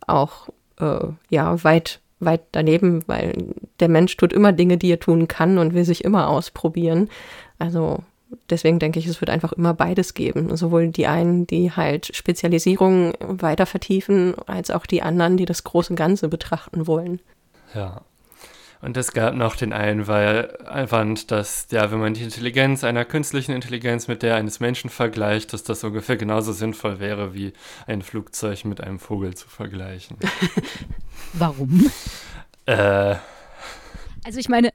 auch 0.07 0.49
äh, 0.81 1.07
ja 1.31 1.63
weit 1.63 2.01
weit 2.21 2.43
daneben, 2.53 3.03
weil 3.07 3.55
der 3.81 3.89
Mensch 3.89 4.17
tut 4.17 4.33
immer 4.33 4.53
Dinge, 4.53 4.79
die 4.79 4.91
er 4.91 5.01
tun 5.01 5.29
kann 5.29 5.59
und 5.59 5.75
will 5.75 5.85
sich 5.85 6.05
immer 6.05 6.29
ausprobieren. 6.29 7.09
Also 7.59 8.01
deswegen 8.51 8.79
denke 8.79 8.99
ich, 8.99 9.07
es 9.07 9.21
wird 9.21 9.31
einfach 9.31 9.53
immer 9.53 9.75
beides 9.75 10.15
geben. 10.15 10.57
Sowohl 10.57 10.89
die 10.89 11.07
einen, 11.07 11.47
die 11.47 11.73
halt 11.73 12.15
Spezialisierung 12.15 13.13
weiter 13.21 13.67
vertiefen, 13.67 14.35
als 14.47 14.71
auch 14.71 14.87
die 14.87 15.03
anderen, 15.03 15.37
die 15.37 15.47
das 15.47 15.65
große 15.65 15.95
Ganze 15.95 16.29
betrachten 16.29 16.87
wollen. 16.87 17.21
Ja, 17.75 18.03
und 18.81 18.97
es 18.97 19.13
gab 19.13 19.35
noch 19.35 19.57
den 19.57 19.73
Einwand, 19.73 21.31
dass, 21.31 21.67
ja, 21.71 21.91
wenn 21.91 21.99
man 21.99 22.15
die 22.15 22.23
Intelligenz 22.23 22.85
einer 22.85 23.05
künstlichen 23.05 23.53
Intelligenz 23.53 24.09
mit 24.09 24.23
der 24.23 24.37
eines 24.37 24.61
Menschen 24.61 24.91
vergleicht, 24.91 25.53
dass 25.53 25.65
das 25.65 25.83
ungefähr 25.83 26.17
genauso 26.17 26.53
sinnvoll 26.53 27.01
wäre, 27.01 27.35
wie 27.35 27.53
ein 27.87 28.03
Flugzeug 28.03 28.65
mit 28.65 28.81
einem 28.81 28.99
Vogel 28.99 29.35
zu 29.35 29.49
vergleichen. 29.49 30.17
Warum? 31.33 31.91
Äh. 32.67 33.17
Also 34.25 34.39
ich 34.39 34.49
meine, 34.49 34.73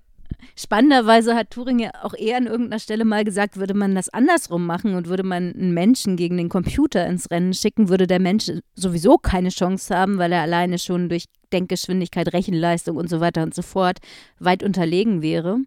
Spannenderweise 0.55 1.35
hat 1.35 1.49
Turing 1.49 1.79
ja 1.79 1.91
auch 2.03 2.13
eher 2.13 2.37
an 2.37 2.45
irgendeiner 2.45 2.79
Stelle 2.79 3.05
mal 3.05 3.23
gesagt, 3.23 3.57
würde 3.57 3.73
man 3.73 3.95
das 3.95 4.09
andersrum 4.09 4.65
machen 4.65 4.95
und 4.95 5.07
würde 5.07 5.23
man 5.23 5.53
einen 5.53 5.73
Menschen 5.73 6.15
gegen 6.15 6.37
den 6.37 6.49
Computer 6.49 7.05
ins 7.07 7.31
Rennen 7.31 7.53
schicken, 7.53 7.89
würde 7.89 8.05
der 8.05 8.19
Mensch 8.19 8.51
sowieso 8.75 9.17
keine 9.17 9.49
Chance 9.49 9.95
haben, 9.95 10.17
weil 10.17 10.31
er 10.31 10.41
alleine 10.41 10.77
schon 10.77 11.09
durch 11.09 11.25
Denkgeschwindigkeit, 11.51 12.33
Rechenleistung 12.33 12.97
und 12.97 13.09
so 13.09 13.19
weiter 13.19 13.43
und 13.43 13.55
so 13.55 13.61
fort 13.61 13.99
weit 14.39 14.63
unterlegen 14.63 15.21
wäre. 15.21 15.59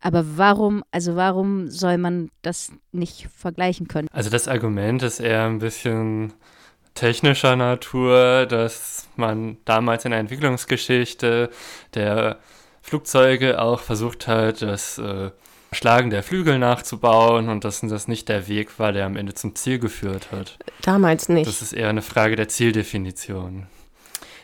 Aber 0.00 0.36
warum, 0.36 0.82
also 0.90 1.16
warum 1.16 1.70
soll 1.70 1.96
man 1.96 2.30
das 2.42 2.72
nicht 2.90 3.28
vergleichen 3.34 3.88
können? 3.88 4.08
Also 4.12 4.30
das 4.30 4.48
Argument 4.48 5.02
ist 5.02 5.20
eher 5.20 5.44
ein 5.44 5.60
bisschen 5.60 6.32
technischer 6.94 7.56
Natur, 7.56 8.46
dass 8.46 9.08
man 9.16 9.56
damals 9.64 10.04
in 10.04 10.10
der 10.10 10.20
Entwicklungsgeschichte 10.20 11.50
der 11.94 12.38
Flugzeuge 12.82 13.60
auch 13.60 13.80
versucht 13.80 14.26
hat, 14.26 14.62
das 14.62 14.98
äh, 14.98 15.30
Schlagen 15.72 16.10
der 16.10 16.22
Flügel 16.22 16.58
nachzubauen 16.58 17.48
und 17.48 17.64
dass 17.64 17.80
das 17.80 18.08
nicht 18.08 18.28
der 18.28 18.48
Weg 18.48 18.78
war, 18.78 18.92
der 18.92 19.06
am 19.06 19.16
Ende 19.16 19.34
zum 19.34 19.54
Ziel 19.54 19.78
geführt 19.78 20.28
hat. 20.30 20.58
Damals 20.82 21.28
nicht. 21.28 21.46
Das 21.46 21.62
ist 21.62 21.72
eher 21.72 21.88
eine 21.88 22.02
Frage 22.02 22.36
der 22.36 22.48
Zieldefinition. 22.48 23.66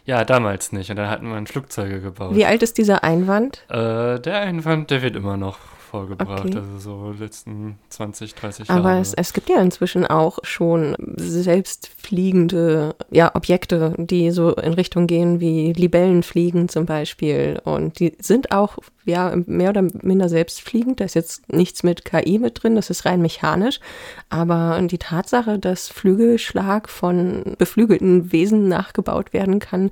Ja, 0.06 0.24
damals 0.24 0.72
nicht. 0.72 0.88
Und 0.88 0.96
dann 0.96 1.10
hatten 1.10 1.28
wir 1.28 1.46
Flugzeuge 1.46 2.00
gebaut. 2.00 2.34
Wie 2.34 2.46
alt 2.46 2.62
ist 2.62 2.78
dieser 2.78 3.04
Einwand? 3.04 3.64
Äh, 3.68 4.18
der 4.18 4.40
Einwand, 4.40 4.90
der 4.90 5.02
wird 5.02 5.16
immer 5.16 5.36
noch 5.36 5.58
vorgebracht, 5.88 6.44
okay. 6.46 6.58
also 6.58 6.78
so 6.78 7.14
letzten 7.18 7.78
20, 7.88 8.34
30 8.34 8.68
Jahre. 8.68 8.80
Aber 8.80 8.98
es, 8.98 9.14
es 9.14 9.32
gibt 9.32 9.48
ja 9.48 9.60
inzwischen 9.60 10.06
auch 10.06 10.38
schon 10.42 10.94
selbstfliegende 11.16 12.94
ja, 13.10 13.34
Objekte, 13.34 13.94
die 13.96 14.30
so 14.30 14.54
in 14.54 14.74
Richtung 14.74 15.06
gehen 15.06 15.40
wie 15.40 15.72
Libellenfliegen 15.72 16.68
zum 16.68 16.86
Beispiel. 16.86 17.60
Und 17.64 17.98
die 18.00 18.16
sind 18.20 18.52
auch 18.52 18.78
ja, 19.04 19.34
mehr 19.46 19.70
oder 19.70 19.82
minder 20.02 20.28
selbstfliegend. 20.28 21.00
Da 21.00 21.04
ist 21.04 21.14
jetzt 21.14 21.50
nichts 21.50 21.82
mit 21.82 22.04
KI 22.04 22.38
mit 22.38 22.62
drin, 22.62 22.76
das 22.76 22.90
ist 22.90 23.06
rein 23.06 23.22
mechanisch. 23.22 23.80
Aber 24.28 24.80
die 24.82 24.98
Tatsache, 24.98 25.58
dass 25.58 25.88
Flügelschlag 25.88 26.88
von 26.88 27.56
beflügelten 27.56 28.30
Wesen 28.30 28.68
nachgebaut 28.68 29.32
werden 29.32 29.58
kann, 29.58 29.90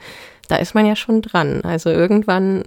da 0.48 0.56
ist 0.56 0.74
man 0.74 0.86
ja 0.86 0.94
schon 0.94 1.22
dran. 1.22 1.62
Also 1.62 1.90
irgendwann 1.90 2.64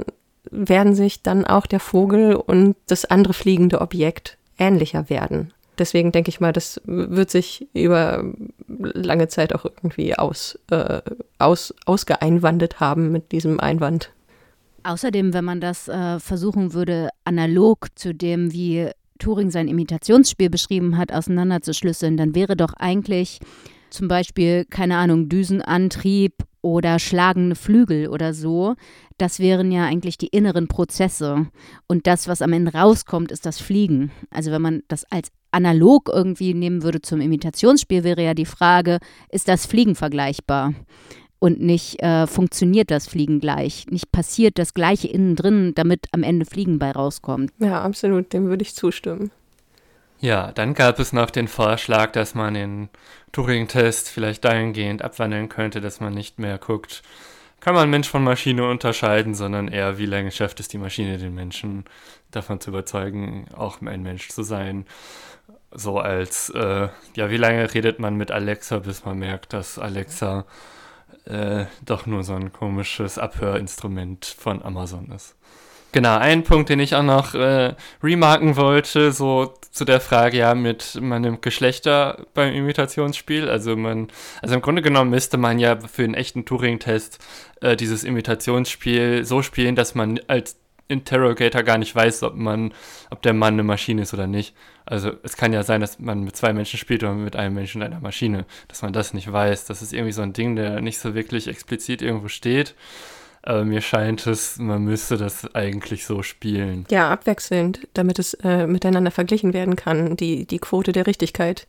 werden 0.51 0.95
sich 0.95 1.21
dann 1.23 1.45
auch 1.45 1.65
der 1.65 1.79
Vogel 1.79 2.35
und 2.35 2.75
das 2.87 3.05
andere 3.05 3.33
fliegende 3.33 3.81
Objekt 3.81 4.37
ähnlicher 4.57 5.09
werden. 5.09 5.53
Deswegen 5.77 6.11
denke 6.11 6.29
ich 6.29 6.41
mal, 6.41 6.51
das 6.51 6.81
wird 6.85 7.31
sich 7.31 7.67
über 7.73 8.23
lange 8.67 9.29
Zeit 9.29 9.55
auch 9.55 9.63
irgendwie 9.63 10.13
aus, 10.15 10.59
äh, 10.71 11.01
aus, 11.37 11.73
ausgeeinwandet 11.85 12.81
haben 12.81 13.11
mit 13.11 13.31
diesem 13.31 13.59
Einwand. 13.59 14.11
Außerdem, 14.83 15.33
wenn 15.33 15.45
man 15.45 15.61
das 15.61 15.87
äh, 15.87 16.19
versuchen 16.19 16.73
würde, 16.73 17.09
analog 17.23 17.87
zu 17.95 18.13
dem, 18.13 18.51
wie 18.51 18.89
Turing 19.19 19.51
sein 19.51 19.67
Imitationsspiel 19.67 20.49
beschrieben 20.49 20.97
hat, 20.97 21.13
auseinanderzuschlüsseln, 21.13 22.17
dann 22.17 22.35
wäre 22.35 22.55
doch 22.55 22.73
eigentlich 22.73 23.39
zum 23.89 24.07
Beispiel, 24.07 24.65
keine 24.65 24.97
Ahnung, 24.97 25.29
Düsenantrieb 25.29 26.33
oder 26.61 26.99
schlagende 26.99 27.55
Flügel 27.55 28.07
oder 28.09 28.33
so, 28.33 28.75
das 29.21 29.39
wären 29.39 29.71
ja 29.71 29.85
eigentlich 29.85 30.17
die 30.17 30.27
inneren 30.27 30.67
Prozesse. 30.67 31.47
Und 31.87 32.07
das, 32.07 32.27
was 32.27 32.41
am 32.41 32.53
Ende 32.53 32.73
rauskommt, 32.73 33.31
ist 33.31 33.45
das 33.45 33.59
Fliegen. 33.59 34.11
Also 34.31 34.51
wenn 34.51 34.61
man 34.61 34.83
das 34.87 35.05
als 35.11 35.31
analog 35.51 36.09
irgendwie 36.13 36.53
nehmen 36.53 36.83
würde 36.83 37.01
zum 37.01 37.21
Imitationsspiel, 37.21 38.03
wäre 38.03 38.23
ja 38.23 38.33
die 38.33 38.45
Frage, 38.45 38.99
ist 39.29 39.47
das 39.47 39.65
Fliegen 39.65 39.95
vergleichbar? 39.95 40.73
Und 41.39 41.61
nicht 41.61 42.03
äh, 42.03 42.27
funktioniert 42.27 42.91
das 42.91 43.07
Fliegen 43.07 43.39
gleich? 43.39 43.85
Nicht 43.89 44.11
passiert 44.11 44.59
das 44.59 44.73
Gleiche 44.73 45.07
innen 45.07 45.35
drin, 45.35 45.71
damit 45.73 46.07
am 46.11 46.23
Ende 46.23 46.45
Fliegen 46.45 46.79
bei 46.79 46.91
rauskommt? 46.91 47.51
Ja, 47.59 47.81
absolut, 47.81 48.33
dem 48.33 48.47
würde 48.47 48.63
ich 48.63 48.75
zustimmen. 48.75 49.31
Ja, 50.19 50.51
dann 50.51 50.73
gab 50.73 50.99
es 50.99 51.13
noch 51.13 51.29
den 51.29 51.47
Vorschlag, 51.47 52.11
dass 52.11 52.35
man 52.35 52.53
den 52.53 52.89
Turing-Test 53.31 54.09
vielleicht 54.09 54.43
dahingehend 54.43 55.01
abwandeln 55.01 55.47
könnte, 55.47 55.79
dass 55.79 56.01
man 56.01 56.13
nicht 56.13 56.39
mehr 56.39 56.57
guckt, 56.57 57.03
kann 57.59 57.75
man 57.75 57.89
Mensch 57.89 58.09
von 58.09 58.23
Maschine 58.23 58.67
unterscheiden, 58.69 59.35
sondern 59.35 59.67
eher, 59.67 59.97
wie 59.97 60.05
lange 60.05 60.31
schafft 60.31 60.59
es 60.59 60.67
die 60.67 60.77
Maschine, 60.77 61.17
den 61.17 61.33
Menschen 61.35 61.85
davon 62.31 62.59
zu 62.59 62.69
überzeugen, 62.71 63.47
auch 63.55 63.81
ein 63.81 64.03
Mensch 64.03 64.29
zu 64.29 64.43
sein. 64.43 64.85
So 65.71 65.99
als, 65.99 66.49
äh, 66.49 66.89
ja, 67.15 67.29
wie 67.29 67.37
lange 67.37 67.73
redet 67.73 67.99
man 67.99 68.15
mit 68.15 68.31
Alexa, 68.31 68.79
bis 68.79 69.05
man 69.05 69.19
merkt, 69.19 69.53
dass 69.53 69.77
Alexa 69.77 70.45
äh, 71.25 71.65
doch 71.85 72.05
nur 72.05 72.23
so 72.23 72.33
ein 72.33 72.51
komisches 72.51 73.17
Abhörinstrument 73.17 74.25
von 74.25 74.63
Amazon 74.63 75.11
ist. 75.11 75.35
Genau, 75.91 76.17
ein 76.17 76.43
Punkt, 76.43 76.69
den 76.69 76.79
ich 76.79 76.95
auch 76.95 77.03
noch 77.03 77.33
äh, 77.33 77.73
remarken 78.03 78.55
wollte, 78.57 79.11
so 79.11 79.55
zu 79.71 79.85
der 79.85 79.99
Frage, 79.99 80.37
ja, 80.37 80.53
mit 80.53 80.99
meinem 81.01 81.41
Geschlechter 81.41 82.25
beim 82.35 82.53
Imitationsspiel. 82.53 83.49
Also 83.49 83.75
man, 83.75 84.09
also 84.41 84.53
im 84.53 84.61
Grunde 84.61 84.83
genommen 84.83 85.09
müsste 85.09 85.37
man 85.37 85.57
ja 85.57 85.79
für 85.79 86.03
einen 86.03 86.13
echten 86.13 86.45
Turing-Test 86.45 87.17
äh, 87.61 87.75
dieses 87.75 88.03
Imitationsspiel 88.03 89.25
so 89.25 89.41
spielen, 89.41 89.75
dass 89.75 89.95
man 89.95 90.19
als 90.27 90.57
Interrogator 90.89 91.63
gar 91.63 91.77
nicht 91.77 91.95
weiß, 91.95 92.23
ob 92.23 92.35
man, 92.35 92.73
ob 93.09 93.21
der 93.21 93.33
Mann 93.33 93.53
eine 93.53 93.63
Maschine 93.63 94.03
ist 94.03 94.13
oder 94.13 94.27
nicht. 94.27 94.55
Also 94.85 95.11
es 95.23 95.37
kann 95.37 95.53
ja 95.53 95.63
sein, 95.63 95.81
dass 95.81 95.99
man 95.99 96.23
mit 96.23 96.35
zwei 96.35 96.51
Menschen 96.51 96.79
spielt 96.79 97.03
oder 97.03 97.13
mit 97.13 97.35
einem 97.35 97.55
Menschen 97.55 97.81
und 97.81 97.87
einer 97.87 97.99
Maschine, 97.99 98.45
dass 98.67 98.81
man 98.81 98.91
das 98.91 99.13
nicht 99.13 99.31
weiß. 99.31 99.65
Das 99.65 99.81
ist 99.81 99.93
irgendwie 99.93 100.11
so 100.11 100.23
ein 100.23 100.33
Ding, 100.33 100.55
der 100.55 100.81
nicht 100.81 100.99
so 100.99 101.13
wirklich 101.13 101.47
explizit 101.47 102.01
irgendwo 102.01 102.27
steht. 102.27 102.75
Aber 103.41 103.63
mir 103.63 103.81
scheint 103.81 104.27
es, 104.27 104.57
man 104.57 104.83
müsste 104.83 105.17
das 105.17 105.53
eigentlich 105.55 106.05
so 106.05 106.23
spielen. 106.23 106.85
Ja, 106.89 107.09
abwechselnd, 107.09 107.87
damit 107.93 108.19
es 108.19 108.33
äh, 108.35 108.67
miteinander 108.67 109.11
verglichen 109.11 109.53
werden 109.53 109.75
kann, 109.75 110.17
die, 110.17 110.45
die 110.45 110.59
Quote 110.59 110.91
der 110.91 111.07
Richtigkeit. 111.07 111.65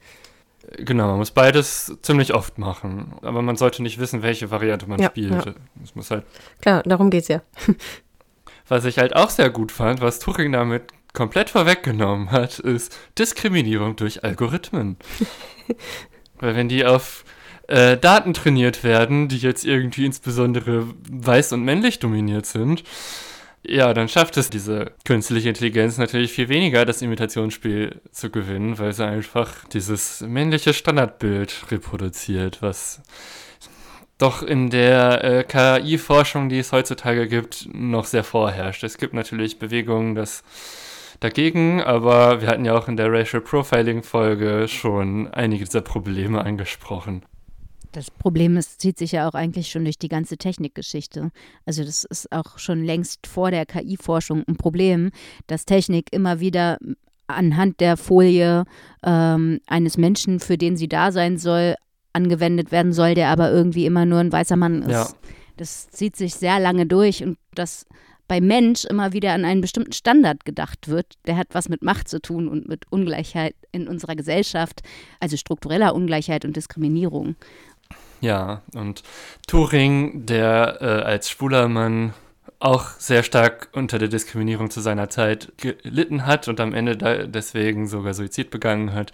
Genau, 0.77 1.09
man 1.09 1.19
muss 1.19 1.31
beides 1.31 1.97
ziemlich 2.03 2.35
oft 2.35 2.59
machen. 2.59 3.15
Aber 3.23 3.43
man 3.43 3.57
sollte 3.57 3.83
nicht 3.83 3.99
wissen, 3.99 4.23
welche 4.23 4.51
Variante 4.51 4.87
man 4.89 5.01
ja, 5.01 5.09
spielt. 5.09 5.47
Ja. 5.47 5.55
Es 5.83 5.95
muss 5.95 6.11
halt. 6.11 6.25
Klar, 6.61 6.83
darum 6.85 7.11
geht's 7.11 7.29
ja. 7.29 7.43
was 8.69 8.85
ich 8.85 8.99
halt 8.99 9.17
auch 9.17 9.31
sehr 9.31 9.51
gut 9.51 9.73
fand, 9.73 10.01
was 10.01 10.19
Turing 10.19 10.53
damit 10.53 10.93
komplett 11.13 11.51
vorweggenommen 11.51 12.31
hat, 12.31 12.59
ist 12.59 12.97
Diskriminierung 13.19 13.97
durch 13.97 14.23
Algorithmen. 14.23 14.97
Weil 16.39 16.57
wenn 16.57 16.69
die 16.69 16.85
auf 16.85 17.25
äh, 17.71 17.97
Daten 17.97 18.35
trainiert 18.35 18.85
werden, 18.85 19.29
die 19.29 19.39
jetzt 19.39 19.65
irgendwie 19.65 20.05
insbesondere 20.05 20.87
weiß 21.09 21.53
und 21.53 21.65
männlich 21.65 21.99
dominiert 21.99 22.47
sind, 22.47 22.83
ja, 23.63 23.93
dann 23.93 24.09
schafft 24.09 24.37
es 24.39 24.51
diese 24.51 24.93
künstliche 25.05 25.51
Intelligenz 25.51 25.99
natürlich 25.99 26.33
viel 26.33 26.49
weniger, 26.49 26.85
das 26.85 27.03
Imitationsspiel 27.03 28.01
zu 28.11 28.31
gewinnen, 28.31 28.79
weil 28.79 28.93
sie 28.93 29.07
einfach 29.07 29.65
dieses 29.69 30.23
männliche 30.23 30.73
Standardbild 30.73 31.67
reproduziert, 31.71 32.63
was 32.63 33.03
doch 34.19 34.43
in 34.43 34.71
der 34.71 35.25
äh, 35.25 35.45
KI-Forschung, 35.45 36.49
die 36.49 36.59
es 36.59 36.73
heutzutage 36.73 37.29
gibt, 37.29 37.69
noch 37.73 38.05
sehr 38.05 38.25
vorherrscht. 38.25 38.83
Es 38.83 38.99
gibt 38.99 39.15
natürlich 39.15 39.59
Bewegungen, 39.59 40.15
das 40.15 40.43
dagegen, 41.21 41.83
aber 41.83 42.41
wir 42.41 42.49
hatten 42.49 42.65
ja 42.65 42.77
auch 42.77 42.89
in 42.89 42.97
der 42.97 43.13
Racial 43.13 43.43
Profiling-Folge 43.43 44.69
schon 44.69 45.29
einige 45.33 45.65
dieser 45.65 45.83
Probleme 45.83 46.43
angesprochen. 46.43 47.25
Das 47.93 48.11
Problem 48.11 48.57
ist, 48.57 48.81
zieht 48.81 48.99
sich 48.99 49.13
ja 49.13 49.29
auch 49.29 49.35
eigentlich 49.35 49.71
schon 49.71 49.85
durch 49.85 49.99
die 49.99 50.09
ganze 50.09 50.37
Technikgeschichte. 50.37 51.31
Also 51.67 51.85
das 51.85 52.05
ist 52.05 52.31
auch 52.31 52.59
schon 52.59 52.85
längst 52.85 53.27
vor 53.27 53.51
der 53.51 53.67
KI-Forschung 53.67 54.45
ein 54.47 54.57
Problem, 54.57 55.11
dass 55.49 55.65
Technik 55.65 56.13
immer 56.13 56.41
wieder 56.41 56.79
anhand 57.27 57.81
der 57.81 57.97
Folie 57.97 58.65
ähm, 59.05 59.61
eines 59.67 59.97
Menschen, 59.97 60.41
für 60.41 60.59
den 60.59 60.77
sie 60.77 60.89
da 60.89 61.13
sein 61.13 61.39
soll, 61.39 61.75
angewendet 62.13 62.73
werden 62.73 62.93
soll, 62.93 63.15
der 63.15 63.29
aber 63.29 63.51
irgendwie 63.51 63.87
immer 63.87 64.05
nur 64.05 64.19
ein 64.19 64.33
weißer 64.33 64.57
Mann 64.57 64.83
ist. 64.83 64.91
Ja. 64.91 65.09
Das 65.57 65.91
zieht 65.91 66.17
sich 66.17 66.35
sehr 66.35 66.59
lange 66.59 66.87
durch 66.87 67.23
und 67.23 67.39
das 67.55 67.87
bei 68.31 68.41
Mensch 68.41 68.85
immer 68.85 69.13
wieder 69.13 69.33
an 69.33 69.45
einen 69.45 69.61
bestimmten 69.61 69.93
Standard 69.93 70.45
gedacht 70.45 70.87
wird, 70.87 71.15
der 71.27 71.37
hat 71.37 71.49
was 71.51 71.69
mit 71.69 71.83
Macht 71.83 72.07
zu 72.07 72.21
tun 72.23 72.47
und 72.47 72.69
mit 72.69 72.85
Ungleichheit 72.91 73.57
in 73.73 73.89
unserer 73.89 74.15
Gesellschaft, 74.15 74.83
also 75.19 75.37
struktureller 75.37 75.97
Ungleichheit 75.97 76.45
und 76.45 76.55
Diskriminierung. 76.55 77.35
Ja, 78.21 78.63
und 78.75 79.03
Turing, 79.47 80.27
der 80.27 80.79
äh, 80.81 80.85
als 80.85 81.31
schwuler 81.31 81.69
Mann 81.69 82.13
auch 82.59 82.91
sehr 82.99 83.23
stark 83.23 83.69
unter 83.73 83.99
der 83.99 84.09
Diskriminierung 84.09 84.71
zu 84.71 84.81
seiner 84.81 85.09
Zeit 85.09 85.53
gelitten 85.57 86.27
hat 86.27 86.47
und 86.47 86.61
am 86.61 86.75
Ende 86.75 87.27
deswegen 87.27 87.89
sogar 87.89 88.13
Suizid 88.13 88.51
begangen 88.51 88.93
hat, 88.93 89.13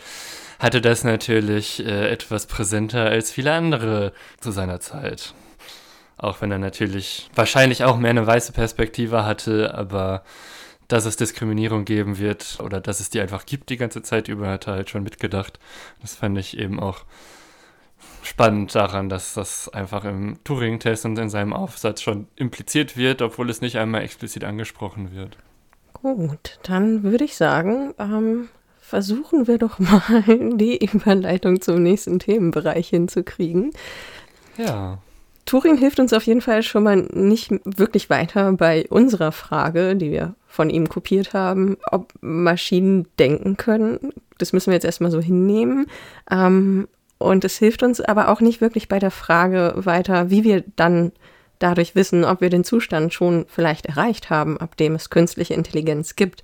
hatte 0.58 0.80
das 0.80 1.04
natürlich 1.04 1.84
äh, 1.84 2.10
etwas 2.10 2.46
präsenter 2.46 3.04
als 3.04 3.30
viele 3.30 3.52
andere 3.52 4.12
zu 4.40 4.50
seiner 4.50 4.80
Zeit. 4.80 5.34
Auch 6.18 6.40
wenn 6.40 6.50
er 6.50 6.58
natürlich 6.58 7.30
wahrscheinlich 7.34 7.84
auch 7.84 7.98
mehr 7.98 8.10
eine 8.10 8.26
weiße 8.26 8.52
Perspektive 8.52 9.24
hatte, 9.24 9.74
aber 9.74 10.24
dass 10.88 11.04
es 11.04 11.16
Diskriminierung 11.16 11.84
geben 11.84 12.18
wird 12.18 12.58
oder 12.60 12.80
dass 12.80 13.00
es 13.00 13.10
die 13.10 13.20
einfach 13.20 13.46
gibt 13.46 13.70
die 13.70 13.76
ganze 13.76 14.02
Zeit 14.02 14.28
über, 14.28 14.48
hat 14.48 14.66
er 14.66 14.74
halt 14.74 14.90
schon 14.90 15.02
mitgedacht. 15.02 15.60
Das 16.00 16.16
fand 16.16 16.38
ich 16.38 16.58
eben 16.58 16.80
auch 16.80 17.04
spannend 18.22 18.74
daran, 18.74 19.08
dass 19.08 19.34
das 19.34 19.68
einfach 19.68 20.04
im 20.04 20.38
Turing-Test 20.44 21.04
und 21.06 21.18
in 21.18 21.30
seinem 21.30 21.52
Aufsatz 21.52 22.02
schon 22.02 22.26
impliziert 22.36 22.96
wird, 22.96 23.22
obwohl 23.22 23.48
es 23.50 23.60
nicht 23.60 23.76
einmal 23.76 24.02
explizit 24.02 24.44
angesprochen 24.44 25.14
wird. 25.14 25.38
Gut, 25.92 26.58
dann 26.62 27.02
würde 27.02 27.24
ich 27.24 27.36
sagen, 27.36 27.94
ähm, 27.98 28.48
versuchen 28.80 29.46
wir 29.46 29.58
doch 29.58 29.78
mal 29.78 30.24
die 30.56 30.84
Überleitung 30.84 31.60
zum 31.60 31.82
nächsten 31.82 32.18
Themenbereich 32.18 32.88
hinzukriegen. 32.88 33.70
Ja. 34.56 34.98
Turing 35.44 35.76
hilft 35.76 36.00
uns 36.00 36.12
auf 36.12 36.24
jeden 36.24 36.40
Fall 36.40 36.64
schon 36.64 36.82
mal 36.82 36.96
nicht 36.96 37.52
wirklich 37.64 38.10
weiter 38.10 38.52
bei 38.52 38.86
unserer 38.90 39.30
Frage, 39.30 39.94
die 39.94 40.10
wir 40.10 40.34
von 40.48 40.70
ihm 40.70 40.88
kopiert 40.88 41.34
haben, 41.34 41.76
ob 41.92 42.12
Maschinen 42.20 43.06
denken 43.18 43.56
können. 43.56 44.12
Das 44.38 44.52
müssen 44.52 44.68
wir 44.68 44.74
jetzt 44.74 44.84
erstmal 44.84 45.12
so 45.12 45.20
hinnehmen. 45.20 45.86
Ähm, 46.30 46.88
und 47.18 47.44
es 47.44 47.58
hilft 47.58 47.82
uns 47.82 48.00
aber 48.00 48.28
auch 48.28 48.40
nicht 48.40 48.60
wirklich 48.60 48.88
bei 48.88 48.98
der 48.98 49.10
Frage 49.10 49.72
weiter, 49.76 50.30
wie 50.30 50.44
wir 50.44 50.64
dann 50.76 51.12
dadurch 51.58 51.94
wissen, 51.94 52.24
ob 52.24 52.40
wir 52.40 52.50
den 52.50 52.64
Zustand 52.64 53.14
schon 53.14 53.46
vielleicht 53.48 53.86
erreicht 53.86 54.28
haben, 54.28 54.58
ab 54.58 54.76
dem 54.76 54.94
es 54.94 55.10
künstliche 55.10 55.54
Intelligenz 55.54 56.16
gibt. 56.16 56.42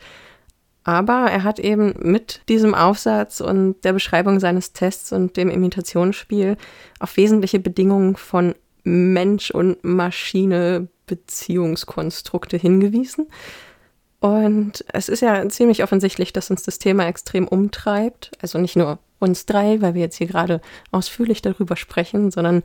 Aber 0.85 1.27
er 1.31 1.45
hat 1.45 1.59
eben 1.61 1.95
mit 2.01 2.41
diesem 2.49 2.75
Aufsatz 2.75 3.41
und 3.41 3.77
der 3.85 3.93
Beschreibung 3.93 4.41
seines 4.41 4.73
Tests 4.73 5.12
und 5.12 5.37
dem 5.37 5.51
Imitationsspiel 5.51 6.57
auf 6.99 7.16
wesentliche 7.16 7.61
Bedingungen 7.61 8.16
von 8.16 8.55
Mensch 8.83 9.51
und 9.53 9.85
Maschine 9.85 10.89
Beziehungskonstrukte 11.07 12.57
hingewiesen. 12.57 13.29
Und 14.18 14.85
es 14.93 15.09
ist 15.09 15.20
ja 15.20 15.49
ziemlich 15.49 15.83
offensichtlich, 15.83 16.33
dass 16.33 16.51
uns 16.51 16.62
das 16.62 16.79
Thema 16.79 17.07
extrem 17.07 17.47
umtreibt. 17.47 18.33
Also 18.41 18.59
nicht 18.59 18.77
nur 18.77 18.99
uns 19.23 19.47
drei, 19.47 19.81
weil 19.81 19.95
wir 19.95 20.03
jetzt 20.03 20.16
hier 20.16 20.27
gerade 20.27 20.61
ausführlich 20.91 21.43
darüber 21.43 21.77
sprechen, 21.77 22.31
sondern 22.31 22.62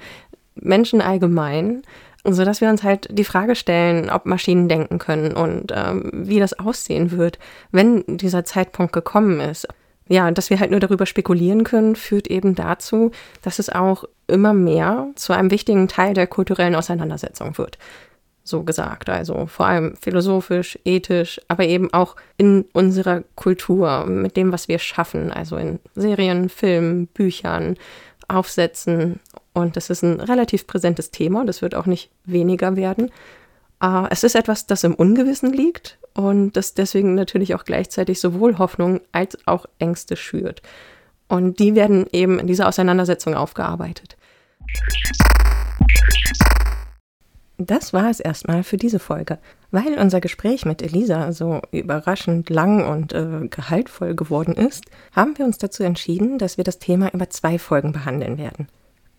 Menschen 0.55 1.01
allgemein, 1.01 1.84
sodass 2.24 2.62
wir 2.62 2.70
uns 2.70 2.84
halt 2.84 3.08
die 3.12 3.24
Frage 3.24 3.55
stellen, 3.55 4.10
ob 4.10 4.26
Maschinen 4.26 4.68
denken 4.68 4.97
können 4.97 5.34
und 5.34 5.72
ähm, 5.74 6.10
wie 6.14 6.39
das 6.39 6.58
aussehen 6.60 7.12
wird, 7.12 7.39
wenn 7.72 8.03
dieser 8.08 8.43
Zeitpunkt 8.43 8.91
gekommen 8.91 9.39
ist. 9.39 9.68
Ja, 10.10 10.32
dass 10.32 10.49
wir 10.49 10.60
halt 10.60 10.72
nur 10.72 10.80
darüber 10.80 11.05
spekulieren 11.05 11.66
können, 11.66 11.97
führt 11.97 12.28
eben 12.28 12.55
dazu, 12.55 13.12
dass 13.41 13.60
es 13.60 13.70
auch 13.70 14.05
immer 14.28 14.53
mehr 14.53 15.08
zu 15.16 15.34
einem 15.34 15.51
wichtigen 15.51 15.89
Teil 15.89 16.14
der 16.14 16.28
kulturellen 16.28 16.76
Auseinandersetzung 16.76 17.58
wird 17.58 17.78
so 18.47 18.63
gesagt. 18.63 19.09
Also 19.09 19.45
vor 19.47 19.65
allem 19.65 19.95
philosophisch, 19.95 20.77
ethisch, 20.85 21.39
aber 21.47 21.65
eben 21.65 21.93
auch 21.93 22.15
in 22.37 22.65
unserer 22.73 23.23
Kultur, 23.35 24.05
mit 24.05 24.37
dem, 24.37 24.51
was 24.51 24.67
wir 24.67 24.79
schaffen, 24.79 25.31
also 25.31 25.57
in 25.57 25.79
Serien, 25.95 26.49
Filmen, 26.49 27.07
Büchern, 27.07 27.77
Aufsätzen. 28.27 29.19
Und 29.53 29.75
das 29.75 29.89
ist 29.89 30.03
ein 30.03 30.19
relativ 30.19 30.67
präsentes 30.67 31.11
Thema, 31.11 31.45
das 31.45 31.61
wird 31.61 31.75
auch 31.75 31.85
nicht 31.85 32.11
weniger 32.25 32.75
werden. 32.75 33.11
Uh, 33.83 34.07
es 34.09 34.23
ist 34.23 34.35
etwas, 34.35 34.65
das 34.65 34.83
im 34.83 34.95
Ungewissen 34.95 35.53
liegt 35.53 35.99
und 36.15 36.53
das 36.53 36.73
deswegen 36.73 37.13
natürlich 37.13 37.53
auch 37.53 37.63
gleichzeitig 37.63 38.19
sowohl 38.19 38.57
Hoffnung 38.57 39.01
als 39.11 39.37
auch 39.45 39.67
Ängste 39.77 40.15
schürt. 40.15 40.63
Und 41.27 41.59
die 41.59 41.75
werden 41.75 42.07
eben 42.11 42.39
in 42.39 42.47
dieser 42.47 42.67
Auseinandersetzung 42.67 43.35
aufgearbeitet. 43.35 44.17
Das 47.58 47.91
war 47.91 48.10
es 48.10 48.20
erstmal 48.20 48.64
für 48.64 48.78
diese 48.78 48.99
Folge. 48.99 49.39
Weil 49.72 49.97
unser 49.99 50.22
Gespräch 50.22 50.66
mit 50.66 50.84
Elisa 50.84 51.32
so 51.32 51.62
überraschend 51.72 52.49
lang 52.51 52.88
und 52.88 53.14
äh, 53.14 53.47
gehaltvoll 53.49 54.16
geworden 54.16 54.53
ist, 54.53 54.86
haben 55.12 55.38
wir 55.38 55.45
uns 55.45 55.58
dazu 55.58 55.84
entschieden, 55.84 56.38
dass 56.38 56.58
wir 56.58 56.64
das 56.64 56.78
Thema 56.78 57.12
über 57.14 57.30
zwei 57.32 57.58
Folgen 57.58 57.91
behandeln 57.91 58.38
werden. 58.38 58.68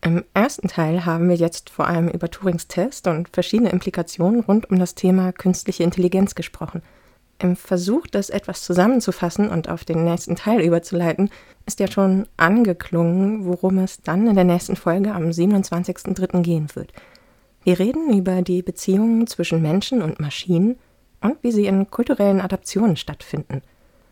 Im 0.03 0.25
ersten 0.35 0.69
Teil 0.69 1.05
haben 1.05 1.29
wir 1.29 1.35
jetzt 1.35 1.69
vor 1.69 1.89
allem 1.89 2.09
über 2.09 2.31
Turings 2.31 2.69
Test 2.69 3.09
und 3.09 3.29
verschiedene 3.33 3.71
Implikationen 3.71 4.41
rund 4.41 4.71
um 4.71 4.79
das 4.79 4.95
Thema 4.95 5.33
künstliche 5.33 5.83
Intelligenz 5.83 6.37
gesprochen. 6.37 6.83
Im 7.41 7.57
Versuch, 7.57 8.07
das 8.07 8.31
etwas 8.31 8.63
zusammenzufassen 8.63 9.49
und 9.49 9.69
auf 9.69 9.85
den 9.85 10.05
nächsten 10.05 10.37
Teil 10.37 10.61
überzuleiten, 10.61 11.31
ist 11.67 11.81
ja 11.81 11.91
schon 11.91 12.27
angeklungen, 12.37 13.45
worum 13.47 13.79
es 13.79 14.01
dann 14.01 14.29
in 14.29 14.37
der 14.37 14.45
nächsten 14.45 14.77
Folge 14.77 15.13
am 15.13 15.25
27.03. 15.25 16.43
gehen 16.43 16.69
wird– 16.75 16.93
wir 17.65 17.79
reden 17.79 18.17
über 18.17 18.43
die 18.43 18.63
Beziehungen 18.63 19.27
zwischen 19.27 19.63
Menschen 19.63 20.03
und 20.03 20.21
Maschinen 20.21 20.77
und 21.21 21.43
wie 21.43 21.53
sie 21.53 21.67
in 21.67 21.91
kulturellen 21.91 22.41
Adaptionen 22.41 22.97
stattfinden. 22.97 23.63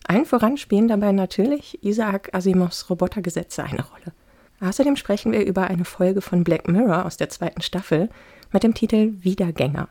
Allen 0.06 0.24
voran 0.24 0.56
spielen 0.56 0.88
dabei 0.88 1.12
natürlich 1.12 1.82
Isaac 1.82 2.30
Asimovs 2.32 2.88
Robotergesetze 2.90 3.64
eine 3.64 3.84
Rolle. 3.84 4.12
Außerdem 4.60 4.96
sprechen 4.96 5.32
wir 5.32 5.44
über 5.44 5.68
eine 5.68 5.84
Folge 5.84 6.20
von 6.20 6.44
Black 6.44 6.68
Mirror 6.68 7.04
aus 7.04 7.16
der 7.16 7.28
zweiten 7.28 7.60
Staffel 7.60 8.08
mit 8.52 8.62
dem 8.62 8.74
Titel 8.74 9.14
Wiedergänger 9.20 9.88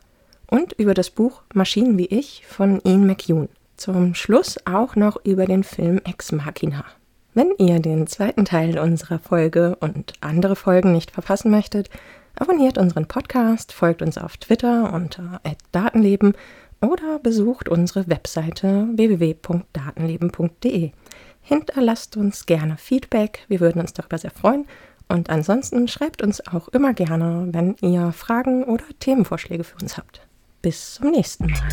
und 0.48 0.72
über 0.74 0.94
das 0.94 1.10
Buch 1.10 1.42
Maschinen 1.54 1.98
wie 1.98 2.06
ich 2.06 2.44
von 2.46 2.80
Ian 2.84 3.06
McEwan. 3.06 3.48
Zum 3.76 4.14
Schluss 4.14 4.56
auch 4.64 4.96
noch 4.96 5.18
über 5.24 5.44
den 5.44 5.62
Film 5.62 6.00
Ex 6.04 6.32
Machina. 6.32 6.84
Wenn 7.34 7.52
ihr 7.58 7.80
den 7.80 8.06
zweiten 8.06 8.46
Teil 8.46 8.78
unserer 8.78 9.18
Folge 9.18 9.76
und 9.80 10.14
andere 10.22 10.56
Folgen 10.56 10.92
nicht 10.92 11.10
verpassen 11.10 11.50
möchtet, 11.50 11.90
Abonniert 12.38 12.76
unseren 12.76 13.06
Podcast, 13.06 13.72
folgt 13.72 14.02
uns 14.02 14.18
auf 14.18 14.36
Twitter 14.36 14.92
unter 14.92 15.40
@datenleben 15.72 16.34
oder 16.82 17.18
besucht 17.18 17.66
unsere 17.68 18.06
Webseite 18.08 18.88
www.datenleben.de. 18.92 20.92
Hinterlasst 21.40 22.16
uns 22.16 22.44
gerne 22.44 22.76
Feedback, 22.76 23.46
wir 23.48 23.60
würden 23.60 23.80
uns 23.80 23.94
darüber 23.94 24.18
sehr 24.18 24.32
freuen. 24.32 24.66
Und 25.08 25.30
ansonsten 25.30 25.88
schreibt 25.88 26.22
uns 26.22 26.46
auch 26.46 26.68
immer 26.68 26.92
gerne, 26.92 27.48
wenn 27.52 27.76
ihr 27.80 28.12
Fragen 28.12 28.64
oder 28.64 28.84
Themenvorschläge 29.00 29.64
für 29.64 29.78
uns 29.80 29.96
habt. 29.96 30.20
Bis 30.60 30.94
zum 30.94 31.12
nächsten 31.12 31.46
Mal. 31.46 31.72